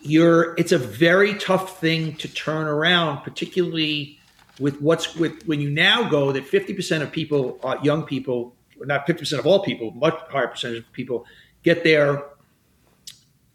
you're. 0.02 0.54
It's 0.58 0.72
a 0.72 0.78
very 0.78 1.34
tough 1.34 1.82
thing 1.82 2.16
to 2.18 2.28
turn 2.28 2.68
around, 2.68 3.24
particularly 3.24 4.17
with 4.60 4.82
what's 4.82 5.16
with 5.16 5.44
when 5.46 5.62
you 5.62 5.70
now 5.70 6.10
go 6.10 6.32
that 6.32 6.46
50% 6.46 7.02
of 7.02 7.12
people, 7.12 7.60
uh, 7.64 7.78
young 7.84 8.04
people, 8.04 8.56
not 8.80 9.08
50% 9.08 9.40
of 9.40 9.46
all 9.46 9.64
people, 9.64 9.92
much 9.92 10.16
higher 10.30 10.48
percentage 10.48 10.80
of 10.80 10.92
people 10.94 11.26
get 11.64 11.84
their 11.84 12.24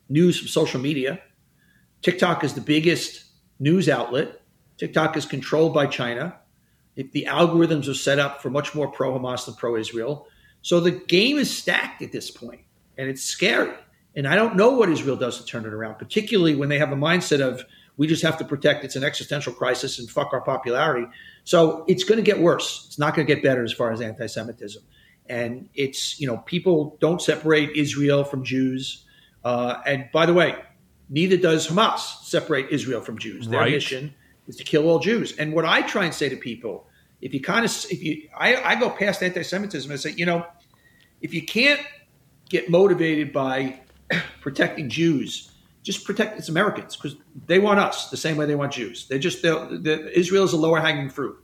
news 0.08 0.38
from 0.38 0.48
social 0.48 0.80
media. 0.80 1.20
TikTok 2.02 2.44
is 2.44 2.54
the 2.54 2.60
biggest 2.60 3.24
news 3.58 3.88
outlet. 3.88 4.40
TikTok 4.76 5.16
is 5.16 5.26
controlled 5.26 5.72
by 5.72 5.86
China. 5.86 6.36
The 6.94 7.26
algorithms 7.28 7.88
are 7.88 7.94
set 7.94 8.18
up 8.18 8.42
for 8.42 8.50
much 8.50 8.74
more 8.74 8.88
pro 8.88 9.18
Hamas 9.18 9.46
than 9.46 9.54
pro 9.54 9.76
Israel. 9.76 10.26
So 10.60 10.78
the 10.78 10.90
game 10.90 11.38
is 11.38 11.56
stacked 11.56 12.02
at 12.02 12.12
this 12.12 12.30
point, 12.30 12.60
and 12.98 13.08
it's 13.08 13.22
scary. 13.22 13.74
And 14.14 14.28
I 14.28 14.36
don't 14.36 14.56
know 14.56 14.72
what 14.72 14.90
Israel 14.90 15.16
does 15.16 15.38
to 15.38 15.46
turn 15.46 15.64
it 15.64 15.72
around, 15.72 15.94
particularly 15.96 16.54
when 16.54 16.68
they 16.68 16.78
have 16.78 16.92
a 16.92 16.96
mindset 16.96 17.40
of 17.40 17.64
we 18.02 18.08
just 18.08 18.24
have 18.24 18.36
to 18.38 18.44
protect. 18.44 18.82
It's 18.84 18.96
an 18.96 19.04
existential 19.04 19.52
crisis 19.52 20.00
and 20.00 20.10
fuck 20.10 20.32
our 20.32 20.40
popularity. 20.40 21.06
So 21.44 21.84
it's 21.86 22.02
going 22.02 22.16
to 22.16 22.24
get 22.24 22.40
worse. 22.40 22.84
It's 22.88 22.98
not 22.98 23.14
going 23.14 23.24
to 23.24 23.32
get 23.32 23.44
better 23.44 23.62
as 23.62 23.72
far 23.72 23.92
as 23.92 24.00
anti-Semitism. 24.00 24.82
And 25.28 25.68
it's 25.76 26.18
you 26.20 26.26
know 26.26 26.38
people 26.38 26.96
don't 26.98 27.22
separate 27.22 27.76
Israel 27.76 28.24
from 28.24 28.42
Jews. 28.42 29.04
Uh, 29.44 29.76
and 29.86 30.08
by 30.12 30.26
the 30.26 30.34
way, 30.34 30.56
neither 31.08 31.36
does 31.36 31.68
Hamas 31.68 32.00
separate 32.24 32.70
Israel 32.70 33.02
from 33.02 33.18
Jews. 33.18 33.46
Their 33.46 33.60
Right. 33.60 33.70
mission 33.70 34.14
is 34.48 34.56
to 34.56 34.64
kill 34.64 34.88
all 34.88 34.98
Jews. 34.98 35.36
And 35.38 35.52
what 35.52 35.64
I 35.64 35.82
try 35.82 36.04
and 36.06 36.12
say 36.12 36.28
to 36.28 36.36
people, 36.36 36.88
if 37.20 37.32
you 37.32 37.40
kind 37.40 37.64
of 37.64 37.70
if 37.88 38.02
you 38.02 38.28
I, 38.36 38.56
I 38.56 38.74
go 38.80 38.90
past 38.90 39.22
anti-Semitism 39.22 39.88
and 39.92 40.00
say, 40.00 40.10
you 40.16 40.26
know, 40.26 40.44
if 41.20 41.32
you 41.32 41.42
can't 41.46 41.80
get 42.48 42.68
motivated 42.68 43.32
by 43.32 43.78
protecting 44.40 44.88
Jews, 44.88 45.51
just 45.82 46.04
protect 46.04 46.38
its 46.38 46.48
Americans 46.48 46.96
because 46.96 47.16
they 47.46 47.58
want 47.58 47.80
us 47.80 48.10
the 48.10 48.16
same 48.16 48.36
way 48.36 48.46
they 48.46 48.54
want 48.54 48.72
Jews. 48.72 49.08
They 49.08 49.18
just 49.18 49.44
Israel 49.44 50.44
is 50.44 50.52
a 50.52 50.56
lower 50.56 50.80
hanging 50.80 51.10
fruit. 51.10 51.36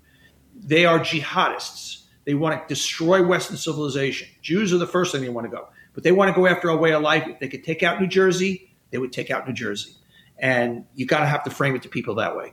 They 0.55 0.85
are 0.85 0.99
jihadists. 1.01 2.03
They 2.25 2.35
want 2.35 2.61
to 2.61 2.75
destroy 2.75 3.25
Western 3.25 3.57
civilization. 3.57 4.29
Jews 4.43 4.73
are 4.73 4.79
the 4.79 4.87
first 4.87 5.13
thing 5.13 5.23
they 5.23 5.29
want 5.29 5.47
to 5.51 5.57
go, 5.57 5.69
but 5.95 6.05
they 6.05 6.13
want 6.13 6.29
to 6.29 6.35
go 6.35 6.47
after 6.47 6.71
our 6.71 6.77
way 6.77 6.93
of 6.93 7.03
life. 7.03 7.25
If 7.27 7.39
they 7.41 7.49
could 7.49 7.65
take 7.65 7.83
out 7.83 8.01
New 8.01 8.07
Jersey, 8.07 8.75
they 8.91 8.99
would 8.99 9.13
take 9.13 9.31
out 9.31 9.47
New 9.49 9.55
Jersey. 9.55 9.93
And 10.39 10.85
you 10.95 11.07
got 11.07 11.21
to 11.21 11.27
have 11.27 11.43
to 11.45 11.51
frame 11.51 11.75
it 11.75 11.83
to 11.83 11.89
people 11.89 12.17
that 12.17 12.37
way. 12.37 12.53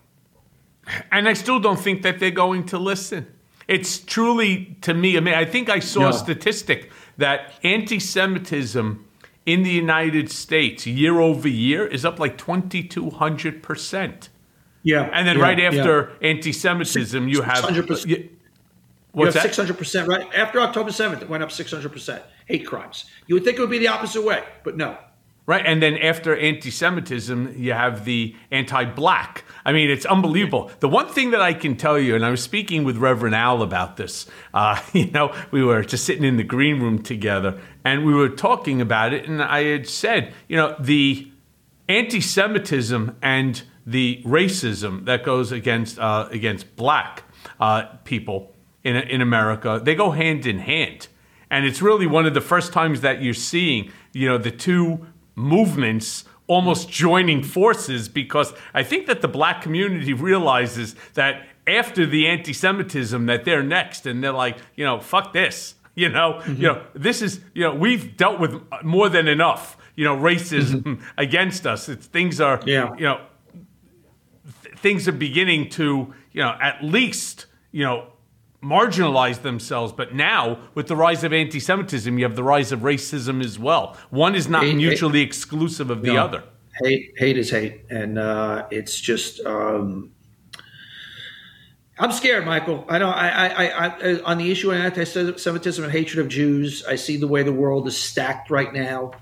And 1.11 1.27
I 1.27 1.33
still 1.33 1.59
don't 1.59 1.79
think 1.79 2.03
that 2.03 2.19
they're 2.19 2.31
going 2.31 2.65
to 2.67 2.77
listen. 2.77 3.27
It's 3.67 3.99
truly, 3.99 4.77
to 4.81 4.93
me, 4.93 5.17
I 5.17 5.19
mean, 5.19 5.33
I 5.33 5.45
think 5.45 5.69
I 5.69 5.79
saw 5.79 6.01
No. 6.01 6.09
a 6.09 6.13
statistic 6.13 6.91
that 7.17 7.53
anti 7.63 7.99
Semitism 7.99 9.05
in 9.45 9.63
the 9.63 9.69
United 9.69 10.31
States 10.31 10.87
year 10.87 11.19
over 11.19 11.47
year 11.47 11.85
is 11.85 12.03
up 12.03 12.19
like 12.19 12.37
2,200%. 12.37 14.29
Yeah. 14.83 15.09
And 15.11 15.27
then 15.27 15.37
yeah, 15.37 15.43
right 15.43 15.57
yeah. 15.57 15.67
after 15.67 16.11
anti 16.21 16.51
Semitism, 16.51 17.27
you 17.27 17.41
have. 17.41 17.63
600%. 17.63 18.05
Yeah. 18.07 18.17
You 19.15 19.21
What's 19.21 19.33
have 19.35 19.43
that? 19.43 19.47
six 19.47 19.57
hundred 19.57 19.77
percent 19.77 20.09
right 20.09 20.27
after 20.35 20.59
October 20.59 20.91
seventh. 20.91 21.21
It 21.21 21.29
went 21.29 21.41
up 21.41 21.49
six 21.49 21.71
hundred 21.71 21.93
percent. 21.93 22.21
Hate 22.47 22.67
crimes. 22.67 23.05
You 23.27 23.35
would 23.35 23.45
think 23.45 23.57
it 23.57 23.61
would 23.61 23.69
be 23.69 23.79
the 23.79 23.87
opposite 23.87 24.21
way, 24.23 24.43
but 24.65 24.75
no. 24.75 24.97
Right. 25.47 25.63
And 25.63 25.79
then 25.79 25.97
after 25.97 26.35
anti 26.35 26.71
Semitism, 26.71 27.53
you 27.55 27.73
have 27.73 28.03
the 28.03 28.35
anti 28.49 28.85
black. 28.85 29.43
I 29.63 29.73
mean, 29.73 29.91
it's 29.91 30.05
unbelievable. 30.05 30.71
The 30.79 30.89
one 30.89 31.07
thing 31.07 31.31
that 31.31 31.41
I 31.41 31.53
can 31.53 31.75
tell 31.75 31.99
you, 31.99 32.15
and 32.15 32.25
I 32.25 32.31
was 32.31 32.41
speaking 32.41 32.83
with 32.83 32.97
Reverend 32.97 33.35
Al 33.35 33.61
about 33.61 33.97
this, 33.97 34.25
uh, 34.55 34.81
you 34.93 35.11
know, 35.11 35.35
we 35.51 35.63
were 35.63 35.83
just 35.83 36.05
sitting 36.05 36.23
in 36.23 36.37
the 36.37 36.43
green 36.43 36.81
room 36.81 37.01
together 37.01 37.59
and 37.83 38.05
we 38.05 38.13
were 38.15 38.29
talking 38.29 38.81
about 38.81 39.13
it. 39.13 39.27
And 39.27 39.41
I 39.41 39.63
had 39.63 39.87
said, 39.87 40.33
you 40.47 40.57
know, 40.57 40.75
the 40.79 41.31
anti 41.87 42.21
Semitism 42.21 43.15
and 43.21 43.61
the 43.85 44.23
racism 44.25 45.05
that 45.05 45.23
goes 45.23 45.51
against, 45.51 45.99
uh, 45.99 46.27
against 46.31 46.75
black 46.75 47.23
uh, 47.59 47.83
people 48.03 48.55
in, 48.83 48.95
in 48.95 49.21
America, 49.21 49.79
they 49.83 49.93
go 49.93 50.09
hand 50.09 50.47
in 50.47 50.57
hand. 50.57 51.07
And 51.51 51.65
it's 51.65 51.83
really 51.83 52.07
one 52.07 52.25
of 52.25 52.33
the 52.33 52.41
first 52.41 52.73
times 52.73 53.01
that 53.01 53.21
you're 53.21 53.35
seeing, 53.35 53.91
you 54.13 54.27
know, 54.27 54.39
the 54.39 54.49
two 54.49 55.05
movements 55.36 56.25
almost 56.47 56.89
joining 56.89 57.43
forces 57.43 58.07
because 58.07 58.53
I 58.73 58.83
think 58.83 59.07
that 59.07 59.21
the 59.21 59.27
black 59.27 59.61
community 59.61 60.13
realizes 60.13 60.95
that 61.15 61.47
after 61.67 62.05
the 62.05 62.27
anti-Semitism 62.27 63.25
that 63.25 63.45
they're 63.45 63.63
next 63.63 64.05
and 64.05 64.23
they're 64.23 64.31
like, 64.31 64.57
you 64.75 64.86
know, 64.86 64.99
fuck 64.99 65.33
this. 65.33 65.75
You 65.95 66.09
know, 66.09 66.41
mm-hmm. 66.41 66.61
you 66.61 66.67
know, 66.67 66.83
this 66.93 67.21
is, 67.21 67.39
you 67.53 67.63
know, 67.63 67.73
we've 67.73 68.17
dealt 68.17 68.39
with 68.39 68.61
more 68.83 69.07
than 69.07 69.29
enough, 69.29 69.77
you 69.95 70.03
know, 70.03 70.17
racism 70.17 70.83
mm-hmm. 70.83 71.03
against 71.17 71.65
us. 71.65 71.88
It's 71.88 72.05
things 72.05 72.41
are, 72.41 72.61
yeah. 72.65 72.93
you 72.95 73.05
know, 73.05 73.21
th- 74.63 74.75
things 74.77 75.07
are 75.07 75.13
beginning 75.13 75.69
to, 75.69 76.13
you 76.33 76.41
know, 76.41 76.53
at 76.61 76.83
least, 76.83 77.45
you 77.71 77.83
know, 77.83 78.07
marginalized 78.66 79.43
themselves. 79.43 79.93
But 79.93 80.16
now, 80.16 80.59
with 80.74 80.88
the 80.88 80.95
rise 80.95 81.24
of 81.24 81.32
anti 81.32 81.59
Semitism, 81.59 82.18
you 82.18 82.26
have 82.26 82.36
the 82.36 82.43
rise 82.43 82.72
of 82.72 82.80
racism 82.80 83.43
as 83.43 83.59
well. 83.59 83.95
One 84.09 84.36
is 84.36 84.47
not 84.47 84.63
hate, 84.63 84.76
mutually 84.76 85.20
hate. 85.20 85.28
exclusive 85.28 85.89
of 85.89 86.01
the 86.01 86.13
no. 86.13 86.24
other. 86.24 86.43
Hate, 86.82 87.13
hate 87.18 87.38
is 87.38 87.49
hate. 87.49 87.86
And 87.89 88.18
uh, 88.18 88.68
it's 88.72 88.99
just. 88.99 89.39
Um, 89.45 90.11
I'm 91.97 92.11
scared, 92.11 92.45
Michael. 92.45 92.86
I 92.89 92.97
know. 92.97 93.09
I, 93.09 93.47
I, 93.47 93.88
I, 93.88 94.20
on 94.24 94.38
the 94.38 94.51
issue 94.51 94.72
of 94.72 94.78
anti-Semitism 94.78 95.84
and 95.84 95.93
hatred 95.93 96.26
of 96.26 96.30
Jews, 96.30 96.84
I 96.86 96.95
see 96.95 97.16
the 97.16 97.28
way 97.28 97.43
the 97.43 97.53
world 97.53 97.88
is 97.88 97.95
stacked 97.95 98.49
right 98.49 98.74
now, 98.74 99.13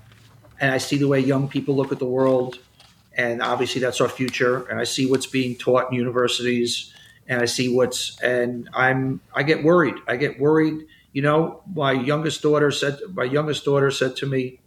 and 0.60 0.72
I 0.72 0.78
see 0.78 0.96
the 0.96 1.06
way 1.06 1.20
young 1.20 1.46
people 1.48 1.76
look 1.76 1.92
at 1.92 2.00
the 2.00 2.06
world, 2.06 2.58
and 3.16 3.40
obviously 3.42 3.80
that's 3.80 4.00
our 4.00 4.08
future. 4.08 4.64
And 4.66 4.80
I 4.80 4.84
see 4.84 5.08
what's 5.08 5.26
being 5.26 5.54
taught 5.54 5.92
in 5.92 5.96
universities, 5.96 6.92
and 7.26 7.40
I 7.40 7.46
see 7.46 7.74
what's 7.74 8.20
and 8.20 8.68
I'm 8.74 9.20
I 9.34 9.42
get 9.42 9.64
worried. 9.64 9.94
I 10.06 10.16
get 10.16 10.38
worried. 10.38 10.86
You 11.12 11.22
know, 11.22 11.62
my 11.74 11.92
youngest 11.92 12.42
daughter 12.42 12.70
said 12.70 12.98
my 13.12 13.24
youngest 13.24 13.64
daughter 13.64 13.90
said 13.90 14.16
to 14.16 14.26
me, 14.26 14.60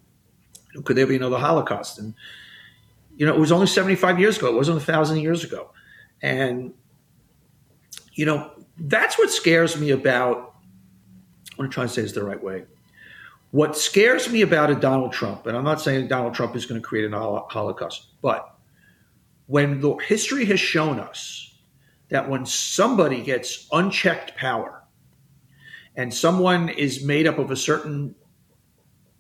"Could 0.84 0.98
there 0.98 1.08
be 1.08 1.16
another 1.16 1.38
Holocaust?" 1.38 2.00
And 2.00 2.14
you 3.16 3.26
know, 3.26 3.34
it 3.34 3.40
was 3.40 3.52
only 3.52 3.68
75 3.68 4.20
years 4.20 4.38
ago. 4.38 4.48
It 4.48 4.56
wasn't 4.56 4.78
a 4.78 4.86
thousand 4.86 5.20
years 5.20 5.44
ago, 5.44 5.72
and 6.22 6.74
you 8.14 8.26
know 8.26 8.52
that's 8.78 9.18
what 9.18 9.30
scares 9.30 9.80
me 9.80 9.92
about. 9.92 10.56
I'm 11.54 11.58
going 11.58 11.70
to 11.70 11.74
try 11.74 11.84
and 11.84 11.92
say 11.92 12.04
this 12.04 12.12
the 12.12 12.24
right 12.24 12.42
way. 12.42 12.66
What 13.52 13.78
scares 13.78 14.30
me 14.30 14.42
about 14.42 14.70
a 14.70 14.76
Donald 14.76 15.14
Trump, 15.14 15.48
and 15.48 15.58
I'm 15.58 15.64
not 15.64 15.82
saying 15.82 16.08
Donald 16.08 16.34
Trump 16.34 16.56
is 16.56 16.66
going 16.66 16.80
to 16.80 16.86
create 16.88 17.12
a 17.12 17.18
Holocaust, 17.18 18.08
but 18.22 18.56
when 19.48 19.80
the 19.80 19.96
history 19.96 20.46
has 20.46 20.60
shown 20.60 21.00
us 21.00 21.57
that 22.10 22.30
when 22.30 22.46
somebody 22.46 23.22
gets 23.22 23.68
unchecked 23.72 24.36
power 24.36 24.84
and 25.96 26.14
someone 26.14 26.70
is 26.70 27.04
made 27.04 27.28
up 27.28 27.38
of 27.38 27.52
a 27.52 27.56
certain 27.56 28.16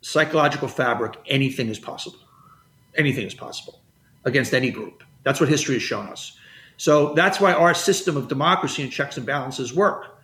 psychological 0.02 0.68
fabric, 0.68 1.16
anything 1.28 1.70
is 1.70 1.80
possible. 1.80 2.20
Anything 2.96 3.26
is 3.26 3.34
possible 3.34 3.82
against 4.26 4.54
any 4.54 4.72
group. 4.72 5.04
That's 5.24 5.40
what 5.40 5.50
history 5.50 5.76
has 5.76 5.84
shown 5.84 6.08
us. 6.08 6.38
So 6.78 7.14
that's 7.14 7.40
why 7.40 7.54
our 7.54 7.74
system 7.74 8.16
of 8.16 8.28
democracy 8.28 8.84
and 8.84 8.92
checks 8.92 9.18
and 9.18 9.26
balances 9.26 9.74
work. 9.74 10.20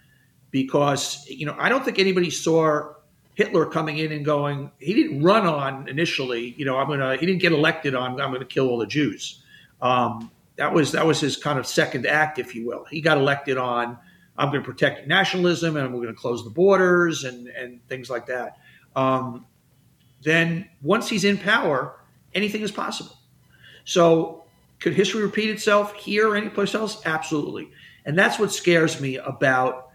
Because, 0.51 1.26
you 1.28 1.45
know, 1.45 1.55
I 1.59 1.68
don't 1.68 1.84
think 1.84 1.97
anybody 1.97 2.30
saw 2.30 2.93
Hitler 3.34 3.66
coming 3.66 3.97
in 3.97 4.11
and 4.11 4.24
going, 4.24 4.72
he 4.80 4.93
didn't 4.93 5.24
run 5.24 5.47
on 5.47 5.88
initially, 5.89 6.53
you 6.57 6.66
know, 6.66 6.78
I'm 6.78 6.88
going 6.88 6.99
to, 6.99 7.18
he 7.18 7.26
didn't 7.26 7.41
get 7.41 7.51
elected 7.51 7.95
on, 7.95 8.22
I'm 8.22 8.30
going 8.30 8.39
to 8.39 8.45
kill 8.45 8.70
all 8.70 8.78
the 8.78 8.86
Jews. 8.86 9.41
Um, 9.82 10.30
that 10.56 10.74
was 10.74 10.91
that 10.91 11.06
was 11.06 11.20
his 11.20 11.38
kind 11.38 11.60
of 11.60 11.66
second 11.66 12.06
act, 12.06 12.39
if 12.39 12.56
you 12.56 12.66
will. 12.66 12.86
He 12.86 13.01
got 13.01 13.18
elected 13.18 13.58
on 13.58 13.97
I'm 14.38 14.49
going 14.49 14.62
to 14.62 14.70
protect 14.70 15.08
nationalism 15.08 15.78
and 15.78 15.93
we're 15.93 16.01
going 16.01 16.14
to 16.14 16.20
close 16.20 16.43
the 16.43 16.49
borders 16.49 17.24
and 17.24 17.47
and 17.47 17.86
things 17.88 18.10
like 18.10 18.28
that. 18.28 18.58
Um, 18.95 19.45
then 20.24 20.70
once 20.82 21.10
he's 21.10 21.24
in 21.24 21.38
power, 21.38 21.99
anything 22.34 22.62
is 22.62 22.72
possible. 22.72 23.18
So 23.86 24.45
could 24.80 24.93
history 24.93 25.24
repeat 25.24 25.49
itself 25.49 25.93
here 25.95 26.30
or 26.30 26.36
anyplace 26.36 26.74
else? 26.76 27.01
Absolutely. 27.06 27.72
And 28.06 28.18
that's 28.18 28.39
what 28.39 28.51
scares 28.51 28.99
me 28.99 29.18
about 29.18 29.89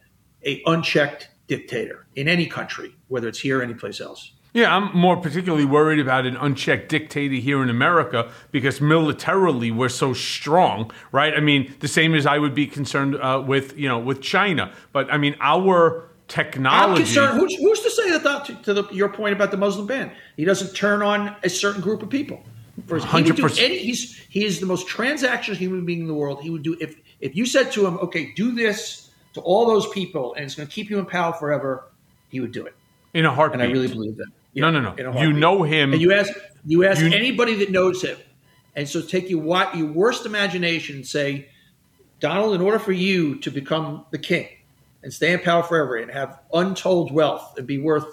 a 0.45 0.63
unchecked 0.67 1.31
dictator 1.47 2.07
in 2.15 2.29
any 2.29 2.47
country, 2.47 2.95
whether 3.09 3.29
it's 3.29 3.39
here 3.39 3.61
or 3.61 3.63
anyplace 3.63 4.01
else. 4.01 4.33
Yeah, 4.55 4.75
I'm 4.75 4.97
more 4.97 5.17
particularly 5.17 5.67
worried 5.67 6.01
about 6.01 6.27
an 6.27 6.37
unchecked 6.37 6.89
dictator 6.89 7.35
here 7.35 7.63
in 7.63 7.69
America 7.69 8.31
because 8.51 8.81
militarily 8.81 9.71
we're 9.71 9.91
so 9.91 10.15
strong, 10.15 10.91
right? 11.13 11.35
I 11.35 11.41
mean, 11.41 11.75
the 11.81 11.89
same 11.89 12.15
as 12.15 12.27
I 12.27 12.39
would 12.39 12.55
be 12.55 12.67
concerned 12.67 13.17
uh, 13.17 13.43
with, 13.47 13.79
you 13.79 13.89
know, 13.89 13.99
with 13.99 14.23
China. 14.23 14.73
But 14.93 15.13
I 15.13 15.19
mean, 15.19 15.37
our 15.41 16.09
technology. 16.29 16.91
I'm 16.91 16.97
concerned. 16.97 17.41
Who's, 17.41 17.55
who's 17.57 17.81
to 17.81 17.91
say 17.91 18.11
that, 18.11 18.23
that 18.23 18.65
to 18.65 18.75
the, 18.75 18.85
your 18.93 19.09
point 19.09 19.35
about 19.35 19.51
the 19.51 19.57
Muslim 19.57 19.87
ban? 19.87 20.13
He 20.37 20.45
doesn't 20.45 20.75
turn 20.75 21.03
on 21.03 21.37
a 21.43 21.49
certain 21.49 21.81
group 21.81 22.03
of 22.03 22.11
people. 22.11 22.43
Hundred 22.89 23.37
percent. 23.39 23.73
He's 23.73 24.17
he 24.29 24.45
is 24.45 24.61
the 24.61 24.67
most 24.67 24.87
transactional 24.87 25.57
human 25.57 25.85
being 25.85 26.01
in 26.01 26.07
the 26.07 26.15
world. 26.15 26.41
He 26.43 26.51
would 26.51 26.63
do 26.63 26.77
if 26.81 26.97
if 27.21 27.35
you 27.35 27.45
said 27.45 27.73
to 27.73 27.85
him, 27.85 27.99
"Okay, 27.99 28.33
do 28.37 28.55
this 28.55 29.11
to 29.35 29.41
all 29.41 29.67
those 29.67 29.89
people, 29.89 30.35
and 30.35 30.45
it's 30.45 30.55
going 30.55 30.69
to 30.69 30.73
keep 30.73 30.89
you 30.89 30.99
in 30.99 31.05
power 31.05 31.33
forever," 31.33 31.89
he 32.29 32.39
would 32.39 32.53
do 32.53 32.65
it 32.67 32.77
in 33.15 33.25
a 33.25 33.35
heartbeat. 33.35 33.61
And 33.61 33.69
I 33.69 33.73
really 33.73 33.89
believe 33.89 34.17
that. 34.19 34.29
Yeah, 34.59 34.71
no, 34.71 34.81
no, 34.81 34.95
no. 34.95 35.21
You 35.21 35.33
know 35.33 35.63
him. 35.63 35.93
And 35.93 36.03
you 36.03 36.13
ask 36.13 36.33
you 36.67 36.85
ask 36.85 37.01
you, 37.01 37.13
anybody 37.13 37.55
that 37.57 37.71
knows 37.71 38.03
him, 38.03 38.17
and 38.75 38.89
so 38.89 39.01
take 39.01 39.31
you 39.31 39.39
what 39.39 39.77
your 39.77 39.87
worst 39.87 40.27
imagination 40.27 40.97
and 40.97 41.07
say, 41.07 41.49
Donald, 42.21 42.55
in 42.55 42.61
order 42.61 42.79
for 42.79 42.93
you 42.93 43.37
to 43.41 43.51
become 43.51 44.05
the 44.11 44.19
king 44.19 44.49
and 45.03 45.13
stay 45.13 45.33
in 45.33 45.41
power 45.41 45.63
forever 45.63 45.97
and 45.97 46.11
have 46.11 46.41
untold 46.53 47.13
wealth 47.13 47.57
and 47.57 47.67
be 47.67 47.79
worth 47.79 48.07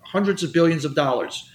hundreds 0.00 0.42
of 0.42 0.52
billions 0.52 0.84
of 0.84 0.94
dollars, 0.94 1.50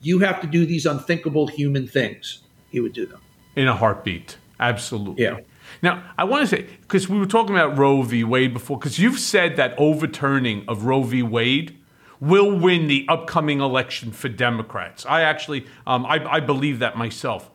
you 0.00 0.20
have 0.20 0.40
to 0.40 0.46
do 0.46 0.64
these 0.64 0.86
unthinkable 0.86 1.46
human 1.46 1.86
things. 1.86 2.40
He 2.70 2.80
would 2.80 2.92
do 2.92 3.06
them 3.06 3.20
in 3.56 3.68
a 3.68 3.74
heartbeat. 3.74 4.36
Absolutely. 4.60 5.24
Yeah. 5.24 5.40
Now, 5.82 6.02
I 6.16 6.24
want 6.24 6.48
to 6.48 6.56
say, 6.56 6.62
because 6.82 7.08
we 7.08 7.18
were 7.18 7.26
talking 7.26 7.54
about 7.54 7.76
Roe 7.76 8.02
v. 8.02 8.24
Wade 8.24 8.52
before, 8.52 8.78
because 8.78 8.98
you've 8.98 9.18
said 9.18 9.56
that 9.56 9.74
overturning 9.78 10.64
of 10.66 10.84
Roe 10.84 11.02
v. 11.02 11.22
Wade 11.22 11.77
will 12.20 12.56
win 12.56 12.88
the 12.88 13.06
upcoming 13.08 13.60
election 13.60 14.12
for 14.12 14.28
Democrats. 14.28 15.06
I 15.06 15.22
actually, 15.22 15.66
um, 15.86 16.04
I, 16.06 16.24
I 16.24 16.40
believe 16.40 16.80
that 16.80 16.96
myself. 16.96 17.50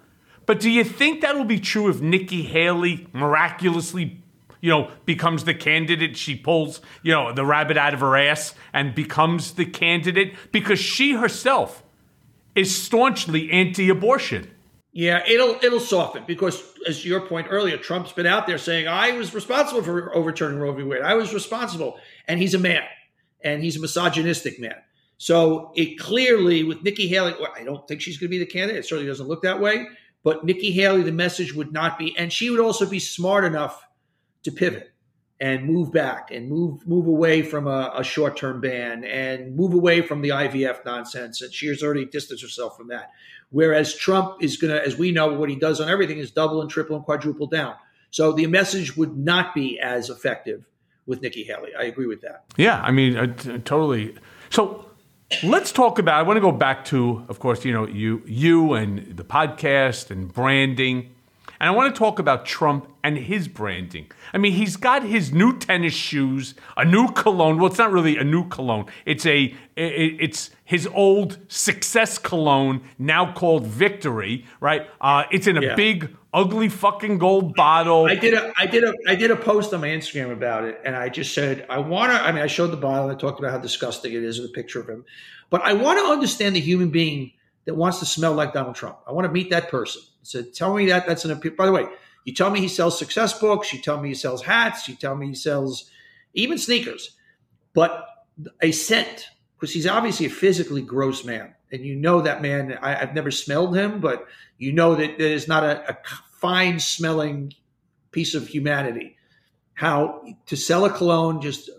But 0.46 0.60
do 0.60 0.70
you 0.70 0.84
think 0.84 1.22
that 1.22 1.36
will 1.36 1.46
be 1.46 1.60
true 1.60 1.90
if 1.90 2.02
Nikki 2.02 2.44
Haley 2.44 3.08
miraculously, 3.14 4.22
you 4.62 4.70
know, 4.70 4.92
becomes 5.06 5.46
the 5.46 5.54
candidate? 5.54 6.18
She 6.18 6.36
pulls, 6.36 6.82
you 7.02 7.14
know, 7.14 7.34
the 7.34 7.46
rabbit 7.46 7.78
out 7.78 7.94
of 7.94 8.02
her 8.02 8.18
ass 8.18 8.54
and 8.74 8.94
becomes 8.94 9.54
the 9.54 9.66
candidate 9.66 10.36
because 10.52 10.80
she 10.80 11.14
herself 11.14 11.84
is 12.56 12.76
staunchly 12.76 13.52
anti-abortion. 13.52 14.50
Yeah, 14.96 15.24
it'll 15.28 15.58
it'll 15.64 15.80
soften 15.80 16.24
because, 16.28 16.62
as 16.88 17.04
your 17.04 17.22
point 17.22 17.48
earlier, 17.50 17.78
Trump's 17.78 18.12
been 18.12 18.28
out 18.28 18.46
there 18.46 18.60
saying 18.60 18.88
I 18.88 19.14
was 19.14 19.34
responsible 19.34 19.82
for 19.82 20.16
overturning 20.16 20.60
Roe 20.60 20.72
v. 20.72 20.84
Wade. 20.84 21.02
I 21.02 21.16
was 21.16 21.34
responsible, 21.34 21.98
and 22.28 22.40
he's 22.40 22.54
a 22.54 22.60
man 22.60 22.84
and 23.44 23.64
he's 23.64 23.78
a 23.78 23.82
misogynistic 23.82 24.60
man. 24.60 24.76
So 25.18 25.72
it 25.76 25.98
clearly, 26.00 26.64
with 26.64 26.84
Nikki 26.84 27.08
Haley, 27.08 27.34
well, 27.40 27.54
I 27.56 27.64
don't 27.64 27.88
think 27.88 28.02
she's 28.02 28.18
going 28.18 28.30
to 28.30 28.32
be 28.32 28.40
the 28.40 28.46
candidate. 28.46 28.80
It 28.80 28.86
certainly 28.86 29.08
doesn't 29.08 29.28
look 29.28 29.44
that 29.44 29.60
way. 29.60 29.88
But 30.24 30.46
Nikki 30.46 30.72
Haley, 30.72 31.04
the 31.04 31.12
message 31.12 31.54
would 31.54 31.74
not 31.74 32.00
be, 32.00 32.18
and 32.18 32.32
she 32.32 32.50
would 32.50 32.60
also 32.60 32.86
be 32.86 33.00
smart 33.00 33.44
enough 33.46 33.86
to 34.44 34.52
pivot 34.52 34.92
and 35.40 35.66
move 35.66 35.92
back 35.92 36.32
and 36.32 36.50
move 36.50 36.88
move 36.88 37.08
away 37.08 37.42
from 37.42 37.68
a, 37.68 37.92
a 37.96 38.04
short 38.04 38.38
term 38.38 38.62
ban 38.62 39.04
and 39.04 39.56
move 39.56 39.74
away 39.74 40.02
from 40.02 40.22
the 40.22 40.30
IVF 40.30 40.86
nonsense. 40.86 41.42
And 41.42 41.54
she 41.54 41.68
has 41.68 41.84
already 41.84 42.06
distanced 42.06 42.44
herself 42.44 42.78
from 42.78 42.88
that. 42.88 43.12
Whereas 43.50 43.96
Trump 43.96 44.42
is 44.42 44.58
going 44.58 44.74
to, 44.74 44.82
as 44.82 44.98
we 44.98 45.12
know, 45.12 45.34
what 45.34 45.50
he 45.50 45.56
does 45.56 45.82
on 45.82 45.90
everything 45.90 46.18
is 46.18 46.32
double 46.32 46.62
and 46.62 46.70
triple 46.70 46.96
and 46.96 47.06
quadruple 47.06 47.48
down. 47.48 47.76
So 48.10 48.32
the 48.32 48.48
message 48.48 48.96
would 48.96 49.18
not 49.18 49.54
be 49.54 49.80
as 49.80 50.10
effective 50.10 50.66
with 51.06 51.22
Nikki 51.22 51.44
Haley. 51.44 51.72
I 51.78 51.84
agree 51.84 52.08
with 52.08 52.22
that. 52.22 52.46
Yeah, 52.58 52.82
I 52.82 52.92
mean, 52.92 53.18
uh, 53.18 53.28
t- 53.28 53.58
totally. 53.60 54.16
So 54.50 54.86
let's 55.44 55.72
talk 55.72 56.00
about. 56.00 56.20
I 56.20 56.24
want 56.24 56.38
to 56.38 56.42
go 56.42 56.52
back 56.52 56.86
to, 56.86 57.26
of 57.30 57.40
course, 57.40 57.66
you 57.66 57.74
know, 57.74 57.88
you 57.88 58.22
you 58.26 58.74
and 58.74 59.18
the 59.18 59.24
podcast 59.24 60.12
and 60.12 60.32
branding. 60.32 61.13
And 61.64 61.70
I 61.70 61.72
want 61.74 61.96
to 61.96 61.98
talk 61.98 62.20
about 62.20 62.46
Trump 62.46 62.92
and 63.06 63.18
his 63.18 63.48
branding. 63.48 64.12
I 64.34 64.38
mean, 64.38 64.52
he's 64.52 64.76
got 64.76 65.02
his 65.02 65.32
new 65.32 65.58
tennis 65.58 65.94
shoes, 65.94 66.56
a 66.76 66.84
new 66.84 67.08
cologne. 67.14 67.58
Well, 67.58 67.68
it's 67.68 67.78
not 67.78 67.94
really 67.94 68.18
a 68.18 68.24
new 68.26 68.50
cologne. 68.50 68.88
It's 69.06 69.26
a 69.26 69.44
it, 69.78 70.18
it's 70.20 70.50
his 70.66 70.88
old 70.88 71.38
success 71.48 72.18
cologne, 72.18 72.82
now 73.00 73.32
called 73.32 73.66
Victory, 73.66 74.44
right? 74.60 74.88
Uh, 75.00 75.24
it's 75.32 75.48
in 75.48 75.56
a 75.56 75.62
Yeah. 75.62 75.76
big, 75.76 76.14
ugly 76.34 76.68
fucking 76.68 77.18
gold 77.18 77.56
bottle. 77.56 78.08
I 78.08 78.16
did 78.16 78.34
a 78.34 78.52
I 78.58 78.66
did 78.66 78.84
a 78.84 78.94
I 79.08 79.16
did 79.16 79.32
a 79.32 79.38
post 79.38 79.74
on 79.74 79.80
my 79.80 79.88
Instagram 79.88 80.34
about 80.34 80.66
it, 80.66 80.82
and 80.84 80.98
I 80.98 81.08
just 81.08 81.34
said 81.34 81.66
I 81.70 81.78
want 81.78 82.12
to. 82.12 82.22
I 82.22 82.34
mean, 82.34 82.44
I 82.44 82.48
showed 82.48 82.72
the 82.72 82.78
bottle 82.78 83.08
and 83.08 83.16
I 83.16 83.18
talked 83.18 83.40
about 83.40 83.52
how 83.52 83.58
disgusting 83.60 84.12
it 84.12 84.22
is 84.26 84.38
with 84.38 84.50
a 84.50 84.54
picture 84.54 84.82
of 84.82 84.90
him, 84.90 85.06
but 85.50 85.62
I 85.62 85.72
want 85.72 85.98
to 86.00 86.12
understand 86.12 86.58
the 86.58 86.60
human 86.60 86.90
being 86.90 87.32
that 87.64 87.76
wants 87.76 88.00
to 88.00 88.06
smell 88.06 88.34
like 88.34 88.52
Donald 88.52 88.76
Trump. 88.76 88.98
I 89.08 89.14
want 89.14 89.28
to 89.28 89.32
meet 89.32 89.50
that 89.52 89.70
person. 89.70 90.02
So 90.24 90.42
tell 90.42 90.74
me 90.74 90.88
that 90.88 91.08
that's 91.08 91.26
an 91.26 91.32
appeal. 91.32 91.54
By 91.56 91.66
the 91.66 91.72
way, 91.72 91.86
you 92.26 92.34
tell 92.34 92.50
me 92.50 92.60
he 92.60 92.68
sells 92.68 92.98
success 92.98 93.38
books. 93.38 93.74
You 93.74 93.82
tell 93.82 94.02
me 94.02 94.10
he 94.10 94.16
sells 94.16 94.44
hats. 94.44 94.88
You 94.88 94.96
tell 94.96 95.16
me 95.16 95.28
he 95.28 95.36
sells 95.36 95.90
even 96.34 96.58
sneakers, 96.58 97.12
but 97.74 98.06
a 98.62 98.72
scent 98.72 99.28
because 99.56 99.74
he's 99.74 99.88
obviously 99.88 100.26
a 100.26 100.30
physically 100.30 100.82
gross 100.82 101.24
man, 101.24 101.54
and 101.72 101.86
you 101.86 101.96
know 101.96 102.22
that 102.22 102.42
man. 102.42 102.78
I, 102.82 103.02
I've 103.02 103.14
never 103.14 103.32
smelled 103.32 103.76
him, 103.76 104.00
but 104.02 104.26
you 104.58 104.74
know 104.74 104.96
that 104.96 105.18
that 105.18 105.32
is 105.32 105.48
not 105.48 105.64
a, 105.64 105.92
a 105.92 105.98
fine 106.40 106.80
smelling 106.80 107.54
piece 108.12 108.36
of 108.36 108.48
humanity. 108.48 109.18
How 109.74 110.24
to 110.48 110.56
sell 110.56 110.86
a 110.86 110.90
cologne 110.90 111.42
just 111.42 111.70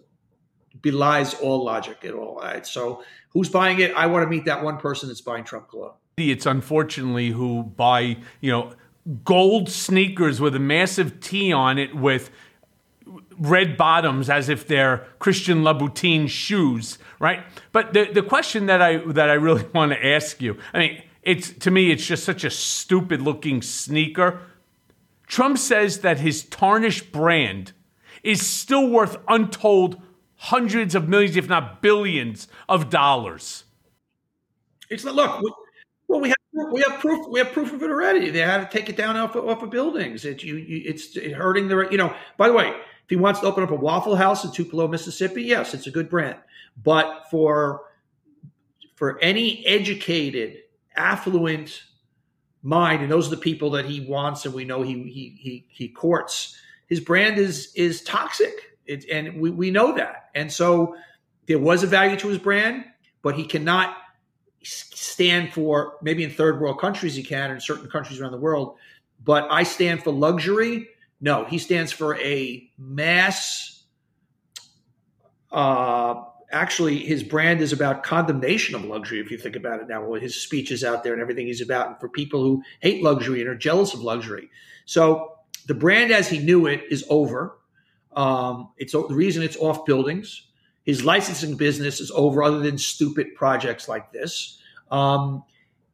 belies 0.81 1.35
all 1.35 1.65
logic 1.65 2.05
at 2.05 2.15
all. 2.15 2.37
Right? 2.37 2.67
So 2.67 3.03
who's 3.31 3.49
buying 3.49 3.81
it? 3.81 3.93
I 3.95 4.07
want 4.07 4.25
to 4.25 4.31
meet 4.31 4.47
that 4.47 4.63
one 4.63 4.79
person 4.79 5.09
that's 5.09 5.21
buying 5.21 5.45
Trump 5.45 5.69
cologne. 5.69 5.95
Idiots, 6.17 6.47
unfortunately, 6.47 7.31
who 7.31 7.65
buy, 7.65 8.17
you 8.41 8.51
know, 8.51 8.73
gold 9.25 9.69
sneakers 9.69 10.41
with 10.41 10.55
a 10.55 10.61
massive 10.61 11.21
T 11.21 11.53
on 11.53 11.79
it 11.79 11.95
with 11.95 12.31
red 13.37 13.77
bottoms 13.77 14.31
as 14.31 14.49
if 14.49 14.67
they're 14.67 15.07
Christian 15.19 15.63
Louboutin 15.63 16.29
shoes, 16.29 16.99
right? 17.19 17.45
But 17.73 17.93
the 17.93 18.11
the 18.13 18.23
question 18.23 18.67
that 18.67 18.81
I 18.81 18.99
that 18.99 19.29
I 19.29 19.35
really 19.35 19.65
want 19.75 19.93
to 19.93 20.07
ask 20.07 20.41
you, 20.41 20.57
I 20.73 20.79
mean, 20.79 21.03
it's 21.23 21.51
to 21.51 21.71
me 21.71 21.91
it's 21.91 22.07
just 22.07 22.25
such 22.25 22.45
a 22.45 22.51
stupid 22.51 23.21
looking 23.21 23.61
sneaker. 23.61 24.41
Trump 25.27 25.59
says 25.59 26.01
that 26.01 26.21
his 26.21 26.45
tarnished 26.45 27.11
brand 27.11 27.73
is 28.23 28.47
still 28.47 28.89
worth 28.89 29.17
untold 29.27 30.01
hundreds 30.37 30.95
of 30.95 31.09
millions, 31.09 31.37
if 31.37 31.49
not 31.49 31.83
billions, 31.83 32.47
of 32.69 32.89
dollars. 32.91 33.65
It's 34.91 35.05
look. 35.05 35.43
We, 36.21 36.21
well, 36.21 36.23
we 36.23 36.29
have 36.29 36.73
we 36.73 36.83
have 36.83 37.01
proof. 37.01 37.27
We 37.29 37.39
have 37.41 37.53
proof 37.53 37.73
of 37.73 37.83
it 37.83 37.91
already. 37.91 38.31
They 38.31 38.41
had 38.41 38.71
to 38.71 38.79
take 38.79 38.89
it 38.89 38.97
down 38.97 39.17
off 39.17 39.35
of, 39.35 39.49
off 39.49 39.63
of 39.63 39.71
buildings. 39.71 40.25
It, 40.25 40.43
you, 40.43 40.57
you, 40.57 40.83
it's 40.85 41.19
hurting 41.19 41.69
the. 41.69 41.89
You 41.91 41.99
know. 41.99 42.15
By 42.37 42.49
the 42.49 42.55
way, 42.55 42.69
if 42.69 43.11
he 43.11 43.17
wants 43.17 43.41
to 43.41 43.47
open 43.47 43.63
up 43.63 43.71
a 43.71 43.75
Waffle 43.75 44.17
House 44.17 44.45
in 44.45 44.53
Tupelo, 44.53 44.89
Mississippi, 44.89 45.43
yes, 45.43 45.75
it's 45.75 45.87
a 45.87 45.91
good 45.91 46.09
brand. 46.09 46.39
But 46.83 47.25
for 47.31 47.83
for 48.95 49.19
any 49.21 49.65
educated, 49.67 50.59
affluent 50.97 51.83
mind, 52.63 53.03
and 53.03 53.11
those 53.11 53.27
are 53.27 53.31
the 53.31 53.37
people 53.37 53.71
that 53.71 53.85
he 53.85 54.01
wants, 54.01 54.45
and 54.45 54.55
we 54.55 54.65
know 54.65 54.83
he 54.83 55.03
he 55.05 55.37
he, 55.41 55.67
he 55.69 55.89
courts. 55.89 56.57
His 56.89 57.01
brand 57.01 57.39
is 57.39 57.73
is 57.75 58.03
toxic, 58.03 58.55
it, 58.87 59.05
and 59.11 59.41
we 59.41 59.51
we 59.51 59.71
know 59.71 59.95
that. 59.97 60.31
And 60.35 60.53
so 60.53 60.97
there 61.47 61.59
was 61.59 61.83
a 61.83 61.87
value 61.87 62.17
to 62.17 62.29
his 62.29 62.39
brand, 62.39 62.85
but 63.23 63.35
he 63.35 63.45
cannot 63.45 63.97
stand 64.65 65.53
for 65.53 65.95
maybe 66.03 66.25
in 66.25 66.31
third 66.31 66.61
world 66.61 66.81
countries 66.81 67.15
he 67.15 67.23
can 67.23 67.51
in 67.51 67.61
certain 67.61 67.89
countries 67.89 68.21
around 68.21 68.33
the 68.33 68.39
world 68.39 68.77
but 69.23 69.47
i 69.51 69.63
stand 69.63 70.03
for 70.03 70.11
luxury? 70.11 70.89
No 71.21 71.45
he 71.45 71.59
stands 71.59 71.93
for 71.93 72.19
a 72.19 72.69
mass 72.79 73.85
uh 75.53 76.23
actually 76.55 76.99
his 76.99 77.23
brand 77.23 77.61
is 77.61 77.73
about 77.73 78.03
condemnation 78.03 78.75
of 78.75 78.85
luxury 78.85 79.21
if 79.21 79.31
you 79.31 79.37
think 79.37 79.57
about 79.57 79.81
it 79.81 79.89
now 79.89 80.05
well, 80.05 80.21
his 80.21 80.41
speech 80.41 80.71
is 80.71 80.85
out 80.85 81.03
there 81.03 81.13
and 81.13 81.21
everything 81.21 81.47
he's 81.47 81.61
about 81.61 81.89
and 81.89 82.01
for 82.01 82.09
people 82.09 82.43
who 82.43 82.63
hate 82.81 83.03
luxury 83.03 83.41
and 83.41 83.49
are 83.49 83.57
jealous 83.57 83.93
of 83.93 84.01
luxury. 84.01 84.49
So 84.87 85.33
the 85.67 85.75
brand 85.75 86.13
as 86.13 86.29
he 86.29 86.39
knew 86.39 86.67
it 86.67 86.85
is 86.91 87.05
over. 87.09 87.59
Um, 88.13 88.71
it's 88.77 88.93
the 88.93 89.07
reason 89.09 89.43
it's 89.43 89.57
off 89.57 89.85
buildings 89.85 90.47
his 90.85 91.05
licensing 91.05 91.57
business 91.57 92.01
is 92.01 92.11
over, 92.13 92.43
other 92.43 92.61
than 92.61 92.79
stupid 92.79 93.35
projects 93.35 93.89
like 93.89 94.13
this. 94.13 94.59
Um, 94.91 95.43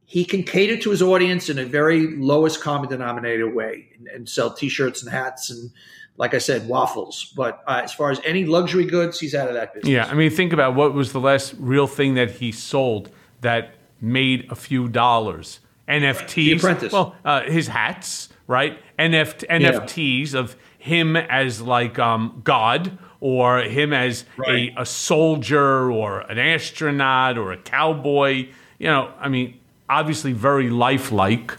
he 0.04 0.24
can 0.24 0.42
cater 0.42 0.76
to 0.76 0.90
his 0.90 1.00
audience 1.00 1.48
in 1.48 1.58
a 1.58 1.64
very 1.64 2.16
lowest 2.16 2.60
common 2.60 2.88
denominator 2.88 3.48
way 3.48 3.90
and, 3.96 4.08
and 4.08 4.28
sell 4.28 4.52
T-shirts 4.52 5.02
and 5.02 5.10
hats 5.10 5.50
and, 5.50 5.70
like 6.16 6.34
I 6.34 6.38
said, 6.38 6.66
waffles. 6.66 7.32
But 7.36 7.62
uh, 7.68 7.82
as 7.84 7.94
far 7.94 8.10
as 8.10 8.20
any 8.24 8.44
luxury 8.44 8.84
goods, 8.84 9.20
he's 9.20 9.36
out 9.36 9.46
of 9.46 9.54
that 9.54 9.72
business. 9.72 9.88
Yeah, 9.88 10.06
I 10.06 10.14
mean, 10.14 10.30
think 10.30 10.52
about 10.52 10.74
what 10.74 10.92
was 10.94 11.12
the 11.12 11.20
last 11.20 11.54
real 11.58 11.86
thing 11.86 12.14
that 12.14 12.32
he 12.32 12.50
sold 12.50 13.10
that 13.42 13.74
made 14.00 14.50
a 14.50 14.56
few 14.56 14.88
dollars. 14.88 15.60
NFTs. 15.88 16.34
The 16.34 16.52
Apprentice. 16.52 16.92
Well, 16.92 17.14
uh, 17.24 17.42
his 17.42 17.68
hats, 17.68 18.28
right? 18.48 18.78
NFT, 18.98 19.48
NFTs 19.48 20.34
of 20.34 20.56
him 20.78 21.16
as 21.16 21.62
like 21.62 22.00
um, 22.00 22.40
God 22.42 22.98
or 23.20 23.60
him 23.62 23.92
as 23.92 24.24
Right. 24.36 24.72
a, 24.76 24.82
a 24.82 24.86
soldier 24.86 25.90
or 25.90 26.20
an 26.20 26.38
astronaut 26.38 27.38
or 27.38 27.52
a 27.52 27.56
cowboy. 27.58 28.48
You 28.78 28.86
know, 28.88 29.12
I 29.18 29.28
mean, 29.28 29.58
obviously 29.88 30.32
very 30.32 30.70
lifelike. 30.70 31.56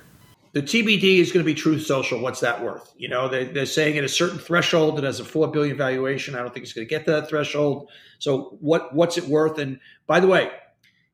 the 0.54 0.62
TBD 0.62 1.20
is 1.20 1.32
going 1.32 1.46
to 1.46 1.50
be 1.50 1.54
Truth 1.54 1.86
Social. 1.86 2.20
What's 2.20 2.40
that 2.42 2.62
worth? 2.64 2.94
You 2.98 3.08
know, 3.10 3.28
they, 3.30 3.46
they're 3.46 3.66
saying 3.66 3.98
at 3.98 4.04
a 4.04 4.10
certain 4.10 4.40
threshold 4.40 4.98
it 4.98 5.04
has 5.06 5.20
a 5.20 5.26
four 5.26 5.48
billion 5.50 5.78
valuation. 5.78 6.36
I 6.36 6.40
don't 6.40 6.54
think 6.54 6.64
it's 6.66 6.74
going 6.74 6.86
to 6.88 6.90
get 6.90 7.06
to 7.06 7.12
that 7.12 7.30
threshold. 7.30 7.90
So 8.20 8.58
what 8.60 8.94
what's 8.94 9.18
it 9.18 9.26
worth? 9.26 9.60
And 9.60 9.80
by 10.08 10.20
the 10.20 10.28
way, 10.28 10.52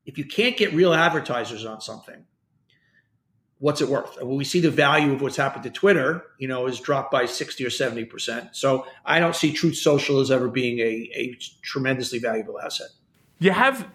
if 0.05 0.17
you 0.17 0.25
can't 0.25 0.55
get 0.57 0.73
real 0.73 0.93
advertisers 0.93 1.65
on 1.65 1.81
something, 1.81 2.23
what's 3.59 3.81
it 3.81 3.87
worth? 3.89 4.17
Well, 4.21 4.35
we 4.37 4.43
see 4.43 4.59
the 4.59 4.71
value 4.71 5.13
of 5.13 5.21
what's 5.21 5.35
happened 5.37 5.63
to 5.63 5.69
Twitter. 5.69 6.23
You 6.37 6.47
know, 6.47 6.67
is 6.67 6.79
dropped 6.79 7.11
by 7.11 7.25
sixty 7.25 7.65
or 7.65 7.69
seventy 7.69 8.05
percent. 8.05 8.55
So 8.55 8.85
I 9.05 9.19
don't 9.19 9.35
see 9.35 9.51
Truth 9.53 9.77
Social 9.77 10.19
as 10.19 10.31
ever 10.31 10.47
being 10.47 10.79
a, 10.79 11.09
a 11.15 11.37
tremendously 11.61 12.19
valuable 12.19 12.59
asset. 12.59 12.87
You 13.39 13.51
have 13.51 13.87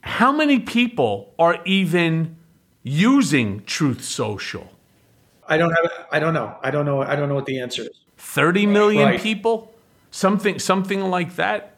how 0.00 0.32
many 0.32 0.60
people 0.60 1.34
are 1.38 1.60
even 1.64 2.36
using 2.82 3.64
Truth 3.64 4.04
Social? 4.04 4.70
I 5.48 5.58
don't 5.58 5.70
have. 5.72 5.90
I 6.12 6.18
don't 6.18 6.34
know. 6.34 6.56
I 6.62 6.70
don't 6.70 6.86
know. 6.86 7.02
I 7.02 7.16
don't 7.16 7.28
know 7.28 7.34
what 7.34 7.46
the 7.46 7.60
answer 7.60 7.82
is. 7.82 7.90
30 8.18 8.66
million 8.66 9.08
Right. 9.08 9.20
people 9.20 9.72
something 10.10 10.58
something 10.58 11.02
like 11.10 11.36
that 11.36 11.75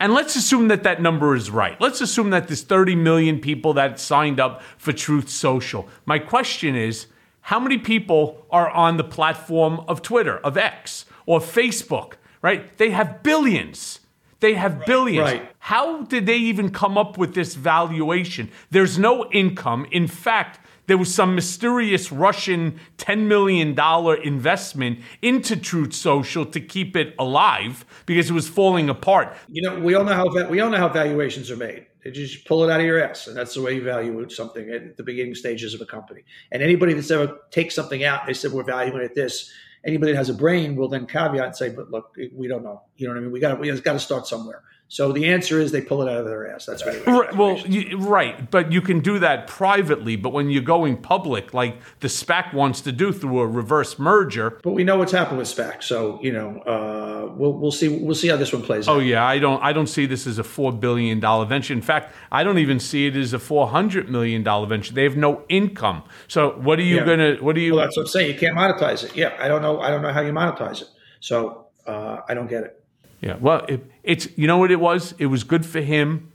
and 0.00 0.12
let's 0.12 0.36
assume 0.36 0.68
that 0.68 0.82
that 0.82 1.00
number 1.00 1.34
is 1.34 1.50
right. 1.50 1.80
Let's 1.80 2.00
assume 2.00 2.30
that 2.30 2.48
there's 2.48 2.62
30 2.62 2.96
million 2.96 3.38
people 3.38 3.74
that 3.74 4.00
signed 4.00 4.40
up 4.40 4.62
for 4.76 4.92
truth 4.92 5.28
social. 5.28 5.88
My 6.04 6.18
question 6.18 6.74
is 6.74 7.06
how 7.42 7.60
many 7.60 7.78
people 7.78 8.46
are 8.50 8.70
on 8.70 8.96
the 8.96 9.04
platform 9.04 9.80
of 9.86 10.02
twitter 10.02 10.38
of 10.38 10.56
x 10.56 11.04
or 11.26 11.40
facebook 11.40 12.14
right? 12.44 12.76
They 12.76 12.90
have 12.90 13.22
billions. 13.22 14.00
They 14.40 14.52
have 14.52 14.84
billions. 14.84 15.24
Right. 15.24 15.48
how 15.60 16.02
did 16.02 16.26
they 16.26 16.36
even 16.36 16.68
come 16.68 16.98
up 16.98 17.16
with 17.16 17.34
this 17.34 17.54
valuation? 17.54 18.50
There's 18.70 18.98
no 18.98 19.30
income. 19.30 19.86
In 19.90 20.06
fact 20.06 20.60
there 20.86 20.98
was 20.98 21.14
some 21.14 21.34
mysterious 21.34 22.12
Russian 22.12 22.78
$10 22.98 23.26
million 23.26 23.78
investment 24.22 25.00
into 25.22 25.56
Truth 25.56 25.94
Social 25.94 26.44
to 26.46 26.60
keep 26.60 26.96
it 26.96 27.14
alive 27.18 27.84
because 28.06 28.30
it 28.30 28.32
was 28.32 28.48
falling 28.48 28.88
apart. 28.88 29.36
You 29.48 29.62
know, 29.62 29.78
we 29.80 29.94
all 29.94 30.04
know 30.04 30.14
how 30.14 30.48
we 30.48 30.60
all 30.60 30.70
know 30.70 30.78
how 30.78 30.88
valuations 30.88 31.50
are 31.50 31.56
made. 31.56 31.86
They 32.04 32.10
just 32.10 32.44
pull 32.44 32.64
it 32.64 32.70
out 32.70 32.80
of 32.80 32.86
your 32.86 33.02
ass, 33.02 33.28
and 33.28 33.36
that's 33.36 33.54
the 33.54 33.62
way 33.62 33.76
you 33.76 33.82
value 33.82 34.28
something 34.28 34.68
at 34.70 34.96
the 34.98 35.02
beginning 35.02 35.34
stages 35.34 35.72
of 35.72 35.80
a 35.80 35.86
company. 35.86 36.20
And 36.52 36.62
anybody 36.62 36.92
that's 36.92 37.10
ever 37.10 37.38
takes 37.50 37.74
something 37.74 38.04
out, 38.04 38.26
they 38.26 38.34
said 38.34 38.52
we're 38.52 38.62
valuing 38.62 39.00
it 39.00 39.14
this. 39.14 39.50
Anybody 39.86 40.12
that 40.12 40.18
has 40.18 40.28
a 40.28 40.34
brain 40.34 40.76
will 40.76 40.88
then 40.88 41.06
caveat 41.06 41.44
and 41.44 41.56
say, 41.56 41.70
"But 41.70 41.90
look, 41.90 42.14
we 42.34 42.46
don't 42.46 42.62
know. 42.62 42.82
You 42.96 43.06
know 43.06 43.14
what 43.14 43.20
I 43.20 43.22
mean? 43.22 43.32
We 43.32 43.40
got 43.40 43.58
we 43.58 43.70
got 43.80 43.92
to 43.94 43.98
start 43.98 44.26
somewhere." 44.26 44.62
So 44.88 45.12
the 45.12 45.26
answer 45.26 45.58
is 45.60 45.72
they 45.72 45.80
pull 45.80 46.02
it 46.02 46.10
out 46.10 46.18
of 46.18 46.26
their 46.26 46.52
ass. 46.54 46.66
That's 46.66 46.82
is. 46.82 47.04
Right, 47.06 47.34
well, 47.34 47.58
you, 47.58 47.96
right, 47.98 48.48
but 48.50 48.70
you 48.70 48.80
can 48.80 49.00
do 49.00 49.18
that 49.18 49.46
privately. 49.48 50.14
But 50.14 50.32
when 50.32 50.50
you're 50.50 50.62
going 50.62 50.98
public, 50.98 51.52
like 51.52 51.78
the 52.00 52.06
SPAC 52.08 52.52
wants 52.54 52.80
to 52.82 52.92
do 52.92 53.10
through 53.10 53.40
a 53.40 53.46
reverse 53.46 53.98
merger, 53.98 54.60
But 54.62 54.72
we 54.72 54.84
know 54.84 54.98
what's 54.98 55.10
happened 55.10 55.38
with 55.38 55.48
SPAC, 55.48 55.82
so 55.82 56.20
you 56.22 56.32
know 56.32 56.58
uh, 56.60 57.32
we'll 57.34 57.54
we'll 57.54 57.72
see 57.72 57.88
we'll 57.88 58.14
see 58.14 58.28
how 58.28 58.36
this 58.36 58.52
one 58.52 58.62
plays 58.62 58.86
oh 58.86 58.96
out. 58.96 58.98
yeah, 58.98 59.24
I 59.26 59.38
don't, 59.38 59.60
I 59.64 59.72
don't 59.72 59.88
see 59.88 60.06
this 60.06 60.26
as 60.26 60.38
a 60.38 60.44
four 60.44 60.70
billion 60.70 61.18
dollar 61.18 61.46
venture. 61.46 61.72
In 61.72 61.82
fact, 61.82 62.14
I 62.30 62.44
don't 62.44 62.58
even 62.58 62.78
see 62.78 63.06
it 63.06 63.16
as 63.16 63.32
a 63.32 63.38
four 63.38 63.66
hundred 63.68 64.08
million 64.10 64.42
dollar 64.44 64.66
venture. 64.66 64.92
They 64.94 65.04
have 65.04 65.16
no 65.16 65.42
income. 65.48 66.04
So 66.28 66.50
what 66.52 66.78
are 66.78 66.82
you 66.82 66.96
Yeah. 66.96 67.04
gonna? 67.06 67.36
What 67.40 67.56
are 67.56 67.60
you? 67.60 67.74
Well, 67.74 67.84
that's 67.84 67.96
what 67.96 68.02
I'm 68.02 68.08
saying. 68.08 68.32
You 68.32 68.38
can't 68.38 68.56
monetize 68.56 69.02
it. 69.02 69.16
Yeah, 69.16 69.34
I 69.40 69.48
don't 69.48 69.62
know. 69.62 69.80
I 69.80 69.90
don't 69.90 70.02
know 70.02 70.12
how 70.12 70.20
you 70.20 70.32
monetize 70.32 70.82
it. 70.82 70.88
So 71.20 71.66
uh, 71.86 72.18
I 72.28 72.34
don't 72.34 72.48
get 72.48 72.62
it. 72.64 72.83
Yeah, 73.24 73.36
well, 73.40 73.64
it, 73.68 73.82
it's 74.02 74.28
you 74.36 74.46
know 74.46 74.58
what 74.58 74.70
it 74.70 74.80
was. 74.80 75.14
It 75.18 75.26
was 75.26 75.44
good 75.44 75.64
for 75.64 75.80
him 75.80 76.30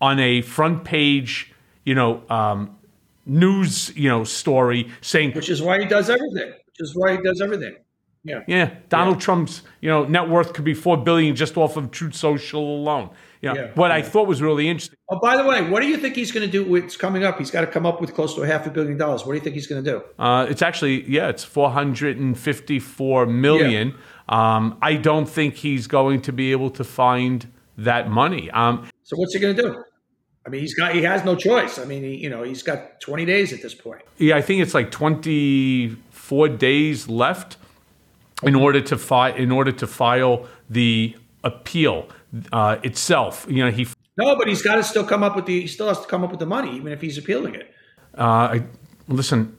on 0.00 0.18
a 0.18 0.42
front 0.42 0.82
page, 0.84 1.52
you 1.84 1.94
know, 1.94 2.22
um, 2.28 2.76
news, 3.24 3.94
you 3.96 4.08
know, 4.08 4.24
story 4.24 4.90
saying 5.00 5.32
Which 5.32 5.48
is 5.48 5.62
why 5.62 5.78
he 5.78 5.86
does 5.86 6.10
everything. 6.10 6.48
which 6.50 6.80
is 6.80 6.92
why 6.96 7.12
he 7.12 7.18
does 7.22 7.40
everything. 7.40 7.76
Yeah. 8.24 8.40
Yeah, 8.48 8.74
Donald 8.88 9.20
Trump's 9.20 9.62
you 9.80 9.88
know 9.90 10.06
net 10.06 10.28
worth 10.28 10.54
could 10.54 10.64
be 10.64 10.74
four 10.74 10.96
billion 10.96 11.36
just 11.36 11.56
off 11.56 11.76
of 11.76 11.90
Truth 11.92 12.16
Social 12.16 12.62
alone. 12.78 13.10
You 13.42 13.50
know, 13.50 13.54
Yeah, 13.60 13.70
what 13.74 13.90
I 13.92 14.00
thought 14.02 14.26
was 14.26 14.40
really 14.40 14.66
interesting. 14.68 14.98
Oh, 15.10 15.20
by 15.20 15.36
the 15.36 15.44
way, 15.44 15.68
what 15.68 15.82
do 15.82 15.86
you 15.88 15.98
think 15.98 16.16
he's 16.16 16.32
going 16.32 16.46
to 16.46 16.50
do? 16.50 16.64
What's 16.64 16.96
coming 16.96 17.22
up? 17.22 17.38
He's 17.38 17.50
got 17.50 17.60
to 17.60 17.66
come 17.66 17.84
up 17.84 18.00
with 18.00 18.14
close 18.14 18.34
to 18.36 18.42
a 18.42 18.46
half 18.46 18.66
a 18.66 18.70
billion 18.70 18.96
dollars. 18.96 19.26
What 19.26 19.34
do 19.34 19.38
you 19.38 19.44
think 19.44 19.54
he's 19.54 19.66
going 19.66 19.84
to 19.84 19.90
do? 19.90 20.02
Uh, 20.18 20.46
it's 20.48 20.62
actually 20.62 21.08
yeah, 21.08 21.28
it's 21.28 21.44
four 21.44 21.70
hundred 21.70 22.16
and 22.18 22.36
fifty-four 22.36 23.26
million. 23.26 23.94
Um, 24.28 24.78
I 24.80 24.94
don't 24.94 25.26
think 25.28 25.54
he's 25.56 25.86
going 25.86 26.22
to 26.22 26.32
be 26.32 26.52
able 26.52 26.70
to 26.70 26.84
find 26.84 27.46
that 27.78 28.08
money. 28.10 28.50
Um, 28.50 28.88
So 29.02 29.16
what's 29.16 29.34
he 29.34 29.40
going 29.40 29.56
to 29.56 29.62
do? 29.62 29.84
I 30.46 30.50
mean, 30.50 30.60
he's 30.60 30.74
got 30.74 30.94
he 30.94 31.02
has 31.02 31.24
no 31.24 31.34
choice. 31.36 31.78
I 31.78 31.84
mean, 31.84 32.02
he, 32.02 32.16
you 32.16 32.28
know, 32.28 32.42
he's 32.42 32.62
got 32.62 33.00
20 33.00 33.24
days 33.24 33.52
at 33.52 33.62
this 33.62 33.74
point. 33.74 34.02
yeah, 34.18 34.36
I 34.36 34.42
think 34.42 34.60
it's 34.62 34.74
like 34.74 34.90
twenty-four 34.90 36.48
days 36.50 37.08
left 37.08 37.56
in 38.42 38.54
order 38.54 38.80
to 38.82 38.98
file 38.98 39.34
in 39.34 39.50
order 39.50 39.72
to 39.72 39.86
file 39.86 40.46
the 40.68 41.16
appeal 41.44 42.08
uh, 42.52 42.76
itself. 42.82 43.46
You 43.48 43.64
know, 43.64 43.70
he 43.70 43.86
No, 44.18 44.36
but 44.36 44.48
he's 44.48 44.60
got 44.62 44.76
to 44.76 44.84
still 44.84 45.04
come 45.04 45.22
up 45.22 45.34
with 45.34 45.46
the 45.46 45.62
he 45.62 45.66
still 45.66 45.88
has 45.88 46.00
to 46.00 46.06
come 46.06 46.22
up 46.24 46.30
with 46.30 46.40
the 46.40 46.46
money, 46.46 46.76
even 46.76 46.92
if 46.92 47.00
he's 47.00 47.16
appealing 47.16 47.54
it. 47.54 47.72
Uh, 48.16 48.22
I, 48.22 48.64
listen, 49.08 49.56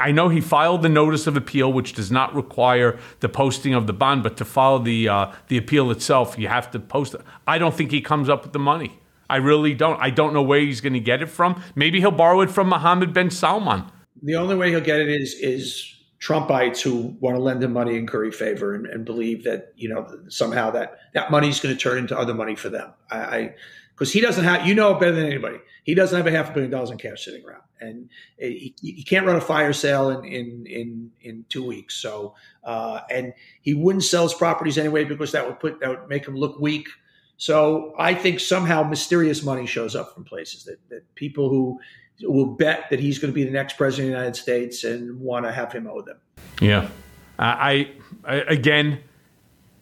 I 0.00 0.12
know 0.12 0.28
he 0.28 0.40
filed 0.40 0.82
the 0.82 0.88
notice 0.88 1.26
of 1.26 1.36
appeal, 1.36 1.72
which 1.72 1.92
does 1.92 2.10
not 2.10 2.34
require 2.34 2.98
the 3.20 3.28
posting 3.28 3.74
of 3.74 3.86
the 3.86 3.92
bond, 3.92 4.22
but 4.22 4.36
to 4.38 4.44
file 4.44 4.78
the 4.78 5.08
uh, 5.08 5.32
the 5.48 5.56
appeal 5.56 5.90
itself, 5.90 6.38
you 6.38 6.48
have 6.48 6.70
to 6.72 6.78
post 6.78 7.14
it. 7.14 7.20
I 7.46 7.58
don't 7.58 7.74
think 7.74 7.90
he 7.90 8.00
comes 8.00 8.28
up 8.28 8.42
with 8.42 8.52
the 8.52 8.58
money. 8.58 9.00
I 9.28 9.36
really 9.36 9.74
don't. 9.74 10.00
I 10.00 10.10
don't 10.10 10.32
know 10.32 10.42
where 10.42 10.60
he's 10.60 10.80
going 10.80 10.92
to 10.92 11.00
get 11.00 11.22
it 11.22 11.26
from. 11.26 11.62
Maybe 11.74 12.00
he'll 12.00 12.10
borrow 12.10 12.40
it 12.40 12.50
from 12.50 12.68
Mohammed 12.68 13.12
bin 13.12 13.30
Salman. 13.30 13.84
The 14.22 14.36
only 14.36 14.56
way 14.56 14.70
he'll 14.70 14.80
get 14.80 15.00
it 15.00 15.08
is 15.08 15.34
is 15.34 15.94
Trumpites 16.20 16.80
who 16.80 17.16
want 17.20 17.36
to 17.36 17.42
lend 17.42 17.62
him 17.62 17.72
money 17.72 17.96
and 17.96 18.08
curry 18.08 18.32
favor 18.32 18.74
and, 18.74 18.86
and 18.86 19.04
believe 19.04 19.44
that 19.44 19.72
you 19.76 19.88
know 19.88 20.06
somehow 20.28 20.70
that 20.70 20.98
that 21.14 21.30
money's 21.30 21.60
going 21.60 21.74
to 21.74 21.80
turn 21.80 21.98
into 21.98 22.18
other 22.18 22.34
money 22.34 22.54
for 22.54 22.68
them. 22.68 22.92
I 23.10 23.54
because 23.96 24.12
he 24.12 24.20
doesn't 24.20 24.44
have 24.44 24.66
you 24.66 24.74
know 24.74 24.94
better 24.94 25.12
than 25.12 25.26
anybody. 25.26 25.58
He 25.84 25.94
doesn't 25.94 26.16
have 26.16 26.26
a 26.26 26.30
half 26.30 26.50
a 26.50 26.52
billion 26.52 26.70
dollars 26.70 26.90
in 26.90 26.98
cash 26.98 27.24
sitting 27.24 27.44
around, 27.46 27.62
and 27.80 28.10
he, 28.38 28.74
he 28.82 29.02
can't 29.02 29.26
run 29.26 29.36
a 29.36 29.40
fire 29.40 29.72
sale 29.72 30.10
in 30.10 30.24
in 30.24 30.66
in, 30.66 31.10
in 31.22 31.44
two 31.48 31.64
weeks. 31.64 31.94
So 31.94 32.34
uh, 32.64 33.00
and 33.10 33.32
he 33.62 33.74
wouldn't 33.74 34.04
sell 34.04 34.24
his 34.24 34.34
properties 34.34 34.76
anyway 34.76 35.04
because 35.04 35.32
that 35.32 35.46
would 35.46 35.58
put 35.58 35.80
that 35.80 35.88
would 35.88 36.08
make 36.08 36.26
him 36.26 36.36
look 36.36 36.60
weak. 36.60 36.88
So 37.38 37.94
I 37.98 38.14
think 38.14 38.40
somehow 38.40 38.82
mysterious 38.82 39.42
money 39.42 39.66
shows 39.66 39.94
up 39.94 40.14
from 40.14 40.24
places 40.24 40.64
that, 40.64 40.78
that 40.88 41.14
people 41.14 41.50
who 41.50 41.78
will 42.22 42.46
bet 42.46 42.88
that 42.90 42.98
he's 42.98 43.18
going 43.18 43.30
to 43.30 43.34
be 43.34 43.44
the 43.44 43.50
next 43.50 43.76
president 43.76 44.08
of 44.08 44.12
the 44.12 44.18
United 44.18 44.36
States 44.40 44.84
and 44.84 45.20
want 45.20 45.44
to 45.44 45.52
have 45.52 45.72
him 45.72 45.86
owe 45.86 46.00
them. 46.00 46.18
Yeah, 46.60 46.88
I, 47.38 47.90
I 48.24 48.36
again, 48.36 49.00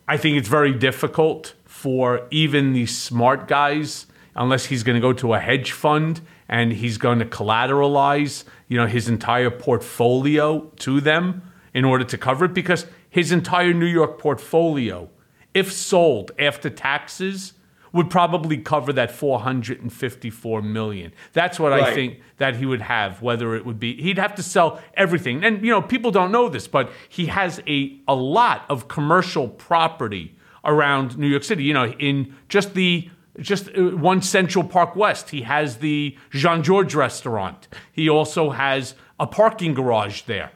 I 0.07 0.16
think 0.16 0.36
it's 0.36 0.48
very 0.48 0.74
difficult 0.74 1.55
for 1.64 2.26
even 2.30 2.72
these 2.72 2.96
smart 2.96 3.48
guys, 3.48 4.07
unless 4.36 4.66
he's 4.66 4.82
going 4.82 4.96
to 4.96 5.00
go 5.00 5.12
to 5.14 5.34
a 5.34 5.38
hedge 5.38 5.72
fund 5.72 6.20
and 6.48 6.72
he's 6.72 6.98
going 6.98 7.18
to 7.20 7.24
collateralize, 7.24 8.44
you 8.68 8.76
know, 8.76 8.86
his 8.86 9.09
entire 9.09 9.50
portfolio 9.50 10.61
to 10.76 11.00
them 11.00 11.42
in 11.72 11.84
order 11.84 12.05
to 12.05 12.18
cover 12.18 12.44
it, 12.44 12.55
because 12.55 12.86
his 13.09 13.32
entire 13.32 13.72
New 13.72 13.86
York 13.86 14.18
portfolio, 14.18 15.09
if 15.55 15.72
sold 15.72 16.32
after 16.38 16.68
taxes, 16.68 17.55
would 17.95 18.11
probably 18.11 18.59
cover 18.59 18.92
that 18.92 19.11
454 19.12 20.61
million. 20.62 21.12
That's 21.32 21.61
what 21.61 21.72
I 21.72 21.95
think 21.95 22.20
that 22.38 22.57
he 22.57 22.66
would 22.66 22.82
have, 22.82 23.22
whether 23.22 23.55
it 23.55 23.64
would 23.64 23.78
be 23.78 23.95
he'd 24.03 24.18
have 24.18 24.34
to 24.34 24.42
sell 24.42 24.82
everything. 24.95 25.45
And 25.45 25.64
you 25.64 25.70
know, 25.70 25.80
people 25.80 26.11
don't 26.11 26.32
know 26.32 26.49
this, 26.49 26.66
but 26.66 26.90
he 27.09 27.26
has 27.26 27.62
a 27.66 27.99
a 28.09 28.14
lot 28.14 28.66
of 28.68 28.88
commercial 28.88 29.49
property 29.49 30.36
around 30.64 31.16
New 31.16 31.28
York 31.28 31.45
City. 31.45 31.62
You 31.62 31.72
know, 31.72 31.86
in 31.92 32.34
just 32.49 32.74
the 32.74 33.09
just 33.38 33.68
uh, 33.76 33.97
one 33.97 34.22
Central 34.22 34.64
Park 34.64 34.97
West, 34.97 35.30
he 35.30 35.42
has 35.42 35.78
the 35.78 36.18
Jean-Georges 36.30 36.97
restaurant. 36.97 37.68
He 37.92 38.09
also 38.09 38.51
has 38.51 38.97
a 39.20 39.26
parking 39.26 39.72
garage 39.72 40.22
there. 40.22 40.51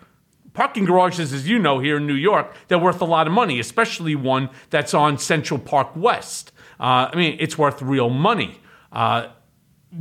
Parking 0.54 0.86
garages, 0.86 1.32
as 1.32 1.48
you 1.48 1.60
know, 1.60 1.78
here 1.78 1.98
in 1.98 2.06
New 2.08 2.14
York, 2.14 2.52
they're 2.66 2.78
worth 2.78 3.00
a 3.00 3.04
lot 3.04 3.28
of 3.28 3.32
money, 3.32 3.60
especially 3.60 4.16
one 4.16 4.50
that's 4.70 4.92
on 4.92 5.16
Central 5.18 5.60
Park 5.60 5.90
West. 5.94 6.50
Uh, 6.80 7.10
I 7.12 7.16
mean, 7.16 7.36
it's 7.40 7.58
worth 7.58 7.82
real 7.82 8.10
money. 8.10 8.60
Uh, 8.92 9.28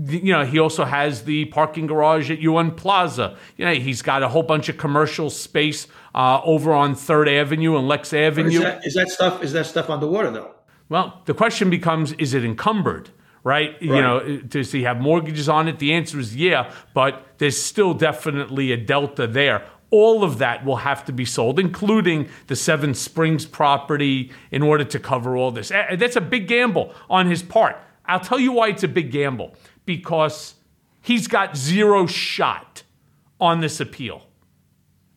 you 0.06 0.34
know, 0.34 0.44
he 0.46 0.60
also 0.60 0.84
has 0.84 1.24
the 1.24 1.46
parking 1.46 1.88
garage 1.88 2.30
at 2.30 2.40
UN 2.40 2.72
Plaza. 2.72 3.38
You 3.56 3.66
know, 3.66 3.74
he's 3.74 4.02
got 4.02 4.22
a 4.22 4.28
whole 4.28 4.44
bunch 4.44 4.68
of 4.70 4.78
commercial 4.78 5.30
space 5.30 5.88
uh, 6.14 6.42
over 6.44 6.74
on 6.74 6.94
Third 6.94 7.30
Avenue 7.30 7.78
and 7.78 7.88
Lex 7.88 8.10
Is 8.10 8.14
Avenue. 8.14 8.60
that, 8.60 8.86
is 8.86 8.94
that 8.96 9.10
stuff 9.10 9.44
is 9.44 9.54
that 9.54 9.66
stuff 9.66 9.90
underwater 9.90 10.32
though? 10.32 10.54
Well, 10.90 11.22
the 11.26 11.34
question 11.34 11.70
becomes 11.70 12.14
is 12.14 12.34
it 12.34 12.44
encumbered? 12.44 13.10
Right? 13.44 13.82
You 13.82 14.02
know, 14.02 14.42
does 14.42 14.74
he 14.74 14.84
have 14.84 15.00
mortgages 15.00 15.48
on 15.48 15.70
it? 15.70 15.80
The 15.80 15.94
answer 15.94 16.20
is 16.20 16.36
yeah, 16.36 16.74
but 16.94 17.26
there's 17.38 17.58
still 17.62 17.94
definitely 17.94 18.74
a 18.74 18.78
delta 18.78 19.26
there. 19.26 19.66
All 19.90 20.24
of 20.24 20.38
that 20.40 20.66
will 20.66 20.78
have 20.78 21.06
to 21.06 21.14
be 21.14 21.24
sold, 21.24 21.60
including 21.60 22.28
the 22.48 22.56
Seven 22.56 22.94
Springs 22.94 23.46
property, 23.46 24.32
in 24.52 24.62
order 24.62 24.84
to 24.84 25.00
cover 25.00 25.38
all 25.38 25.52
this. 25.52 25.70
That's 25.70 26.16
a 26.16 26.22
big 26.22 26.48
gamble 26.48 26.94
on 27.10 27.28
his 27.28 27.42
part. 27.42 27.78
I'll 28.06 28.20
tell 28.20 28.40
you 28.40 28.52
why 28.52 28.70
it's 28.70 28.84
a 28.84 28.88
big 28.88 29.12
gamble 29.12 29.56
because 29.86 30.56
he's 31.02 31.28
got 31.28 31.56
zero 31.56 32.06
shot 32.06 32.84
on 33.40 33.62
this 33.62 33.80
appeal. 33.80 34.28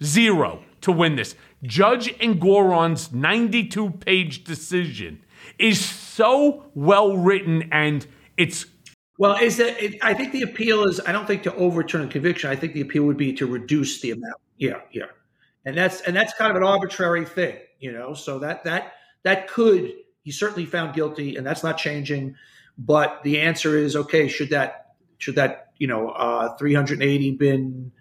Zero 0.03 0.63
to 0.83 0.93
win 0.93 1.17
this. 1.17 1.35
Judge 1.63 2.17
Engoron's 2.19 3.13
92 3.13 3.91
page 3.91 4.45
decision 4.45 5.23
is 5.59 5.85
so 5.85 6.67
well 6.75 7.17
written 7.17 7.69
and 7.71 8.07
it's 8.37 8.67
Well, 9.21 9.37
is 9.37 9.59
that 9.59 9.79
it, 9.85 9.99
I 10.01 10.15
think 10.15 10.33
the 10.33 10.41
appeal 10.41 10.85
is 10.85 10.99
I 11.07 11.13
don't 11.13 11.27
think 11.27 11.43
to 11.43 11.55
overturn 11.55 12.01
a 12.01 12.09
conviction. 12.09 12.49
I 12.49 12.57
think 12.57 12.73
the 12.73 12.81
appeal 12.81 13.05
would 13.05 13.19
be 13.19 13.35
to 13.35 13.47
reduce 13.47 14.01
the 14.01 14.13
amount. 14.13 14.41
Yeah, 14.57 14.81
yeah, 14.93 15.05
and 15.67 15.77
that's 15.77 16.01
and 16.01 16.17
that's 16.17 16.33
kind 16.33 16.51
of 16.51 16.57
an 16.57 16.63
arbitrary 16.63 17.27
thing, 17.27 17.59
you 17.79 17.93
know. 17.93 18.15
So 18.15 18.39
that 18.39 18.65
that 18.65 18.95
that 19.25 19.47
could 19.47 19.93
he 20.23 20.31
certainly 20.31 20.65
found 20.65 20.95
guilty, 20.95 21.37
and 21.37 21.47
that's 21.47 21.63
not 21.63 21.77
changing. 21.77 22.35
But 22.79 23.21
the 23.23 23.43
answer 23.43 23.77
is 23.77 23.95
okay. 23.95 24.27
Should 24.27 24.49
that 24.51 24.95
should 25.19 25.35
that 25.35 25.67
you 25.77 25.87
know 25.87 26.09
uh, 26.13 26.57
380 26.57 27.33
been 27.33 27.93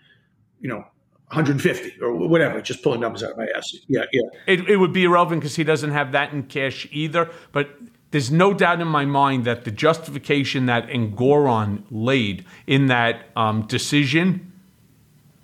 you 0.61 0.69
know 0.69 0.85
150 1.27 2.01
or 2.01 2.15
whatever? 2.15 2.61
Just 2.61 2.81
pulling 2.81 3.01
numbers 3.01 3.23
out 3.23 3.31
of 3.31 3.37
my 3.37 3.47
ass. 3.57 3.75
Yeah, 3.89 4.05
yeah. 4.13 4.21
it, 4.47 4.69
it 4.69 4.77
would 4.77 4.93
be 4.93 5.03
irrelevant 5.03 5.41
because 5.41 5.57
he 5.57 5.65
doesn't 5.65 5.91
have 5.91 6.13
that 6.13 6.31
in 6.31 6.43
cash 6.43 6.87
either. 6.93 7.29
But 7.51 7.71
there's 8.11 8.31
no 8.31 8.53
doubt 8.53 8.81
in 8.81 8.87
my 8.87 9.05
mind 9.05 9.45
that 9.45 9.65
the 9.65 9.71
justification 9.71 10.65
that 10.65 10.87
Engoron 10.87 11.83
laid 11.91 12.45
in 12.65 12.87
that 12.87 13.27
um, 13.35 13.67
decision 13.67 14.51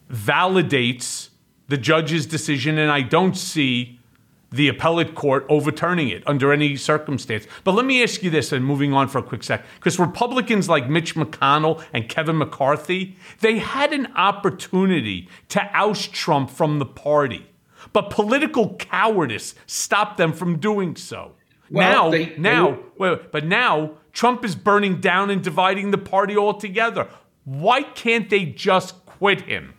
validates 0.09 1.30
the 1.68 1.78
judge's 1.78 2.26
decision, 2.26 2.78
and 2.78 2.91
I 2.91 3.01
don't 3.01 3.36
see 3.36 3.99
the 4.51 4.68
appellate 4.68 5.16
court 5.16 5.45
overturning 5.49 6.09
it 6.09 6.24
under 6.26 6.53
any 6.53 6.76
circumstance. 6.76 7.45
But 7.63 7.74
let 7.74 7.86
me 7.86 8.01
ask 8.01 8.24
you 8.24 8.30
this, 8.30 8.51
and 8.51 8.63
moving 8.63 8.93
on 8.93 9.09
for 9.09 9.18
a 9.18 9.24
quick 9.24 9.43
sec, 9.43 9.66
because 9.76 9.99
Republicans 9.99 10.70
like 10.70 10.89
Mitch 10.89 11.16
McConnell 11.16 11.84
and 11.93 12.07
Kevin 12.07 12.38
McCarthy, 12.38 13.18
they 13.41 13.59
had 13.59 13.91
an 13.91 14.07
opportunity 14.16 15.28
to 15.49 15.61
oust 15.74 16.13
Trump 16.13 16.49
from 16.49 16.80
the 16.80 16.86
party, 16.86 17.45
but 17.91 18.09
political 18.09 18.76
cowardice 18.76 19.55
stopped 19.66 20.18
them 20.18 20.32
from 20.32 20.59
doing 20.59 20.95
so. 20.95 21.34
Well, 21.70 22.05
now, 22.05 22.09
they- 22.11 22.26
they 22.26 22.38
now, 22.38 22.70
were- 22.97 23.11
wait, 23.16 23.32
but 23.32 23.45
now 23.45 23.91
Trump 24.13 24.45
is 24.45 24.55
burning 24.55 25.01
down 25.01 25.30
and 25.30 25.43
dividing 25.43 25.91
the 25.91 25.97
party 25.97 26.38
altogether. 26.38 27.07
Why 27.43 27.84
can't 27.84 28.30
they 28.30 28.45
just 28.45 29.05
quit 29.05 29.41
him? 29.41 29.74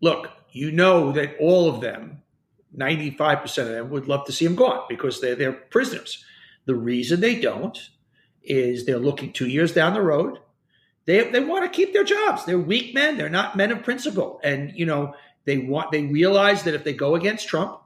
look, 0.00 0.28
you 0.52 0.70
know 0.70 1.12
that 1.12 1.34
all 1.40 1.66
of 1.66 1.80
them, 1.80 2.20
95% 2.76 3.58
of 3.68 3.68
them, 3.74 3.88
would 3.90 4.06
love 4.06 4.26
to 4.26 4.32
see 4.32 4.44
him 4.44 4.54
gone 4.54 4.84
because 4.88 5.18
they're, 5.20 5.34
they're 5.34 5.52
prisoners. 5.52 6.22
The 6.66 6.74
reason 6.74 7.20
they 7.20 7.40
don't 7.40 7.78
is 8.42 8.84
they're 8.84 8.98
looking 8.98 9.32
two 9.32 9.48
years 9.48 9.72
down 9.72 9.94
the 9.94 10.02
road. 10.02 10.40
They, 11.06 11.30
they 11.30 11.40
want 11.40 11.64
to 11.64 11.74
keep 11.74 11.94
their 11.94 12.04
jobs. 12.04 12.44
They're 12.44 12.58
weak 12.58 12.94
men. 12.94 13.16
They're 13.16 13.30
not 13.30 13.56
men 13.56 13.72
of 13.72 13.82
principle. 13.82 14.40
And, 14.44 14.72
you 14.74 14.84
know, 14.84 15.14
they 15.46 15.56
want, 15.58 15.90
they 15.90 16.02
realize 16.04 16.64
that 16.64 16.74
if 16.74 16.84
they 16.84 16.92
go 16.92 17.14
against 17.14 17.48
Trump, 17.48 17.80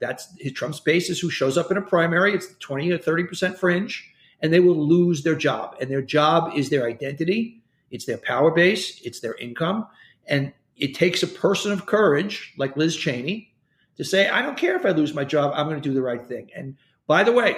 that's 0.00 0.28
Trump's 0.54 0.80
base 0.80 1.10
is 1.10 1.18
who 1.18 1.30
shows 1.30 1.58
up 1.58 1.70
in 1.70 1.76
a 1.76 1.82
primary. 1.82 2.34
It's 2.34 2.54
20 2.58 2.90
or 2.92 2.98
30% 2.98 3.56
fringe, 3.56 4.12
and 4.40 4.52
they 4.52 4.60
will 4.60 4.76
lose 4.76 5.22
their 5.22 5.34
job. 5.34 5.76
And 5.80 5.90
their 5.90 6.02
job 6.02 6.52
is 6.54 6.70
their 6.70 6.86
identity, 6.86 7.62
it's 7.90 8.04
their 8.04 8.18
power 8.18 8.50
base, 8.50 9.00
it's 9.02 9.20
their 9.20 9.34
income. 9.34 9.86
And 10.26 10.52
it 10.76 10.94
takes 10.94 11.22
a 11.22 11.26
person 11.26 11.72
of 11.72 11.86
courage 11.86 12.54
like 12.56 12.76
Liz 12.76 12.96
Cheney 12.96 13.52
to 13.96 14.04
say, 14.04 14.28
I 14.28 14.42
don't 14.42 14.56
care 14.56 14.76
if 14.76 14.86
I 14.86 14.90
lose 14.90 15.12
my 15.12 15.24
job, 15.24 15.52
I'm 15.54 15.68
going 15.68 15.80
to 15.80 15.88
do 15.88 15.94
the 15.94 16.02
right 16.02 16.24
thing. 16.24 16.50
And 16.54 16.76
by 17.06 17.24
the 17.24 17.32
way, 17.32 17.56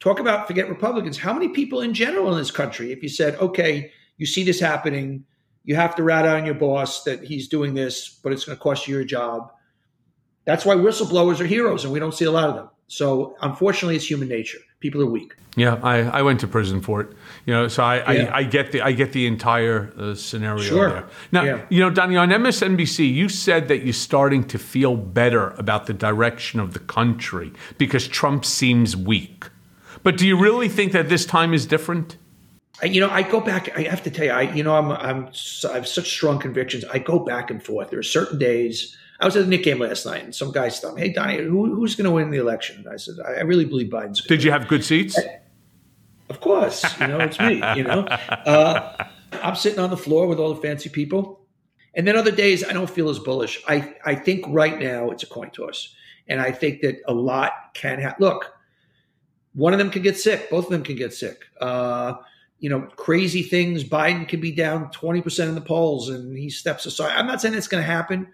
talk 0.00 0.20
about 0.20 0.46
forget 0.46 0.68
Republicans. 0.68 1.16
How 1.16 1.32
many 1.32 1.48
people 1.48 1.80
in 1.80 1.94
general 1.94 2.30
in 2.30 2.38
this 2.38 2.50
country, 2.50 2.92
if 2.92 3.02
you 3.02 3.08
said, 3.08 3.36
okay, 3.36 3.90
you 4.18 4.26
see 4.26 4.44
this 4.44 4.60
happening, 4.60 5.24
you 5.64 5.74
have 5.76 5.96
to 5.96 6.02
rat 6.02 6.26
on 6.26 6.44
your 6.44 6.54
boss 6.54 7.04
that 7.04 7.24
he's 7.24 7.48
doing 7.48 7.72
this, 7.72 8.20
but 8.22 8.32
it's 8.32 8.44
going 8.44 8.58
to 8.58 8.62
cost 8.62 8.86
you 8.86 8.94
your 8.94 9.04
job. 9.04 9.50
That's 10.44 10.64
why 10.64 10.74
whistleblowers 10.74 11.40
are 11.40 11.46
heroes, 11.46 11.84
and 11.84 11.92
we 11.92 11.98
don't 11.98 12.12
see 12.14 12.24
a 12.26 12.30
lot 12.30 12.48
of 12.50 12.54
them. 12.56 12.68
So 12.86 13.34
unfortunately, 13.40 13.96
it's 13.96 14.08
human 14.08 14.28
nature. 14.28 14.58
People 14.80 15.00
are 15.02 15.06
weak. 15.06 15.32
Yeah, 15.56 15.80
I, 15.82 16.00
I 16.00 16.22
went 16.22 16.40
to 16.40 16.46
prison 16.46 16.80
for 16.82 17.00
it. 17.00 17.08
You 17.46 17.54
know, 17.54 17.68
so 17.68 17.82
I, 17.82 18.12
Yeah. 18.12 18.24
I, 18.34 18.38
I 18.38 18.42
get 18.42 18.72
the 18.72 18.82
I 18.82 18.92
get 18.92 19.12
the 19.12 19.26
entire 19.26 19.90
uh, 19.98 20.14
scenario 20.14 20.62
Sure. 20.62 20.88
there. 20.90 21.04
Now, 21.32 21.44
Yeah. 21.44 21.60
you 21.70 21.80
know, 21.80 21.88
Donny, 21.90 22.16
on 22.16 22.28
MSNBC, 22.28 23.10
you 23.14 23.28
said 23.30 23.68
that 23.68 23.84
you're 23.84 23.92
starting 23.94 24.44
to 24.48 24.58
feel 24.58 24.96
better 24.96 25.50
about 25.56 25.86
the 25.86 25.94
direction 25.94 26.60
of 26.60 26.74
the 26.74 26.80
country 26.80 27.52
because 27.78 28.06
Trump 28.06 28.44
seems 28.44 28.96
weak. 28.96 29.44
But 30.02 30.18
do 30.18 30.26
you 30.26 30.36
really 30.36 30.68
think 30.68 30.92
that 30.92 31.08
this 31.08 31.24
time 31.24 31.54
is 31.54 31.64
different? 31.66 32.18
I- 32.82 32.86
you 32.86 33.00
know, 33.00 33.08
I 33.08 33.22
go 33.22 33.40
back. 33.40 33.70
I 33.78 33.82
have 33.82 34.02
to 34.02 34.10
tell 34.10 34.26
you, 34.26 34.32
I 34.32 34.42
you 34.52 34.62
know, 34.62 34.76
I'm 34.76 34.90
I'm 34.92 35.28
I 35.70 35.74
have 35.74 35.88
such 35.88 36.08
strong 36.10 36.38
convictions. 36.38 36.84
I 36.92 36.98
go 36.98 37.18
back 37.20 37.50
and 37.50 37.62
forth. 37.62 37.88
There 37.90 37.98
are 38.00 38.02
certain 38.02 38.38
days. 38.38 38.94
I 39.24 39.26
was 39.26 39.36
at 39.36 39.44
the 39.44 39.48
Knick 39.48 39.62
game 39.62 39.78
last 39.78 40.04
night, 40.04 40.22
and 40.22 40.34
some 40.34 40.52
guy 40.52 40.68
stopped 40.68 40.96
me. 40.96 41.00
Hey, 41.00 41.08
Donny, 41.08 41.38
who, 41.38 41.74
who's 41.74 41.96
going 41.96 42.04
to 42.04 42.10
win 42.10 42.30
the 42.30 42.36
election? 42.36 42.84
I 42.92 42.96
said, 42.96 43.14
I, 43.26 43.36
I 43.36 43.40
really 43.40 43.64
believe 43.64 43.88
Biden's. 43.88 44.20
Did 44.20 44.42
you 44.42 44.50
have 44.50 44.68
good 44.68 44.84
seats? 44.84 45.18
Of 46.30 46.40
course, 46.40 46.82
you 46.98 47.06
know 47.06 47.18
it's 47.20 47.38
me. 47.38 47.56
You 47.76 47.84
know, 47.84 48.00
uh, 48.00 49.04
I'm 49.30 49.54
sitting 49.54 49.78
on 49.78 49.90
the 49.90 49.96
floor 49.96 50.26
with 50.26 50.38
all 50.38 50.54
the 50.54 50.60
fancy 50.60 50.88
people, 50.88 51.46
and 51.94 52.08
then 52.08 52.16
other 52.16 52.30
days 52.30 52.64
I 52.64 52.72
don't 52.72 52.88
feel 52.88 53.10
as 53.10 53.18
bullish. 53.18 53.62
I 53.68 53.94
I 54.06 54.14
think 54.14 54.46
right 54.48 54.80
now 54.80 55.10
it's 55.10 55.22
a 55.22 55.26
coin 55.26 55.50
toss, 55.50 55.94
and 56.26 56.40
I 56.40 56.50
think 56.50 56.80
that 56.80 56.96
a 57.06 57.12
lot 57.12 57.52
can 57.74 58.00
happen. 58.00 58.24
Look, 58.24 58.54
one 59.52 59.74
of 59.74 59.78
them 59.78 59.90
can 59.90 60.00
get 60.00 60.16
sick. 60.16 60.48
Both 60.48 60.64
of 60.64 60.70
them 60.70 60.82
can 60.82 60.96
get 60.96 61.12
sick. 61.12 61.44
Uh, 61.60 62.14
you 62.58 62.70
know, 62.70 62.80
crazy 62.96 63.42
things. 63.42 63.84
Biden 63.84 64.26
can 64.26 64.40
be 64.40 64.50
down 64.50 64.86
20% 64.92 65.48
in 65.48 65.54
the 65.54 65.60
polls 65.60 66.08
and 66.08 66.36
he 66.36 66.48
steps 66.48 66.86
aside. 66.86 67.12
I'm 67.14 67.26
not 67.26 67.42
saying 67.42 67.52
it's 67.52 67.68
going 67.68 67.82
to 67.82 67.86
happen. 67.86 68.28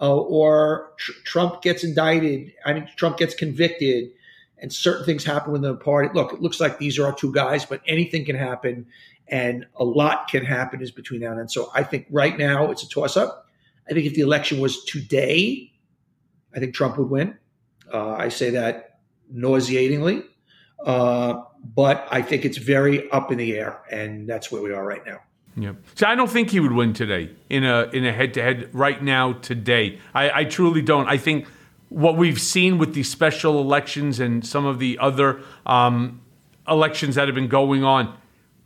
Uh, 0.00 0.14
or 0.16 0.92
tr- 0.98 1.12
Trump 1.24 1.62
gets 1.62 1.84
indicted. 1.84 2.52
I 2.64 2.74
mean, 2.74 2.88
Trump 2.96 3.16
gets 3.16 3.34
convicted 3.34 4.10
and 4.58 4.72
certain 4.72 5.04
things 5.04 5.24
happen 5.24 5.52
within 5.52 5.70
the 5.70 5.76
party. 5.76 6.10
Look, 6.14 6.32
it 6.32 6.40
looks 6.40 6.60
like 6.60 6.78
these 6.78 6.98
are 6.98 7.06
our 7.06 7.14
two 7.14 7.32
guys, 7.32 7.64
but 7.64 7.80
anything 7.86 8.24
can 8.24 8.36
happen 8.36 8.86
and 9.28 9.66
a 9.74 9.84
lot 9.84 10.28
can 10.28 10.44
happen 10.44 10.82
is 10.82 10.90
between 10.90 11.20
now 11.20 11.30
and 11.30 11.38
then. 11.40 11.48
So 11.48 11.70
I 11.74 11.82
think 11.82 12.06
right 12.10 12.36
now 12.36 12.70
it's 12.70 12.82
a 12.82 12.88
toss 12.88 13.16
up. 13.16 13.46
I 13.88 13.92
think 13.92 14.06
if 14.06 14.14
the 14.14 14.20
election 14.20 14.60
was 14.60 14.84
today, 14.84 15.72
I 16.54 16.58
think 16.58 16.74
Trump 16.74 16.98
would 16.98 17.10
win. 17.10 17.36
Uh, 17.92 18.12
I 18.12 18.28
say 18.28 18.50
that 18.50 19.00
nauseatingly. 19.30 20.22
Uh, 20.84 21.42
but 21.74 22.06
I 22.10 22.22
think 22.22 22.44
it's 22.44 22.58
very 22.58 23.10
up 23.10 23.32
in 23.32 23.38
the 23.38 23.56
air, 23.56 23.80
and 23.90 24.28
that's 24.28 24.52
where 24.52 24.62
we 24.62 24.72
are 24.72 24.84
right 24.84 25.04
now. 25.04 25.18
Yeah. 25.56 25.72
So 25.94 26.06
I 26.06 26.14
don't 26.14 26.30
think 26.30 26.50
he 26.50 26.60
would 26.60 26.72
win 26.72 26.92
today 26.92 27.30
in 27.48 27.64
a 27.64 27.84
in 27.92 28.04
a 28.04 28.12
head 28.12 28.34
to 28.34 28.42
head 28.42 28.68
right 28.74 29.02
now 29.02 29.32
today. 29.32 29.98
I, 30.14 30.40
I 30.40 30.44
truly 30.44 30.82
don't. 30.82 31.08
I 31.08 31.16
think 31.16 31.46
what 31.88 32.16
we've 32.16 32.40
seen 32.40 32.78
with 32.78 32.94
these 32.94 33.10
special 33.10 33.60
elections 33.60 34.20
and 34.20 34.46
some 34.46 34.66
of 34.66 34.78
the 34.78 34.98
other 35.00 35.40
um, 35.64 36.20
elections 36.68 37.14
that 37.14 37.26
have 37.26 37.34
been 37.34 37.48
going 37.48 37.84
on, 37.84 38.16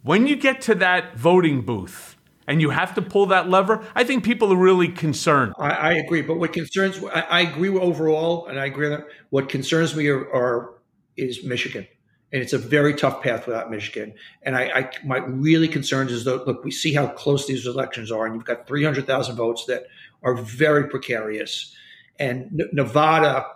when 0.02 0.26
you 0.26 0.34
get 0.34 0.60
to 0.62 0.74
that 0.76 1.16
voting 1.16 1.62
booth 1.62 2.16
and 2.46 2.60
you 2.60 2.70
have 2.70 2.94
to 2.94 3.02
pull 3.02 3.26
that 3.26 3.48
lever, 3.48 3.84
I 3.94 4.02
think 4.02 4.24
people 4.24 4.52
are 4.52 4.56
really 4.56 4.88
concerned. 4.88 5.52
I, 5.58 5.70
I 5.70 5.92
agree, 5.92 6.22
but 6.22 6.38
what 6.38 6.52
concerns 6.52 7.00
I, 7.04 7.20
I 7.20 7.40
agree 7.42 7.68
overall, 7.68 8.46
and 8.46 8.58
I 8.58 8.66
agree 8.66 8.88
that 8.88 9.06
what 9.28 9.48
concerns 9.48 9.94
me 9.94 10.08
are, 10.08 10.28
are 10.34 10.74
is 11.16 11.44
Michigan, 11.44 11.86
and 12.32 12.42
it's 12.42 12.52
a 12.52 12.58
very 12.58 12.94
tough 12.94 13.22
path 13.22 13.46
without 13.46 13.70
Michigan. 13.70 14.14
And 14.42 14.56
I, 14.56 14.62
I 14.74 14.90
my 15.04 15.18
really 15.18 15.68
concerns 15.68 16.12
is 16.12 16.24
that 16.24 16.46
look, 16.46 16.64
we 16.64 16.70
see 16.70 16.92
how 16.92 17.08
close 17.08 17.46
these 17.46 17.66
elections 17.66 18.10
are, 18.10 18.26
and 18.26 18.34
you've 18.34 18.44
got 18.44 18.66
three 18.66 18.84
hundred 18.84 19.06
thousand 19.06 19.36
votes 19.36 19.64
that 19.66 19.84
are 20.22 20.34
very 20.34 20.88
precarious, 20.88 21.74
and 22.18 22.62
Nevada 22.72 23.46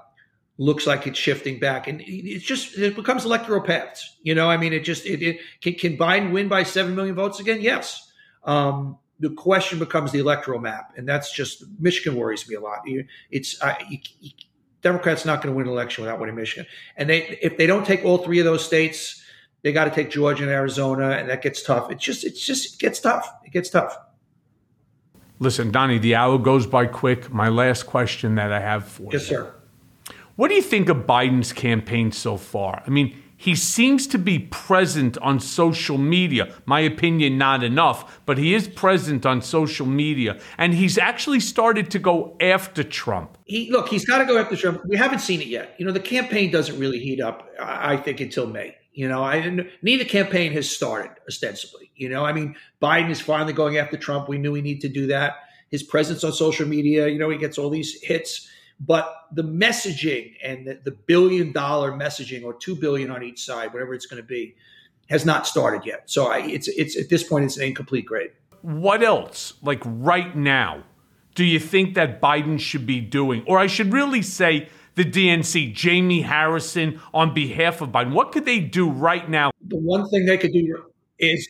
looks 0.57 0.87
like 0.87 1.07
it's 1.07 1.19
shifting 1.19 1.59
back, 1.59 1.89
and 1.89 2.01
it's 2.05 2.45
just 2.45 2.79
it 2.79 2.97
becomes 2.97 3.25
electoral 3.25 3.61
paths. 3.61 4.17
You 4.23 4.35
know, 4.35 4.49
I 4.49 4.57
mean, 4.57 4.73
it 4.73 4.85
just 4.85 5.07
it, 5.07 5.23
it 5.23 5.41
can, 5.61 5.75
can 5.75 5.97
Biden 5.97 6.33
win 6.33 6.49
by 6.49 6.63
seven 6.63 6.95
million 6.95 7.15
votes 7.15 7.41
again? 7.41 7.61
Yes. 7.61 8.11
Um, 8.45 8.99
the 9.21 9.31
question 9.31 9.79
becomes 9.79 10.13
the 10.13 10.19
electoral 10.19 10.61
map, 10.61 10.93
and 10.97 11.09
that's 11.09 11.33
just 11.33 11.65
Michigan 11.79 12.19
worries 12.19 12.49
me 12.49 12.57
a 12.57 12.61
lot. 12.61 12.81
It's 13.31 13.63
I, 13.63 13.77
you, 13.89 13.99
you, 14.21 14.31
Democrats 14.85 15.25
not 15.25 15.43
going 15.43 15.53
to 15.53 15.57
win 15.57 15.67
an 15.67 15.73
election 15.73 16.05
without 16.05 16.21
winning 16.21 16.37
Michigan, 16.37 16.67
and 16.97 17.09
they 17.09 17.39
if 17.43 17.57
they 17.57 17.67
don't 17.67 17.85
take 17.85 18.05
all 18.05 18.19
three 18.19 18.39
of 18.39 18.45
those 18.45 18.65
states, 18.65 19.25
they 19.63 19.73
got 19.73 19.87
to 19.87 19.91
take 19.91 20.11
Georgia 20.11 20.45
and 20.45 20.53
Arizona, 20.53 21.13
and 21.13 21.29
that 21.29 21.43
gets 21.43 21.63
tough. 21.63 21.91
It's 21.91 22.05
just 22.05 22.23
it's 22.23 22.47
just 22.47 22.75
it 22.75 22.79
gets 22.79 23.01
tough. 23.01 23.29
It 23.45 23.51
gets 23.51 23.71
tough. 23.71 23.97
Listen, 25.41 25.73
Donny, 25.73 25.99
the 25.99 26.15
hour 26.15 26.39
goes 26.39 26.67
by 26.67 26.87
quick. 26.87 27.33
My 27.33 27.49
last 27.49 27.85
question 27.87 28.37
that 28.37 28.53
I 28.53 28.61
have 28.61 28.87
for 28.87 29.05
Yes, 29.05 29.13
you. 29.13 29.19
Yes, 29.19 29.47
sir. 29.47 29.55
What 30.37 30.49
do 30.49 30.55
you 30.55 30.63
think 30.63 30.89
of 30.89 30.99
Biden's 30.99 31.53
campaign 31.53 32.13
so 32.13 32.37
far? 32.37 32.83
I 32.87 32.91
mean, 32.91 33.17
he 33.45 33.55
seems 33.55 34.07
to 34.07 34.17
be 34.17 34.39
present 34.39 35.19
on 35.19 35.39
social 35.39 35.99
media. 35.99 36.51
My 36.65 36.81
opinion, 36.81 37.37
not 37.37 37.63
enough, 37.63 38.23
but 38.25 38.39
he 38.39 38.55
is 38.55 38.69
present 38.69 39.27
on 39.27 39.43
social 39.43 39.85
media. 39.85 40.41
And 40.57 40.73
he's 40.73 40.97
actually 40.97 41.41
started 41.41 41.91
to 41.91 41.99
go 41.99 42.39
after 42.41 42.83
Trump. 42.83 43.37
He 43.45 43.71
look, 43.71 43.91
he's 43.91 44.07
got 44.07 44.21
to 44.21 44.25
go 44.25 44.39
after 44.39 44.57
Trump. 44.57 44.81
We 44.87 44.97
haven't 44.97 45.19
seen 45.19 45.43
it 45.43 45.49
yet. 45.49 45.75
You 45.77 45.85
know, 45.85 45.93
the 45.93 46.01
campaign 46.01 46.51
doesn't 46.51 46.79
really 46.79 46.99
heat 46.99 47.21
up. 47.21 47.47
I 47.61 47.99
think 47.99 48.21
until 48.21 48.47
May. 48.47 48.77
You 48.95 49.09
know, 49.09 49.23
I 49.23 49.67
neither 49.83 50.05
campaign 50.07 50.53
has 50.53 50.75
started 50.75 51.11
ostensibly. 51.29 51.91
You 51.97 52.09
know, 52.09 52.25
I 52.25 52.33
mean, 52.33 52.57
Biden 52.81 53.11
is 53.11 53.21
finally 53.21 53.53
going 53.53 53.77
after 53.77 53.99
Trump. 53.99 54.27
We 54.27 54.39
knew 54.39 54.53
we 54.53 54.63
need 54.63 54.81
to 54.81 54.89
do 54.89 55.09
that. 55.09 55.35
His 55.71 55.83
presence 55.83 56.25
on 56.25 56.33
social 56.33 56.67
media, 56.67 57.09
you 57.09 57.19
know, 57.19 57.29
he 57.29 57.37
gets 57.37 57.59
all 57.59 57.69
these 57.69 58.01
hits, 58.01 58.49
but 58.81 59.27
the 59.33 59.45
messaging 59.45 60.35
and 60.43 60.67
the, 60.67 60.81
the 60.85 60.91
billion 60.91 61.53
dollar 61.53 61.93
messaging 61.93 62.45
or 62.45 62.55
two 62.55 62.75
billion 62.75 63.11
on 63.11 63.23
each 63.23 63.45
side, 63.45 63.73
whatever 63.73 63.95
it's 63.95 64.07
going 64.07 64.23
to 64.23 64.27
be, 64.27 64.55
has 65.09 65.25
not 65.25 65.47
started 65.47 65.87
yet. 65.87 66.11
So 66.11 66.27
I, 66.27 66.39
it's 66.41 66.69
it's 66.69 66.97
at 66.97 67.09
this 67.09 67.23
point 67.23 67.45
it's 67.45 67.57
an 67.57 67.65
incomplete 67.65 68.07
grade. 68.07 68.31
What 68.63 69.03
else, 69.03 69.55
like 69.63 69.83
right 69.85 70.35
now, 70.35 70.85
do 71.35 71.45
you 71.45 71.61
think 71.61 71.95
that 71.95 72.21
Biden 72.21 72.59
should 72.59 72.87
be 72.87 73.01
doing? 73.01 73.45
Or 73.47 73.59
I 73.59 73.67
should 73.67 73.93
really 73.93 74.23
say 74.23 74.69
the 74.95 75.05
DNC, 75.05 75.75
Jamie 75.75 76.23
Harrison, 76.23 77.01
on 77.13 77.35
behalf 77.35 77.83
of 77.83 77.91
Biden. 77.91 78.13
What 78.13 78.33
could 78.33 78.47
they 78.47 78.61
do 78.61 78.89
right 78.89 79.29
now? 79.29 79.51
the 79.67 79.79
one 79.79 80.09
thing 80.09 80.27
they 80.27 80.39
could 80.39 80.53
do 80.53 80.85
is 81.19 81.49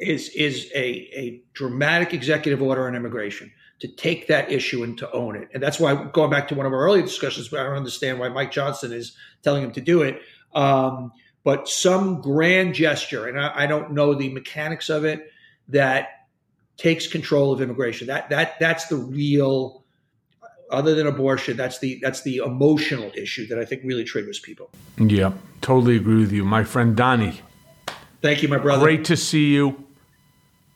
is 0.00 0.28
is 0.30 0.70
a, 0.74 0.86
a 1.14 1.42
dramatic 1.54 2.12
executive 2.12 2.62
order 2.62 2.86
on 2.86 2.94
immigration 2.94 3.50
to 3.82 3.88
take 3.88 4.28
that 4.28 4.52
issue 4.52 4.84
and 4.84 4.96
to 4.96 5.10
own 5.10 5.34
it. 5.34 5.48
And 5.52 5.60
that's 5.60 5.80
why 5.80 5.92
going 6.12 6.30
back 6.30 6.46
to 6.48 6.54
one 6.54 6.66
of 6.66 6.72
our 6.72 6.78
earlier 6.78 7.02
discussions, 7.02 7.52
I 7.52 7.64
don't 7.64 7.74
understand 7.74 8.20
why 8.20 8.28
Mike 8.28 8.52
Johnson 8.52 8.92
is 8.92 9.16
telling 9.42 9.64
him 9.64 9.72
to 9.72 9.80
do 9.80 10.02
it. 10.02 10.22
Um, 10.54 11.10
but 11.42 11.68
some 11.68 12.20
grand 12.20 12.74
gesture, 12.76 13.26
and 13.26 13.40
I, 13.40 13.64
I 13.64 13.66
don't 13.66 13.90
know 13.90 14.14
the 14.14 14.32
mechanics 14.32 14.88
of 14.88 15.04
it, 15.04 15.32
that 15.66 16.28
takes 16.76 17.08
control 17.08 17.52
of 17.52 17.60
immigration. 17.60 18.06
That 18.06 18.30
that 18.30 18.60
that's 18.60 18.86
the 18.86 18.94
real 18.94 19.82
other 20.70 20.94
than 20.94 21.08
abortion, 21.08 21.56
that's 21.56 21.80
the 21.80 21.98
that's 22.00 22.22
the 22.22 22.36
emotional 22.36 23.10
issue 23.16 23.48
that 23.48 23.58
I 23.58 23.64
think 23.64 23.82
really 23.84 24.04
triggers 24.04 24.38
people. 24.38 24.70
Yeah, 24.96 25.32
totally 25.60 25.96
agree 25.96 26.20
with 26.20 26.30
you. 26.30 26.44
My 26.44 26.62
friend 26.62 26.94
Donny, 26.94 27.40
Thank 28.20 28.44
you, 28.44 28.48
my 28.48 28.58
brother. 28.58 28.84
great 28.84 29.04
to 29.06 29.16
see 29.16 29.46
you. 29.46 29.84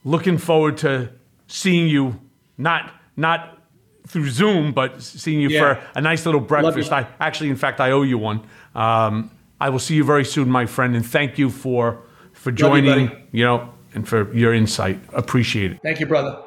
Looking 0.02 0.38
forward 0.38 0.78
to 0.78 1.12
seeing 1.46 1.86
you, 1.86 2.20
not 2.58 2.92
not 3.16 3.58
through 4.06 4.28
Zoom, 4.30 4.72
but 4.72 5.02
seeing 5.02 5.40
you 5.40 5.48
Yeah. 5.48 5.60
for 5.74 5.80
a 5.96 6.00
nice 6.00 6.24
little 6.26 6.40
breakfast. 6.40 6.92
I 6.92 7.06
actually, 7.18 7.50
in 7.50 7.56
fact, 7.56 7.80
I 7.80 7.90
owe 7.90 8.02
you 8.02 8.18
one. 8.18 8.42
Um, 8.74 9.30
I 9.60 9.68
will 9.70 9.78
see 9.80 9.94
you 9.96 10.04
very 10.04 10.24
soon, 10.24 10.48
my 10.50 10.66
friend, 10.66 10.94
and 10.94 11.04
thank 11.04 11.38
you 11.38 11.50
for 11.50 12.02
for 12.32 12.52
joining. 12.52 13.06
buddy. 13.08 13.18
you 13.32 13.44
know, 13.44 13.70
and 13.94 14.06
for 14.06 14.32
your 14.34 14.52
insight. 14.54 15.00
Appreciate 15.12 15.72
it. 15.72 15.80
Thank 15.82 15.98
you, 16.00 16.06
brother. 16.06 16.38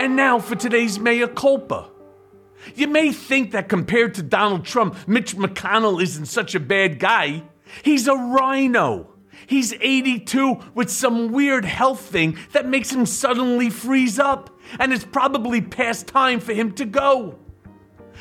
And 0.00 0.16
now 0.16 0.38
for 0.38 0.54
today's 0.56 0.98
mea 0.98 1.26
culpa. 1.28 1.88
You 2.74 2.88
may 2.88 3.12
think 3.12 3.52
that 3.52 3.68
compared 3.68 4.14
to 4.14 4.22
Donald 4.22 4.64
Trump, 4.64 4.96
Mitch 5.06 5.36
McConnell 5.36 6.02
isn't 6.02 6.26
such 6.26 6.54
a 6.54 6.60
bad 6.60 6.98
guy. 6.98 7.42
He's 7.82 8.08
a 8.08 8.14
RINO. 8.16 9.08
He's 9.48 9.72
82 9.72 10.58
with 10.74 10.90
some 10.90 11.32
weird 11.32 11.64
health 11.64 12.02
thing 12.02 12.36
that 12.52 12.68
makes 12.68 12.92
him 12.92 13.06
suddenly 13.06 13.70
freeze 13.70 14.18
up, 14.18 14.50
and 14.78 14.92
it's 14.92 15.06
probably 15.06 15.62
past 15.62 16.06
time 16.06 16.38
for 16.38 16.52
him 16.52 16.72
to 16.72 16.84
go. 16.84 17.38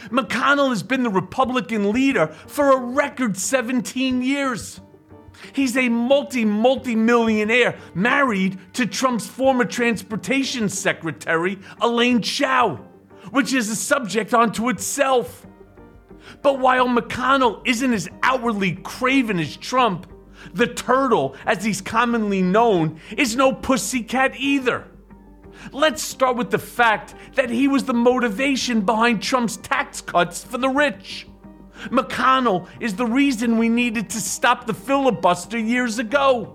McConnell 0.06 0.70
has 0.70 0.84
been 0.84 1.04
the 1.04 1.10
Republican 1.10 1.92
leader 1.92 2.28
for 2.28 2.72
a 2.72 2.78
record 2.78 3.36
17 3.36 4.22
years. 4.22 4.80
He's 5.52 5.76
a 5.76 5.90
multi, 5.90 6.46
multi 6.46 6.96
millionaire 6.96 7.78
married 7.94 8.58
to 8.76 8.86
Trump's 8.86 9.28
former 9.28 9.66
transportation 9.66 10.70
secretary, 10.70 11.60
Elaine 11.82 12.22
Chao, 12.22 12.78
which 13.32 13.54
is 13.54 13.70
a 13.70 13.76
subject 13.76 14.34
unto 14.34 14.70
itself. 14.70 15.46
But 16.42 16.60
while 16.60 16.88
McConnell 16.88 17.68
isn't 17.68 17.94
as 17.94 18.08
outwardly 18.24 18.76
craven 18.78 19.40
as 19.40 19.58
Trump, 19.58 20.08
the 20.58 20.68
turtle, 20.68 21.36
as 21.46 21.64
he's 21.64 21.82
commonly 21.82 22.42
known, 22.42 23.00
is 23.16 23.36
no 23.36 23.54
pussycat 23.54 24.34
either. 24.38 24.88
Let's 25.72 26.02
start 26.02 26.36
with 26.38 26.52
the 26.52 26.60
fact 26.60 27.16
that 27.36 27.50
he 27.50 27.68
was 27.68 27.84
the 27.84 27.94
motivation 27.94 28.82
behind 28.82 29.22
Trump's 29.22 29.58
tax 29.58 30.02
cuts 30.02 30.44
for 30.44 30.58
the 30.58 30.70
rich. 30.70 31.28
McConnell 31.86 32.68
is 32.80 32.96
the 32.96 33.06
reason 33.06 33.58
we 33.58 33.70
needed 33.70 34.10
to 34.10 34.22
stop 34.22 34.66
the 34.66 34.74
filibuster 34.74 35.58
years 35.58 36.00
ago. 36.00 36.54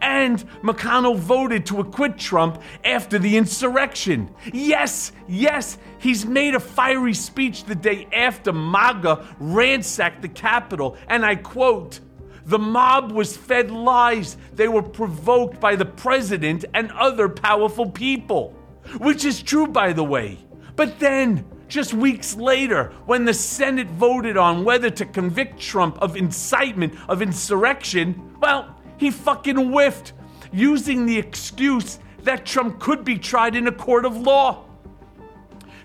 And 0.00 0.42
McConnell 0.62 1.16
voted 1.16 1.66
to 1.66 1.80
acquit 1.80 2.16
Trump 2.16 2.62
after 2.84 3.18
the 3.18 3.36
insurrection. 3.36 4.34
Yes, 4.52 5.12
yes, 5.28 5.76
he's 5.98 6.24
made 6.24 6.54
a 6.54 6.60
fiery 6.60 7.14
speech 7.14 7.64
the 7.64 7.74
day 7.74 8.08
after 8.12 8.52
MAGA 8.52 9.36
ransacked 9.38 10.22
the 10.22 10.28
Capitol, 10.28 10.96
and 11.08 11.26
I 11.26 11.36
quote, 11.36 12.00
the 12.46 12.58
mob 12.58 13.12
was 13.12 13.36
fed 13.36 13.70
lies. 13.70 14.36
They 14.54 14.68
were 14.68 14.82
provoked 14.82 15.60
by 15.60 15.76
the 15.76 15.84
president 15.84 16.64
and 16.74 16.90
other 16.92 17.28
powerful 17.28 17.90
people. 17.90 18.50
Which 18.98 19.24
is 19.24 19.42
true, 19.42 19.68
by 19.68 19.92
the 19.92 20.04
way. 20.04 20.38
But 20.74 20.98
then, 20.98 21.44
just 21.68 21.94
weeks 21.94 22.34
later, 22.34 22.92
when 23.06 23.24
the 23.24 23.34
Senate 23.34 23.88
voted 23.88 24.36
on 24.36 24.64
whether 24.64 24.90
to 24.90 25.04
convict 25.06 25.60
Trump 25.60 25.98
of 26.02 26.16
incitement 26.16 26.94
of 27.08 27.22
insurrection, 27.22 28.36
well, 28.40 28.76
he 28.96 29.10
fucking 29.10 29.70
whiffed, 29.70 30.12
using 30.52 31.06
the 31.06 31.18
excuse 31.18 31.98
that 32.24 32.44
Trump 32.44 32.80
could 32.80 33.04
be 33.04 33.18
tried 33.18 33.56
in 33.56 33.66
a 33.68 33.72
court 33.72 34.04
of 34.04 34.16
law. 34.16 34.64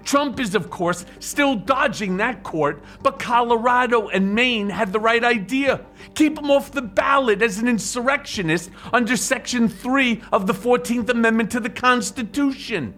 Trump 0.08 0.40
is, 0.40 0.56
of 0.56 0.70
course, 0.70 1.06
still 1.20 1.58
dodging 1.58 2.16
that 2.16 2.42
court, 2.42 2.82
but 3.04 3.20
Colorado 3.20 4.08
and 4.08 4.34
Maine 4.34 4.70
had 4.70 4.94
the 4.94 5.02
right 5.02 5.22
idea. 5.22 5.82
Keep 6.16 6.40
him 6.40 6.50
off 6.50 6.72
the 6.72 6.82
ballot 6.82 7.42
as 7.42 7.58
an 7.58 7.68
insurrectionist 7.68 8.70
under 8.94 9.18
Section 9.18 9.68
3 9.68 10.24
of 10.32 10.48
the 10.48 10.54
14th 10.54 11.10
Amendment 11.10 11.52
to 11.52 11.60
the 11.60 11.70
Constitution. 11.70 12.94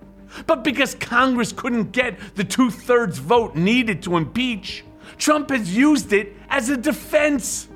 But 0.45 0.63
because 0.63 0.93
Congress 0.93 1.51
couldn't 1.51 1.93
get 1.93 2.19
the 2.35 2.43
two 2.43 2.69
thirds 2.69 3.17
vote 3.17 3.55
needed 3.55 4.03
to 4.03 4.15
impeach, 4.15 4.85
Trump 5.17 5.49
has 5.49 5.75
used 5.75 6.13
it 6.13 6.35
as 6.47 6.69
a 6.69 6.77
defense. 6.77 7.69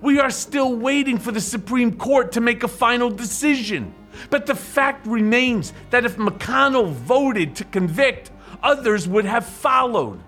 We 0.00 0.20
are 0.20 0.30
still 0.30 0.76
waiting 0.76 1.18
for 1.18 1.32
the 1.32 1.40
Supreme 1.40 1.96
Court 1.96 2.30
to 2.30 2.40
make 2.40 2.62
a 2.62 2.68
final 2.68 3.10
decision. 3.10 3.92
But 4.30 4.46
the 4.46 4.54
fact 4.54 5.08
remains 5.08 5.72
that 5.90 6.04
if 6.04 6.16
McConnell 6.18 6.92
voted 6.92 7.56
to 7.56 7.64
convict, 7.64 8.30
others 8.62 9.08
would 9.08 9.24
have 9.24 9.46
followed. 9.46 10.20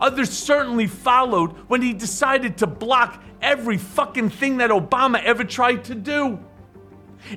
Others 0.00 0.30
certainly 0.30 0.86
followed 0.86 1.50
when 1.68 1.82
he 1.82 1.92
decided 1.92 2.58
to 2.58 2.66
block 2.66 3.22
every 3.40 3.76
fucking 3.76 4.30
thing 4.30 4.58
that 4.58 4.70
Obama 4.70 5.22
ever 5.22 5.44
tried 5.44 5.84
to 5.84 5.94
do. 5.94 6.38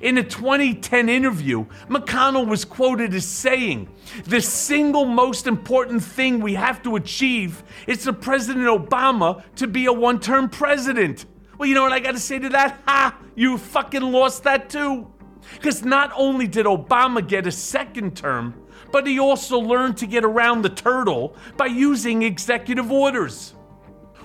In 0.02 0.18
a 0.18 0.24
2010 0.24 1.10
interview, 1.10 1.66
McConnell 1.90 2.48
was 2.48 2.66
quoted 2.66 3.14
as 3.14 3.26
saying, 3.26 3.88
The 4.26 4.42
single 4.42 5.06
most 5.06 5.46
important 5.46 6.04
thing 6.04 6.40
we 6.40 6.56
have 6.56 6.82
to 6.84 6.96
achieve 6.96 7.64
is 7.86 8.04
for 8.04 8.14
President 8.14 8.66
Obama 8.66 9.44
to 9.58 9.68
be 9.68 9.86
a 9.86 9.94
one 9.94 10.20
term 10.20 10.50
president. 10.50 11.26
Well, 11.58 11.70
you 11.70 11.76
know 11.76 11.84
what 11.84 11.94
I 11.94 12.00
gotta 12.00 12.20
say 12.20 12.40
to 12.40 12.50
that? 12.50 12.82
Ha! 12.88 13.18
You 13.36 13.58
fucking 13.58 14.02
lost 14.02 14.44
that 14.44 14.70
too. 14.70 15.08
Because 15.54 15.86
not 15.86 16.12
only 16.16 16.48
did 16.48 16.66
Obama 16.66 17.26
get 17.26 17.46
a 17.46 17.52
second 17.52 18.18
term, 18.18 18.56
but 18.96 19.06
he 19.06 19.20
also 19.20 19.60
learned 19.60 19.98
to 19.98 20.08
get 20.08 20.24
around 20.24 20.62
the 20.62 20.70
turtle 20.70 21.36
by 21.58 21.66
using 21.66 22.24
executive 22.24 22.90
orders. 22.90 23.54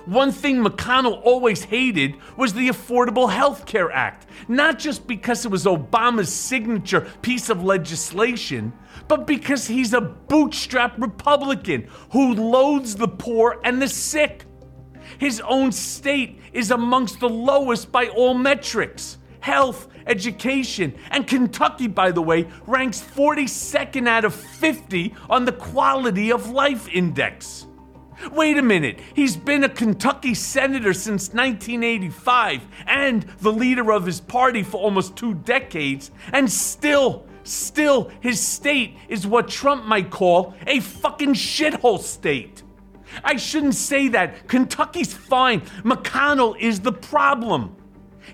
One 0.07 0.31
thing 0.31 0.63
McConnell 0.63 1.21
always 1.25 1.65
hated 1.65 2.15
was 2.37 2.55
the 2.55 2.69
Affordable 2.69 3.29
Health 3.29 3.67
Care 3.67 3.91
Act, 3.91 4.29
not 4.47 4.79
just 4.79 5.09
because 5.09 5.45
it 5.45 5.51
was 5.51 5.65
Obama's 5.65 6.33
signature 6.33 7.01
piece 7.21 7.51
of 7.51 7.65
legislation, 7.65 8.73
but 9.09 9.27
because 9.27 9.67
he's 9.67 9.93
a 9.93 10.01
bootstrap 10.01 10.95
Republican 10.99 11.89
who 12.13 12.35
loathes 12.35 12.95
the 12.95 13.09
poor 13.09 13.61
and 13.65 13.83
the 13.83 13.89
sick. 13.89 14.45
His 15.19 15.41
own 15.41 15.73
state 15.73 16.39
is 16.53 16.71
amongst 16.71 17.19
the 17.19 17.29
lowest 17.29 17.91
by 17.91 18.07
all 18.07 18.35
metrics 18.35 19.19
health, 19.41 19.89
education, 20.07 20.95
and 21.11 21.27
Kentucky, 21.27 21.87
by 21.87 22.11
the 22.11 22.23
way, 22.23 22.47
ranks 22.67 23.01
42nd 23.01 24.09
out 24.09 24.25
of 24.25 24.35
50 24.35 25.15
on 25.29 25.45
the 25.45 25.53
Quality 25.53 26.31
of 26.31 26.51
Life 26.51 26.89
Index. 26.89 27.67
Wait 28.33 28.59
a 28.59 28.63
minute, 28.63 29.01
he's 29.15 29.37
been 29.37 29.65
a 29.65 29.69
Kentucky 29.69 30.35
senator 30.35 30.93
since 30.93 31.33
1985 31.33 32.61
and 32.87 33.23
the 33.41 33.53
leader 33.53 33.93
of 33.93 34.05
his 34.05 34.21
party 34.21 34.63
for 34.63 34.77
almost 34.77 35.17
two 35.17 35.35
decades, 35.35 36.11
and 36.33 36.51
still, 36.51 37.27
still, 37.45 38.11
his 38.21 38.39
state 38.39 38.97
is 39.09 39.27
what 39.27 39.49
Trump 39.49 39.87
might 39.87 40.11
call 40.11 40.55
a 40.67 40.81
fucking 40.81 41.33
shithole 41.33 41.99
state. 41.99 42.63
I 43.25 43.37
shouldn't 43.37 43.75
say 43.75 44.09
that. 44.09 44.47
Kentucky's 44.49 45.13
fine. 45.13 45.63
McConnell 45.83 46.59
is 46.61 46.81
the 46.81 46.93
problem. 46.93 47.77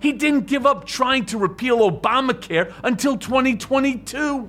He 0.06 0.12
didn't 0.12 0.46
give 0.46 0.66
up 0.66 0.84
trying 0.84 1.26
to 1.26 1.36
repeal 1.36 1.78
Obamacare 1.78 2.72
until 2.84 3.16
2022. 3.16 4.48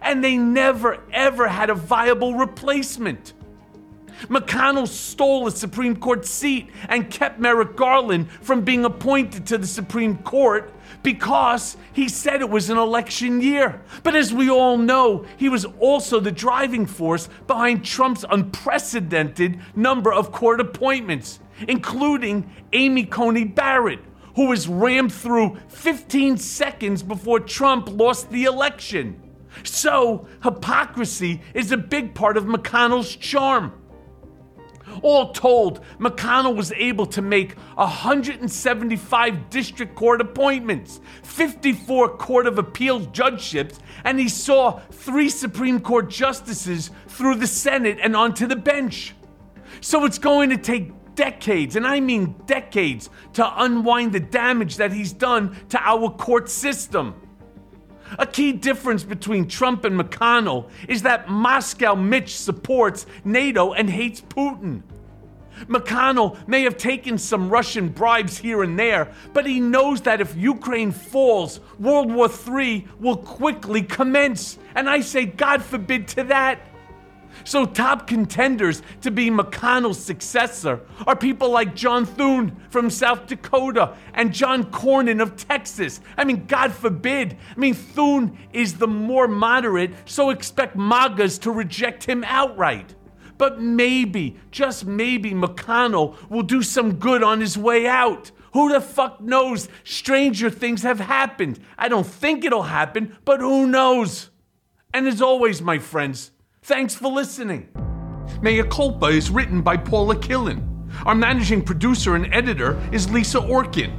And 0.00 0.22
they 0.22 0.36
never, 0.36 1.02
ever 1.12 1.48
had 1.48 1.70
a 1.70 1.74
viable 1.74 2.36
replacement. 2.36 3.32
McConnell 4.28 4.86
stole 4.86 5.48
a 5.48 5.50
Supreme 5.50 5.96
Court 5.96 6.24
seat 6.24 6.70
and 6.88 7.10
kept 7.10 7.40
Merrick 7.40 7.74
Garland 7.74 8.30
from 8.30 8.60
being 8.60 8.84
appointed 8.84 9.44
to 9.48 9.58
the 9.58 9.66
Supreme 9.66 10.18
Court 10.18 10.72
because 11.02 11.76
he 11.92 12.08
said 12.08 12.40
it 12.40 12.48
was 12.48 12.70
an 12.70 12.78
election 12.78 13.40
year. 13.40 13.82
But 14.04 14.14
as 14.14 14.32
we 14.32 14.48
all 14.48 14.78
know, 14.78 15.26
he 15.36 15.48
was 15.48 15.64
also 15.80 16.20
the 16.20 16.30
driving 16.30 16.86
force 16.86 17.28
behind 17.48 17.84
Trump's 17.84 18.24
unprecedented 18.30 19.58
number 19.74 20.12
of 20.12 20.30
court 20.30 20.60
appointments, 20.60 21.40
including 21.66 22.48
Amy 22.72 23.04
Coney 23.04 23.42
Barrett, 23.42 23.98
who 24.36 24.46
was 24.46 24.68
rammed 24.68 25.12
through 25.12 25.56
15 25.68 26.36
seconds 26.36 27.02
before 27.02 27.40
Trump 27.40 27.88
lost 27.90 28.30
the 28.30 28.44
election. 28.44 29.20
So, 29.64 30.28
hypocrisy 30.42 31.40
is 31.54 31.72
a 31.72 31.76
big 31.78 32.14
part 32.14 32.36
of 32.36 32.44
McConnell's 32.44 33.16
charm. 33.16 33.72
All 35.02 35.32
told, 35.32 35.82
McConnell 35.98 36.54
was 36.54 36.70
able 36.72 37.06
to 37.06 37.22
make 37.22 37.58
175 37.74 39.50
district 39.50 39.94
court 39.94 40.20
appointments, 40.20 41.00
54 41.22 42.16
Court 42.16 42.46
of 42.46 42.58
Appeals 42.58 43.06
judgeships, 43.08 43.80
and 44.04 44.18
he 44.18 44.28
saw 44.28 44.80
three 44.90 45.28
Supreme 45.28 45.80
Court 45.80 46.08
justices 46.08 46.90
through 47.08 47.36
the 47.36 47.46
Senate 47.46 47.98
and 48.02 48.14
onto 48.14 48.46
the 48.46 48.56
bench. 48.56 49.14
So 49.80 50.04
it's 50.04 50.18
going 50.18 50.50
to 50.50 50.56
take 50.56 50.92
decades, 51.16 51.74
and 51.74 51.84
I 51.86 51.98
mean 51.98 52.36
decades, 52.46 53.10
to 53.32 53.62
unwind 53.64 54.12
the 54.12 54.20
damage 54.20 54.76
that 54.76 54.92
he's 54.92 55.12
done 55.12 55.56
to 55.70 55.80
our 55.80 56.10
court 56.10 56.48
system. 56.48 57.14
A 58.18 58.26
key 58.26 58.52
difference 58.52 59.02
between 59.02 59.48
Trump 59.48 59.84
and 59.84 59.98
McConnell 59.98 60.70
is 60.88 61.02
that 61.02 61.28
Moscow 61.28 61.96
Mitch 61.96 62.36
supports 62.36 63.06
NATO 63.24 63.72
and 63.72 63.90
hates 63.90 64.20
Putin. 64.20 64.82
McConnell 65.64 66.46
may 66.46 66.62
have 66.62 66.76
taken 66.76 67.18
some 67.18 67.48
Russian 67.48 67.88
bribes 67.88 68.36
here 68.36 68.62
and 68.62 68.78
there, 68.78 69.12
but 69.32 69.46
he 69.46 69.58
knows 69.58 70.02
that 70.02 70.20
if 70.20 70.36
Ukraine 70.36 70.92
falls, 70.92 71.60
World 71.80 72.12
War 72.12 72.28
III 72.30 72.86
will 73.00 73.16
quickly 73.16 73.82
commence. 73.82 74.58
And 74.74 74.88
I 74.88 75.00
say, 75.00 75.24
God 75.24 75.62
forbid 75.62 76.08
to 76.08 76.24
that. 76.24 76.60
So, 77.46 77.64
top 77.64 78.08
contenders 78.08 78.82
to 79.02 79.12
be 79.12 79.30
McConnell's 79.30 80.00
successor 80.00 80.80
are 81.06 81.14
people 81.14 81.48
like 81.48 81.76
John 81.76 82.04
Thune 82.04 82.56
from 82.70 82.90
South 82.90 83.28
Dakota 83.28 83.94
and 84.14 84.34
John 84.34 84.64
Cornyn 84.64 85.22
of 85.22 85.36
Texas. 85.36 86.00
I 86.16 86.24
mean, 86.24 86.46
God 86.46 86.72
forbid. 86.72 87.36
I 87.56 87.58
mean, 87.58 87.74
Thune 87.74 88.36
is 88.52 88.78
the 88.78 88.88
more 88.88 89.28
moderate, 89.28 89.92
so 90.06 90.30
expect 90.30 90.74
MAGAs 90.74 91.38
to 91.38 91.52
reject 91.52 92.02
him 92.02 92.24
outright. 92.26 92.96
But 93.38 93.60
maybe, 93.60 94.38
just 94.50 94.84
maybe, 94.84 95.30
McConnell 95.30 96.16
will 96.28 96.42
do 96.42 96.64
some 96.64 96.96
good 96.96 97.22
on 97.22 97.40
his 97.40 97.56
way 97.56 97.86
out. 97.86 98.32
Who 98.54 98.72
the 98.72 98.80
fuck 98.80 99.20
knows? 99.20 99.68
Stranger 99.84 100.50
things 100.50 100.82
have 100.82 100.98
happened. 100.98 101.60
I 101.78 101.86
don't 101.86 102.06
think 102.06 102.44
it'll 102.44 102.64
happen, 102.64 103.16
but 103.24 103.38
who 103.38 103.68
knows? 103.68 104.30
And 104.92 105.06
as 105.06 105.22
always, 105.22 105.62
my 105.62 105.78
friends, 105.78 106.32
thanks 106.66 106.96
for 106.96 107.12
listening. 107.12 107.68
Mea 108.42 108.64
Culpa 108.64 109.06
is 109.06 109.30
written 109.30 109.62
by 109.62 109.76
Paula 109.76 110.16
Killen. 110.16 110.90
Our 111.06 111.14
managing 111.14 111.62
producer 111.62 112.16
and 112.16 112.32
editor 112.34 112.76
is 112.90 113.08
Lisa 113.08 113.38
Orkin. 113.38 113.92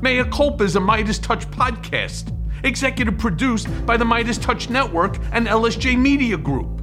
Mea 0.00 0.24
Culpa 0.24 0.64
is 0.64 0.76
a 0.76 0.80
MeidasTouch 0.80 1.50
podcast, 1.50 2.34
executive 2.64 3.18
produced 3.18 3.68
by 3.84 3.98
the 3.98 4.06
MeidasTouch 4.06 4.70
Network 4.70 5.18
and 5.32 5.46
LSJ 5.46 5.98
Media 5.98 6.38
Group. 6.38 6.80